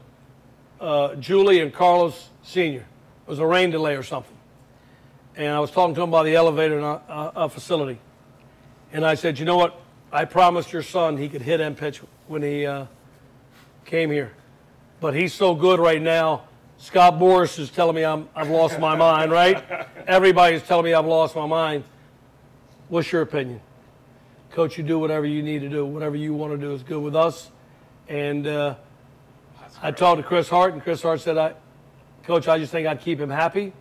uh, 0.80 1.14
Julie 1.16 1.60
and 1.60 1.72
Carlos 1.72 2.28
Senior. 2.42 2.80
It 3.26 3.30
was 3.30 3.38
a 3.38 3.46
rain 3.46 3.70
delay 3.70 3.96
or 3.96 4.02
something, 4.02 4.35
and 5.36 5.48
I 5.48 5.60
was 5.60 5.70
talking 5.70 5.94
to 5.94 6.02
him 6.02 6.08
about 6.08 6.24
the 6.24 6.34
elevator 6.34 6.78
in 6.78 6.84
our, 6.84 7.00
our 7.08 7.48
facility, 7.48 7.98
and 8.92 9.04
I 9.04 9.14
said, 9.14 9.38
you 9.38 9.44
know 9.44 9.56
what? 9.56 9.80
I 10.12 10.24
promised 10.24 10.72
your 10.72 10.82
son 10.82 11.16
he 11.16 11.28
could 11.28 11.42
hit 11.42 11.60
and 11.60 11.76
pitch 11.76 12.00
when 12.26 12.42
he 12.42 12.64
uh, 12.64 12.86
came 13.84 14.10
here, 14.10 14.32
but 15.00 15.14
he's 15.14 15.34
so 15.34 15.54
good 15.54 15.78
right 15.78 16.00
now. 16.00 16.44
Scott 16.78 17.14
Boras 17.14 17.58
is 17.58 17.70
telling 17.70 17.96
me 17.96 18.04
I'm, 18.04 18.28
I've 18.34 18.50
lost 18.50 18.78
my 18.78 18.94
mind, 18.96 19.32
right? 19.32 19.64
Everybody's 20.06 20.62
telling 20.62 20.84
me 20.84 20.94
I've 20.94 21.06
lost 21.06 21.34
my 21.34 21.46
mind. 21.46 21.84
What's 22.88 23.10
your 23.10 23.22
opinion? 23.22 23.60
Coach, 24.50 24.78
you 24.78 24.84
do 24.84 24.98
whatever 24.98 25.26
you 25.26 25.42
need 25.42 25.60
to 25.60 25.68
do. 25.68 25.84
Whatever 25.84 26.16
you 26.16 26.32
want 26.34 26.52
to 26.52 26.58
do 26.58 26.72
is 26.72 26.82
good 26.82 27.02
with 27.02 27.16
us. 27.16 27.50
And 28.08 28.46
uh, 28.46 28.76
I 29.82 29.90
talked 29.90 30.20
to 30.20 30.26
Chris 30.26 30.48
Hart, 30.48 30.72
and 30.74 30.82
Chris 30.82 31.02
Hart 31.02 31.20
said, 31.20 31.36
I, 31.36 31.54
Coach, 32.24 32.46
I 32.46 32.58
just 32.58 32.72
think 32.72 32.86
I'd 32.86 33.00
keep 33.00 33.18
him 33.18 33.30
happy. 33.30 33.72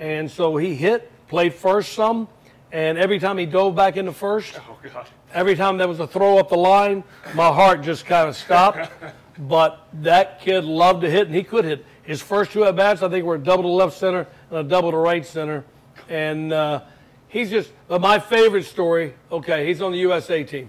And 0.00 0.28
so 0.28 0.56
he 0.56 0.74
hit, 0.74 1.10
played 1.28 1.54
first 1.54 1.92
some, 1.92 2.26
and 2.72 2.98
every 2.98 3.18
time 3.20 3.38
he 3.38 3.46
dove 3.46 3.76
back 3.76 3.96
into 3.96 4.12
first, 4.12 4.58
Oh 4.68 4.78
God. 4.92 5.06
every 5.32 5.54
time 5.54 5.76
there 5.76 5.86
was 5.86 6.00
a 6.00 6.06
throw 6.06 6.38
up 6.38 6.48
the 6.48 6.56
line, 6.56 7.04
my 7.34 7.48
heart 7.52 7.82
just 7.82 8.06
kind 8.06 8.28
of 8.28 8.34
stopped. 8.36 8.90
But 9.38 9.86
that 10.02 10.42
kid 10.42 10.64
loved 10.64 11.00
to 11.00 11.10
hit, 11.10 11.26
and 11.26 11.34
he 11.34 11.42
could 11.42 11.64
hit. 11.64 11.86
His 12.02 12.20
first 12.20 12.52
two 12.52 12.64
at 12.66 12.76
bats, 12.76 13.02
I 13.02 13.08
think, 13.08 13.24
were 13.24 13.36
a 13.36 13.38
double 13.38 13.62
to 13.62 13.68
left 13.68 13.96
center 13.96 14.26
and 14.50 14.58
a 14.58 14.62
double 14.62 14.90
to 14.90 14.98
right 14.98 15.24
center. 15.24 15.64
And 16.10 16.52
uh, 16.52 16.82
he's 17.28 17.48
just 17.48 17.70
but 17.88 18.02
my 18.02 18.18
favorite 18.18 18.64
story. 18.64 19.14
Okay, 19.32 19.66
he's 19.66 19.80
on 19.80 19.92
the 19.92 19.98
USA 19.98 20.44
team. 20.44 20.68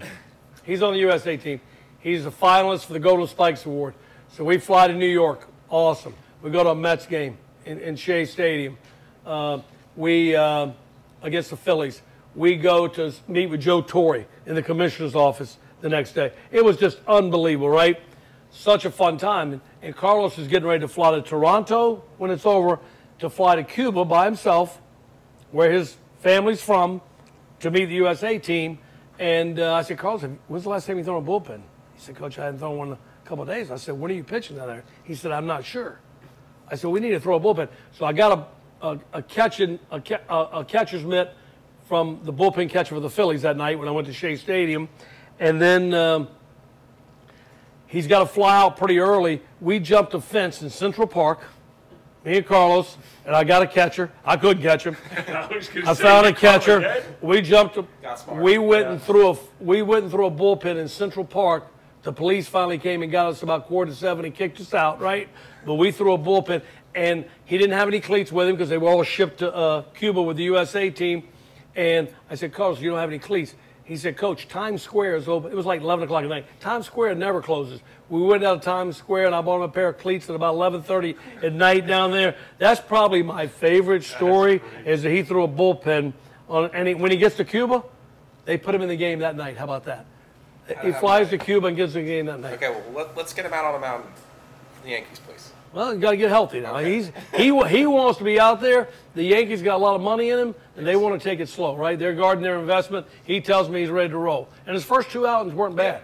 He's 0.64 0.80
on 0.82 0.94
the 0.94 1.00
USA 1.00 1.36
team. 1.36 1.60
He's 1.98 2.24
a 2.24 2.30
finalist 2.30 2.86
for 2.86 2.94
the 2.94 3.00
Golden 3.00 3.26
Spikes 3.26 3.66
Award. 3.66 3.92
So 4.30 4.42
we 4.42 4.56
fly 4.56 4.86
to 4.86 4.94
New 4.94 5.04
York. 5.04 5.46
Awesome. 5.68 6.14
We 6.40 6.50
go 6.50 6.62
to 6.64 6.70
a 6.70 6.74
Mets 6.74 7.04
game 7.04 7.36
in, 7.66 7.78
in 7.78 7.94
Shea 7.96 8.24
Stadium. 8.24 8.78
Uh, 9.24 9.60
we 9.96 10.34
uh, 10.34 10.70
against 11.22 11.50
the 11.50 11.56
Phillies. 11.56 12.02
We 12.34 12.56
go 12.56 12.88
to 12.88 13.12
meet 13.28 13.46
with 13.46 13.60
Joe 13.60 13.82
Torre 13.82 14.24
in 14.46 14.54
the 14.54 14.62
commissioner's 14.62 15.14
office 15.14 15.58
the 15.80 15.88
next 15.88 16.12
day. 16.12 16.32
It 16.50 16.64
was 16.64 16.76
just 16.76 16.98
unbelievable, 17.06 17.68
right? 17.68 18.00
Such 18.50 18.84
a 18.84 18.90
fun 18.90 19.18
time. 19.18 19.60
And, 19.82 19.94
Carlos 19.94 20.38
is 20.38 20.48
getting 20.48 20.68
ready 20.68 20.80
to 20.80 20.88
fly 20.88 21.12
to 21.12 21.22
Toronto 21.22 22.04
when 22.18 22.30
it's 22.30 22.46
over 22.46 22.78
to 23.18 23.30
fly 23.30 23.56
to 23.56 23.64
Cuba 23.64 24.04
by 24.04 24.24
himself, 24.24 24.80
where 25.50 25.70
his 25.70 25.96
family's 26.20 26.62
from, 26.62 27.00
to 27.60 27.70
meet 27.70 27.86
the 27.86 27.94
USA 27.94 28.38
team. 28.38 28.78
And 29.18 29.60
uh, 29.60 29.74
I 29.74 29.82
said, 29.82 29.98
Carlos, 29.98 30.28
when's 30.48 30.64
the 30.64 30.70
last 30.70 30.86
time 30.86 30.98
you 30.98 31.04
thrown 31.04 31.22
a 31.22 31.26
bullpen? 31.26 31.60
He 31.94 32.00
said, 32.00 32.16
Coach, 32.16 32.38
I 32.38 32.46
hadn't 32.46 32.58
thrown 32.58 32.78
one 32.78 32.88
in 32.88 32.94
a 32.94 32.98
couple 33.24 33.42
of 33.42 33.48
days. 33.48 33.70
I 33.70 33.76
said, 33.76 33.94
when 33.94 34.10
are 34.10 34.14
you 34.14 34.24
pitching 34.24 34.56
down 34.56 34.68
there? 34.68 34.84
He 35.04 35.14
said, 35.14 35.32
I'm 35.32 35.46
not 35.46 35.64
sure. 35.64 36.00
I 36.68 36.74
said, 36.76 36.90
we 36.90 37.00
need 37.00 37.10
to 37.10 37.20
throw 37.20 37.36
a 37.36 37.40
bullpen. 37.40 37.68
So 37.92 38.06
I 38.06 38.12
got 38.12 38.38
a, 38.38 38.46
a, 38.82 38.98
a, 39.12 39.22
catching, 39.22 39.78
a, 39.90 40.02
a, 40.28 40.36
a 40.60 40.64
catcher's 40.64 41.04
mitt 41.04 41.32
from 41.88 42.20
the 42.24 42.32
bullpen 42.32 42.68
catcher 42.68 42.94
for 42.94 43.00
the 43.00 43.10
Phillies 43.10 43.42
that 43.42 43.56
night 43.56 43.78
when 43.78 43.88
I 43.88 43.90
went 43.92 44.06
to 44.08 44.12
Shea 44.12 44.36
Stadium. 44.36 44.88
And 45.38 45.60
then 45.60 45.94
um, 45.94 46.28
he's 47.86 48.06
got 48.06 48.20
to 48.20 48.26
fly 48.26 48.56
out 48.56 48.76
pretty 48.76 48.98
early. 48.98 49.42
We 49.60 49.78
jumped 49.78 50.14
a 50.14 50.20
fence 50.20 50.62
in 50.62 50.70
Central 50.70 51.06
Park, 51.06 51.40
me 52.24 52.36
and 52.36 52.46
Carlos, 52.46 52.96
and 53.24 53.34
I 53.34 53.44
got 53.44 53.62
a 53.62 53.66
catcher. 53.66 54.10
I 54.24 54.36
couldn't 54.36 54.62
catch 54.62 54.84
him. 54.84 54.96
I 55.16 55.60
I 55.86 55.94
found 55.94 56.26
a 56.26 56.30
you 56.30 56.34
call 56.34 56.34
it 56.34 56.36
catcher. 56.36 56.80
dead? 56.80 57.16
We 57.20 57.40
jumped. 57.40 57.76
A, 57.76 57.86
we 58.34 58.58
went 58.58 58.86
and 58.86 59.02
threw 59.02 59.30
a. 59.30 59.38
We 59.60 59.82
went 59.82 60.04
and 60.04 60.12
threw 60.12 60.26
a 60.26 60.30
bullpen 60.30 60.76
in 60.76 60.88
Central 60.88 61.24
Park. 61.24 61.66
The 62.02 62.12
police 62.12 62.48
finally 62.48 62.78
came 62.78 63.02
and 63.02 63.12
got 63.12 63.26
us 63.26 63.42
about 63.44 63.66
quarter 63.66 63.90
to 63.92 63.96
seven 63.96 64.24
and 64.24 64.34
kicked 64.34 64.60
us 64.60 64.74
out, 64.74 65.00
right? 65.00 65.28
But 65.64 65.74
we 65.74 65.92
threw 65.92 66.14
a 66.14 66.18
bullpen, 66.18 66.62
and 66.94 67.24
he 67.44 67.58
didn't 67.58 67.76
have 67.76 67.88
any 67.88 68.00
cleats 68.00 68.30
with 68.32 68.48
him 68.48 68.54
because 68.54 68.68
they 68.68 68.78
were 68.78 68.88
all 68.88 69.02
shipped 69.02 69.38
to 69.38 69.54
uh, 69.54 69.82
Cuba 69.94 70.22
with 70.22 70.36
the 70.36 70.44
USA 70.44 70.90
team. 70.90 71.28
And 71.74 72.08
I 72.28 72.34
said, 72.34 72.52
Carlos, 72.52 72.80
you 72.80 72.90
don't 72.90 72.98
have 72.98 73.08
any 73.08 73.18
cleats. 73.18 73.54
He 73.84 73.96
said, 73.96 74.16
Coach, 74.16 74.46
Times 74.48 74.82
Square 74.82 75.16
is 75.16 75.28
open. 75.28 75.50
It 75.50 75.54
was 75.54 75.66
like 75.66 75.80
11 75.80 76.04
o'clock 76.04 76.22
at 76.22 76.28
night. 76.28 76.46
Times 76.60 76.86
Square 76.86 77.16
never 77.16 77.42
closes. 77.42 77.80
We 78.08 78.20
went 78.22 78.44
out 78.44 78.58
of 78.58 78.62
Times 78.62 78.96
Square, 78.96 79.26
and 79.26 79.34
I 79.34 79.40
bought 79.40 79.56
him 79.56 79.62
a 79.62 79.68
pair 79.68 79.88
of 79.88 79.98
cleats 79.98 80.28
at 80.30 80.36
about 80.36 80.54
11:30 80.54 81.16
at 81.42 81.52
night 81.52 81.86
down 81.86 82.10
there. 82.10 82.36
That's 82.58 82.80
probably 82.80 83.22
my 83.22 83.46
favorite 83.46 84.04
story. 84.04 84.60
Is 84.84 85.02
that 85.02 85.10
he 85.10 85.22
threw 85.22 85.44
a 85.44 85.48
bullpen 85.48 86.12
on, 86.48 86.70
and 86.74 86.88
he, 86.88 86.94
when 86.94 87.10
he 87.10 87.16
gets 87.16 87.36
to 87.36 87.44
Cuba, 87.44 87.82
they 88.44 88.56
put 88.56 88.74
him 88.74 88.82
in 88.82 88.88
the 88.88 88.96
game 88.96 89.20
that 89.20 89.34
night. 89.34 89.56
How 89.56 89.64
about 89.64 89.84
that? 89.86 90.06
He 90.82 90.92
flies 90.92 91.30
to 91.30 91.38
Cuba 91.38 91.68
and 91.68 91.76
gets 91.76 91.94
the 91.94 92.02
game 92.02 92.26
that 92.26 92.38
night. 92.38 92.54
Okay, 92.54 92.70
well 92.70 92.82
let, 92.94 93.16
let's 93.16 93.32
get 93.32 93.44
him 93.44 93.52
out 93.52 93.64
on 93.64 93.74
the 93.74 93.80
mound. 93.80 94.04
The 94.84 94.90
Yankees, 94.90 95.18
please. 95.18 95.52
Well, 95.72 95.94
you 95.94 96.00
got 96.00 96.10
to 96.10 96.16
get 96.16 96.28
healthy 96.28 96.60
now. 96.60 96.78
He's 96.78 97.10
he 97.34 97.44
he 97.68 97.86
wants 97.86 98.18
to 98.18 98.24
be 98.24 98.38
out 98.38 98.60
there. 98.60 98.88
The 99.14 99.22
Yankees 99.22 99.62
got 99.62 99.76
a 99.76 99.78
lot 99.82 99.94
of 99.94 100.00
money 100.02 100.30
in 100.30 100.38
him, 100.38 100.54
and 100.76 100.86
they 100.86 100.96
want 100.96 101.20
to 101.20 101.28
take 101.28 101.40
it 101.40 101.48
slow, 101.48 101.76
right? 101.76 101.98
They're 101.98 102.14
guarding 102.14 102.42
their 102.42 102.58
investment. 102.58 103.06
He 103.24 103.40
tells 103.40 103.68
me 103.68 103.80
he's 103.80 103.90
ready 103.90 104.10
to 104.10 104.18
roll, 104.18 104.48
and 104.66 104.74
his 104.74 104.84
first 104.84 105.10
two 105.10 105.26
outings 105.26 105.54
weren't 105.54 105.76
bad. 105.76 106.02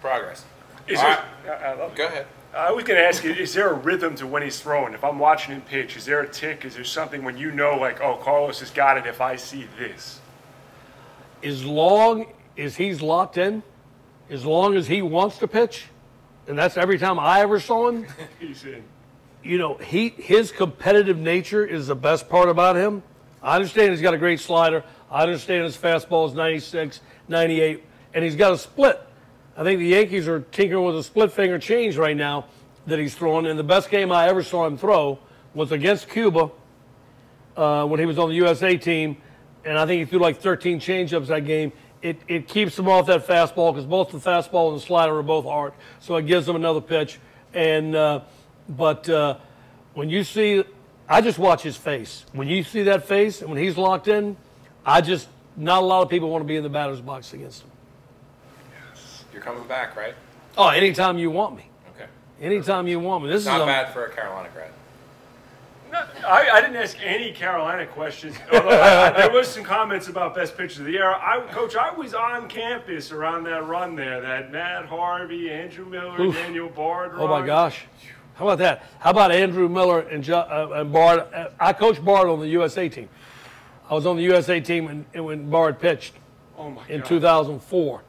Progress. 0.00 0.44
Is 0.86 0.98
All 1.00 1.04
there, 1.04 1.24
right. 1.46 1.78
I- 1.78 1.84
I. 1.84 1.94
Go 1.94 2.06
ahead. 2.06 2.26
I 2.54 2.72
was 2.72 2.82
going 2.82 2.98
to 2.98 3.06
ask 3.06 3.22
you, 3.24 3.30
is 3.32 3.52
there 3.52 3.68
a 3.68 3.74
rhythm 3.74 4.14
to 4.16 4.26
when 4.26 4.42
he's 4.42 4.58
throwing? 4.58 4.94
If 4.94 5.04
I'm 5.04 5.18
watching 5.18 5.54
him 5.54 5.60
pitch, 5.60 5.96
is 5.98 6.06
there 6.06 6.22
a 6.22 6.28
tick? 6.28 6.64
Is 6.64 6.74
there 6.74 6.82
something 6.82 7.22
when 7.22 7.36
you 7.36 7.50
know, 7.52 7.76
like, 7.76 8.00
oh, 8.00 8.16
Carlos 8.16 8.60
has 8.60 8.70
got 8.70 8.96
it 8.96 9.06
if 9.06 9.20
I 9.20 9.36
see 9.36 9.66
this? 9.78 10.18
As 11.44 11.62
long 11.64 12.32
as 12.56 12.74
he's 12.76 13.02
locked 13.02 13.36
in, 13.36 13.62
as 14.30 14.46
long 14.46 14.76
as 14.76 14.86
he 14.86 15.02
wants 15.02 15.36
to 15.38 15.46
pitch, 15.46 15.86
and 16.48 16.58
that's 16.58 16.76
every 16.76 16.98
time 16.98 17.18
I 17.18 17.40
ever 17.40 17.60
saw 17.60 17.88
him. 17.88 18.06
He's 18.40 18.64
in. 18.64 18.82
you 19.42 19.58
know, 19.58 19.74
he 19.76 20.08
his 20.08 20.50
competitive 20.50 21.18
nature 21.18 21.64
is 21.64 21.86
the 21.86 21.94
best 21.94 22.28
part 22.28 22.48
about 22.48 22.76
him. 22.76 23.02
I 23.42 23.54
understand 23.54 23.92
he's 23.92 24.02
got 24.02 24.14
a 24.14 24.18
great 24.18 24.40
slider. 24.40 24.82
I 25.10 25.22
understand 25.22 25.62
his 25.62 25.76
fastball 25.76 26.28
is 26.28 26.34
96, 26.34 27.00
98, 27.28 27.84
and 28.12 28.24
he's 28.24 28.34
got 28.34 28.52
a 28.52 28.58
split. 28.58 29.00
I 29.56 29.62
think 29.62 29.78
the 29.78 29.86
Yankees 29.86 30.26
are 30.26 30.40
tinkering 30.40 30.84
with 30.84 30.96
a 30.96 31.02
split 31.04 31.30
finger 31.30 31.58
change 31.58 31.96
right 31.96 32.16
now 32.16 32.46
that 32.86 32.98
he's 32.98 33.14
throwing. 33.14 33.46
And 33.46 33.56
the 33.58 33.64
best 33.64 33.90
game 33.90 34.10
I 34.10 34.28
ever 34.28 34.42
saw 34.42 34.66
him 34.66 34.76
throw 34.76 35.20
was 35.54 35.70
against 35.70 36.08
Cuba 36.08 36.50
uh, 37.56 37.86
when 37.86 38.00
he 38.00 38.06
was 38.06 38.18
on 38.18 38.28
the 38.28 38.34
USA 38.36 38.76
team, 38.76 39.16
and 39.64 39.78
I 39.78 39.86
think 39.86 40.00
he 40.00 40.04
threw 40.04 40.18
like 40.18 40.40
13 40.40 40.80
changeups 40.80 41.26
that 41.28 41.44
game. 41.44 41.72
It, 42.00 42.20
it 42.28 42.46
keeps 42.46 42.76
them 42.76 42.88
off 42.88 43.06
that 43.06 43.26
fastball 43.26 43.72
because 43.72 43.86
both 43.86 44.10
the 44.12 44.18
fastball 44.18 44.68
and 44.72 44.76
the 44.80 44.84
slider 44.84 45.16
are 45.16 45.22
both 45.22 45.44
hard, 45.44 45.72
so 46.00 46.14
it 46.16 46.26
gives 46.26 46.46
them 46.46 46.54
another 46.56 46.80
pitch. 46.80 47.18
And 47.54 47.94
uh, 47.96 48.20
but 48.68 49.08
uh, 49.08 49.38
when 49.94 50.08
you 50.08 50.22
see, 50.22 50.62
I 51.08 51.20
just 51.20 51.38
watch 51.38 51.62
his 51.62 51.76
face. 51.76 52.24
When 52.32 52.46
you 52.46 52.62
see 52.62 52.84
that 52.84 53.08
face 53.08 53.40
and 53.40 53.50
when 53.50 53.58
he's 53.58 53.76
locked 53.76 54.06
in, 54.06 54.36
I 54.86 55.00
just 55.00 55.28
not 55.56 55.82
a 55.82 55.86
lot 55.86 56.02
of 56.02 56.08
people 56.08 56.30
want 56.30 56.42
to 56.44 56.46
be 56.48 56.54
in 56.56 56.62
the 56.62 56.68
batter's 56.68 57.00
box 57.00 57.32
against 57.32 57.62
him. 57.62 57.70
You're 59.32 59.42
coming 59.42 59.66
back, 59.66 59.96
right? 59.96 60.14
Oh, 60.56 60.68
anytime 60.68 61.18
you 61.18 61.30
want 61.30 61.56
me, 61.56 61.68
Okay. 61.94 62.06
anytime 62.40 62.86
you 62.88 63.00
want 63.00 63.24
me. 63.24 63.30
This 63.30 63.44
Not 63.44 63.56
is 63.56 63.62
a, 63.62 63.66
bad 63.66 63.92
for 63.92 64.06
a 64.06 64.10
Carolina 64.10 64.48
grad. 64.54 64.70
No, 65.90 66.04
I, 66.26 66.48
I 66.52 66.60
didn't 66.60 66.76
ask 66.76 66.96
any 67.02 67.32
Carolina 67.32 67.86
questions. 67.86 68.36
Although 68.52 68.68
I, 68.68 69.08
I, 69.08 69.10
there 69.12 69.32
was 69.32 69.48
some 69.48 69.64
comments 69.64 70.08
about 70.08 70.34
best 70.34 70.56
pitcher 70.56 70.80
of 70.82 70.86
the 70.86 70.92
year. 70.92 71.10
I, 71.10 71.40
Coach, 71.50 71.76
I 71.76 71.92
was 71.92 72.14
on 72.14 72.48
campus 72.48 73.12
around 73.12 73.44
that 73.44 73.66
run 73.66 73.96
there. 73.96 74.20
That 74.20 74.52
Matt 74.52 74.86
Harvey, 74.86 75.50
Andrew 75.50 75.86
Miller, 75.86 76.20
Oof. 76.20 76.34
Daniel 76.34 76.68
Bard. 76.68 77.12
Run. 77.12 77.20
Oh 77.22 77.28
my 77.28 77.44
gosh. 77.46 77.86
How 78.34 78.44
about 78.46 78.58
that? 78.58 78.84
How 79.00 79.10
about 79.10 79.32
Andrew 79.32 79.68
Miller 79.68 80.00
and, 80.00 80.22
jo- 80.22 80.38
uh, 80.38 80.80
and 80.80 80.92
Bard? 80.92 81.20
Uh, 81.34 81.48
I 81.58 81.72
coached 81.72 82.04
Bard 82.04 82.28
on 82.28 82.38
the 82.40 82.48
USA 82.48 82.88
team. 82.88 83.08
I 83.90 83.94
was 83.94 84.06
on 84.06 84.16
the 84.16 84.22
USA 84.22 84.60
team 84.60 84.84
when, 84.84 85.24
when 85.24 85.50
Bard 85.50 85.80
pitched 85.80 86.14
Oh 86.56 86.70
my 86.70 86.86
in 86.88 87.00
God. 87.00 87.08
2004. 87.08 88.02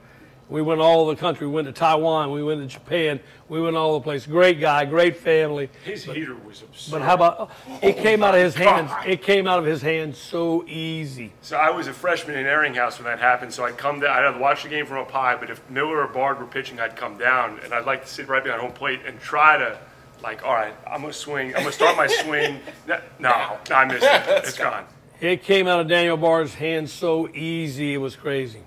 We 0.49 0.63
went 0.63 0.81
all 0.81 1.01
over 1.01 1.13
the 1.13 1.19
country. 1.19 1.45
We 1.45 1.53
went 1.53 1.67
to 1.67 1.71
Taiwan. 1.71 2.31
We 2.31 2.43
went 2.43 2.59
to 2.61 2.67
Japan. 2.67 3.19
We 3.49 3.61
went 3.61 3.75
all 3.77 3.91
over 3.91 3.99
the 3.99 4.03
place. 4.03 4.25
Great 4.25 4.59
guy, 4.59 4.83
great 4.85 5.17
family. 5.17 5.69
His 5.85 6.03
heater 6.03 6.35
was 6.35 6.63
absurd. 6.63 6.91
But 6.91 7.01
how 7.03 7.13
about 7.13 7.51
it 7.83 7.97
oh 7.97 8.01
came 8.01 8.23
out 8.23 8.33
of 8.33 8.41
his 8.41 8.57
my 8.57 8.63
hands? 8.63 8.91
It 9.05 9.21
came 9.21 9.47
out 9.47 9.59
of 9.59 9.65
his 9.65 9.83
hands 9.83 10.17
so 10.17 10.65
easy. 10.67 11.33
So 11.43 11.55
I 11.57 11.69
was 11.69 11.85
a 11.85 11.93
freshman 11.93 12.35
in 12.35 12.47
Ehringhaus 12.47 12.97
when 12.97 13.05
that 13.05 13.19
happened. 13.19 13.53
So 13.53 13.63
I'd 13.63 13.77
come 13.77 13.99
down. 13.99 14.25
I'd 14.25 14.39
watch 14.39 14.63
the 14.63 14.69
game 14.69 14.87
from 14.87 14.97
up 14.97 15.11
high. 15.11 15.35
But 15.35 15.51
if 15.51 15.67
Miller 15.69 16.01
or 16.01 16.07
Bard 16.07 16.39
were 16.39 16.47
pitching, 16.47 16.79
I'd 16.79 16.95
come 16.95 17.17
down 17.19 17.59
and 17.63 17.71
I'd 17.71 17.85
like 17.85 18.03
to 18.05 18.09
sit 18.09 18.27
right 18.27 18.43
behind 18.43 18.61
home 18.61 18.71
plate 18.71 19.01
and 19.05 19.19
try 19.19 19.57
to, 19.59 19.77
like, 20.23 20.43
all 20.43 20.53
right, 20.53 20.73
I'm 20.87 21.01
gonna 21.01 21.13
swing. 21.13 21.49
I'm 21.55 21.61
gonna 21.61 21.71
start 21.71 21.95
my 21.95 22.07
swing. 22.23 22.59
No, 22.87 22.99
no, 23.19 23.57
no, 23.69 23.75
I 23.75 23.85
missed 23.85 24.03
it. 24.03 24.23
It's 24.45 24.57
gone. 24.57 24.85
It 25.21 25.43
came 25.43 25.67
out 25.67 25.81
of 25.81 25.87
Daniel 25.87 26.17
Bard's 26.17 26.55
hands 26.55 26.91
so 26.91 27.29
easy. 27.35 27.93
It 27.93 27.97
was 27.97 28.15
crazy. 28.15 28.61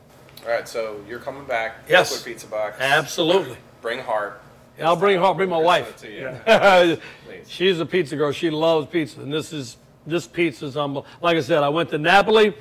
All 0.45 0.51
right, 0.51 0.67
so 0.67 1.01
you're 1.09 1.21
coming 1.21 1.45
back. 1.45 1.85
Yes. 1.89 2.11
Liquid 2.11 2.35
Pizza 2.35 2.47
Box. 2.49 2.77
Absolutely. 2.81 3.57
Bring 3.81 4.01
heart. 4.01 4.43
Yeah, 4.79 4.87
I'll 4.89 4.97
bring 4.97 5.21
her, 5.21 5.35
bring 5.35 5.51
my 5.51 5.57
We'll 5.59 5.67
wife. 5.67 5.99
send 5.99 6.13
it 6.15 6.45
to 6.47 6.91
you. 6.91 6.97
Please. 7.27 7.49
She's 7.51 7.79
a 7.79 7.87
pizza 7.87 8.17
girl. 8.17 8.33
She 8.33 8.51
loves 8.51 8.87
pizza, 8.89 9.21
and 9.21 9.33
this 9.33 9.53
is 9.53 9.77
this 10.07 10.27
pizza's 10.27 10.77
um. 10.77 11.03
Like 11.21 11.37
I 11.37 11.41
said, 11.41 11.63
I 11.63 11.69
went 11.69 11.91
to 11.91 11.99
Napoli. 11.99 12.55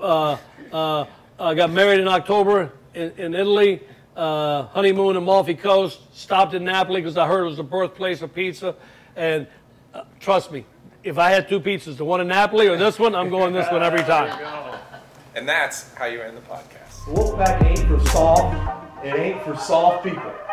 Uh, 0.00 0.36
uh, 0.72 1.04
I 1.38 1.54
got 1.54 1.70
married 1.70 2.00
in 2.00 2.08
October 2.08 2.72
in, 2.94 3.12
in 3.18 3.34
Italy. 3.34 3.82
Uh, 4.16 4.62
honeymoon 4.68 5.10
in 5.10 5.16
Amalfi 5.18 5.54
Coast. 5.54 6.00
Stopped 6.16 6.54
in 6.54 6.64
Napoli 6.64 7.02
because 7.02 7.16
I 7.18 7.26
heard 7.28 7.42
it 7.42 7.48
was 7.48 7.58
the 7.58 7.62
birthplace 7.62 8.22
of 8.22 8.34
pizza. 8.34 8.74
And 9.14 9.46
uh, 9.94 10.04
trust 10.18 10.50
me, 10.50 10.64
if 11.04 11.18
I 11.18 11.30
had 11.30 11.48
two 11.48 11.60
pizzas, 11.60 11.98
the 11.98 12.04
one 12.04 12.20
in 12.22 12.28
Napoli 12.28 12.66
or 12.66 12.76
this 12.78 12.98
one, 12.98 13.14
I'm 13.14 13.28
going 13.28 13.52
this 13.52 13.70
one 13.70 13.82
every 13.82 14.02
time. 14.02 14.82
And 15.34 15.46
that's 15.46 15.92
how 15.94 16.06
you 16.06 16.22
end 16.22 16.34
the 16.36 16.40
podcast. 16.40 16.85
Wolfpack 17.06 17.62
ain't 17.62 17.86
for 17.86 18.00
soft. 18.10 19.04
It 19.04 19.14
ain't 19.14 19.42
for 19.44 19.56
soft 19.56 20.02
people. 20.02 20.45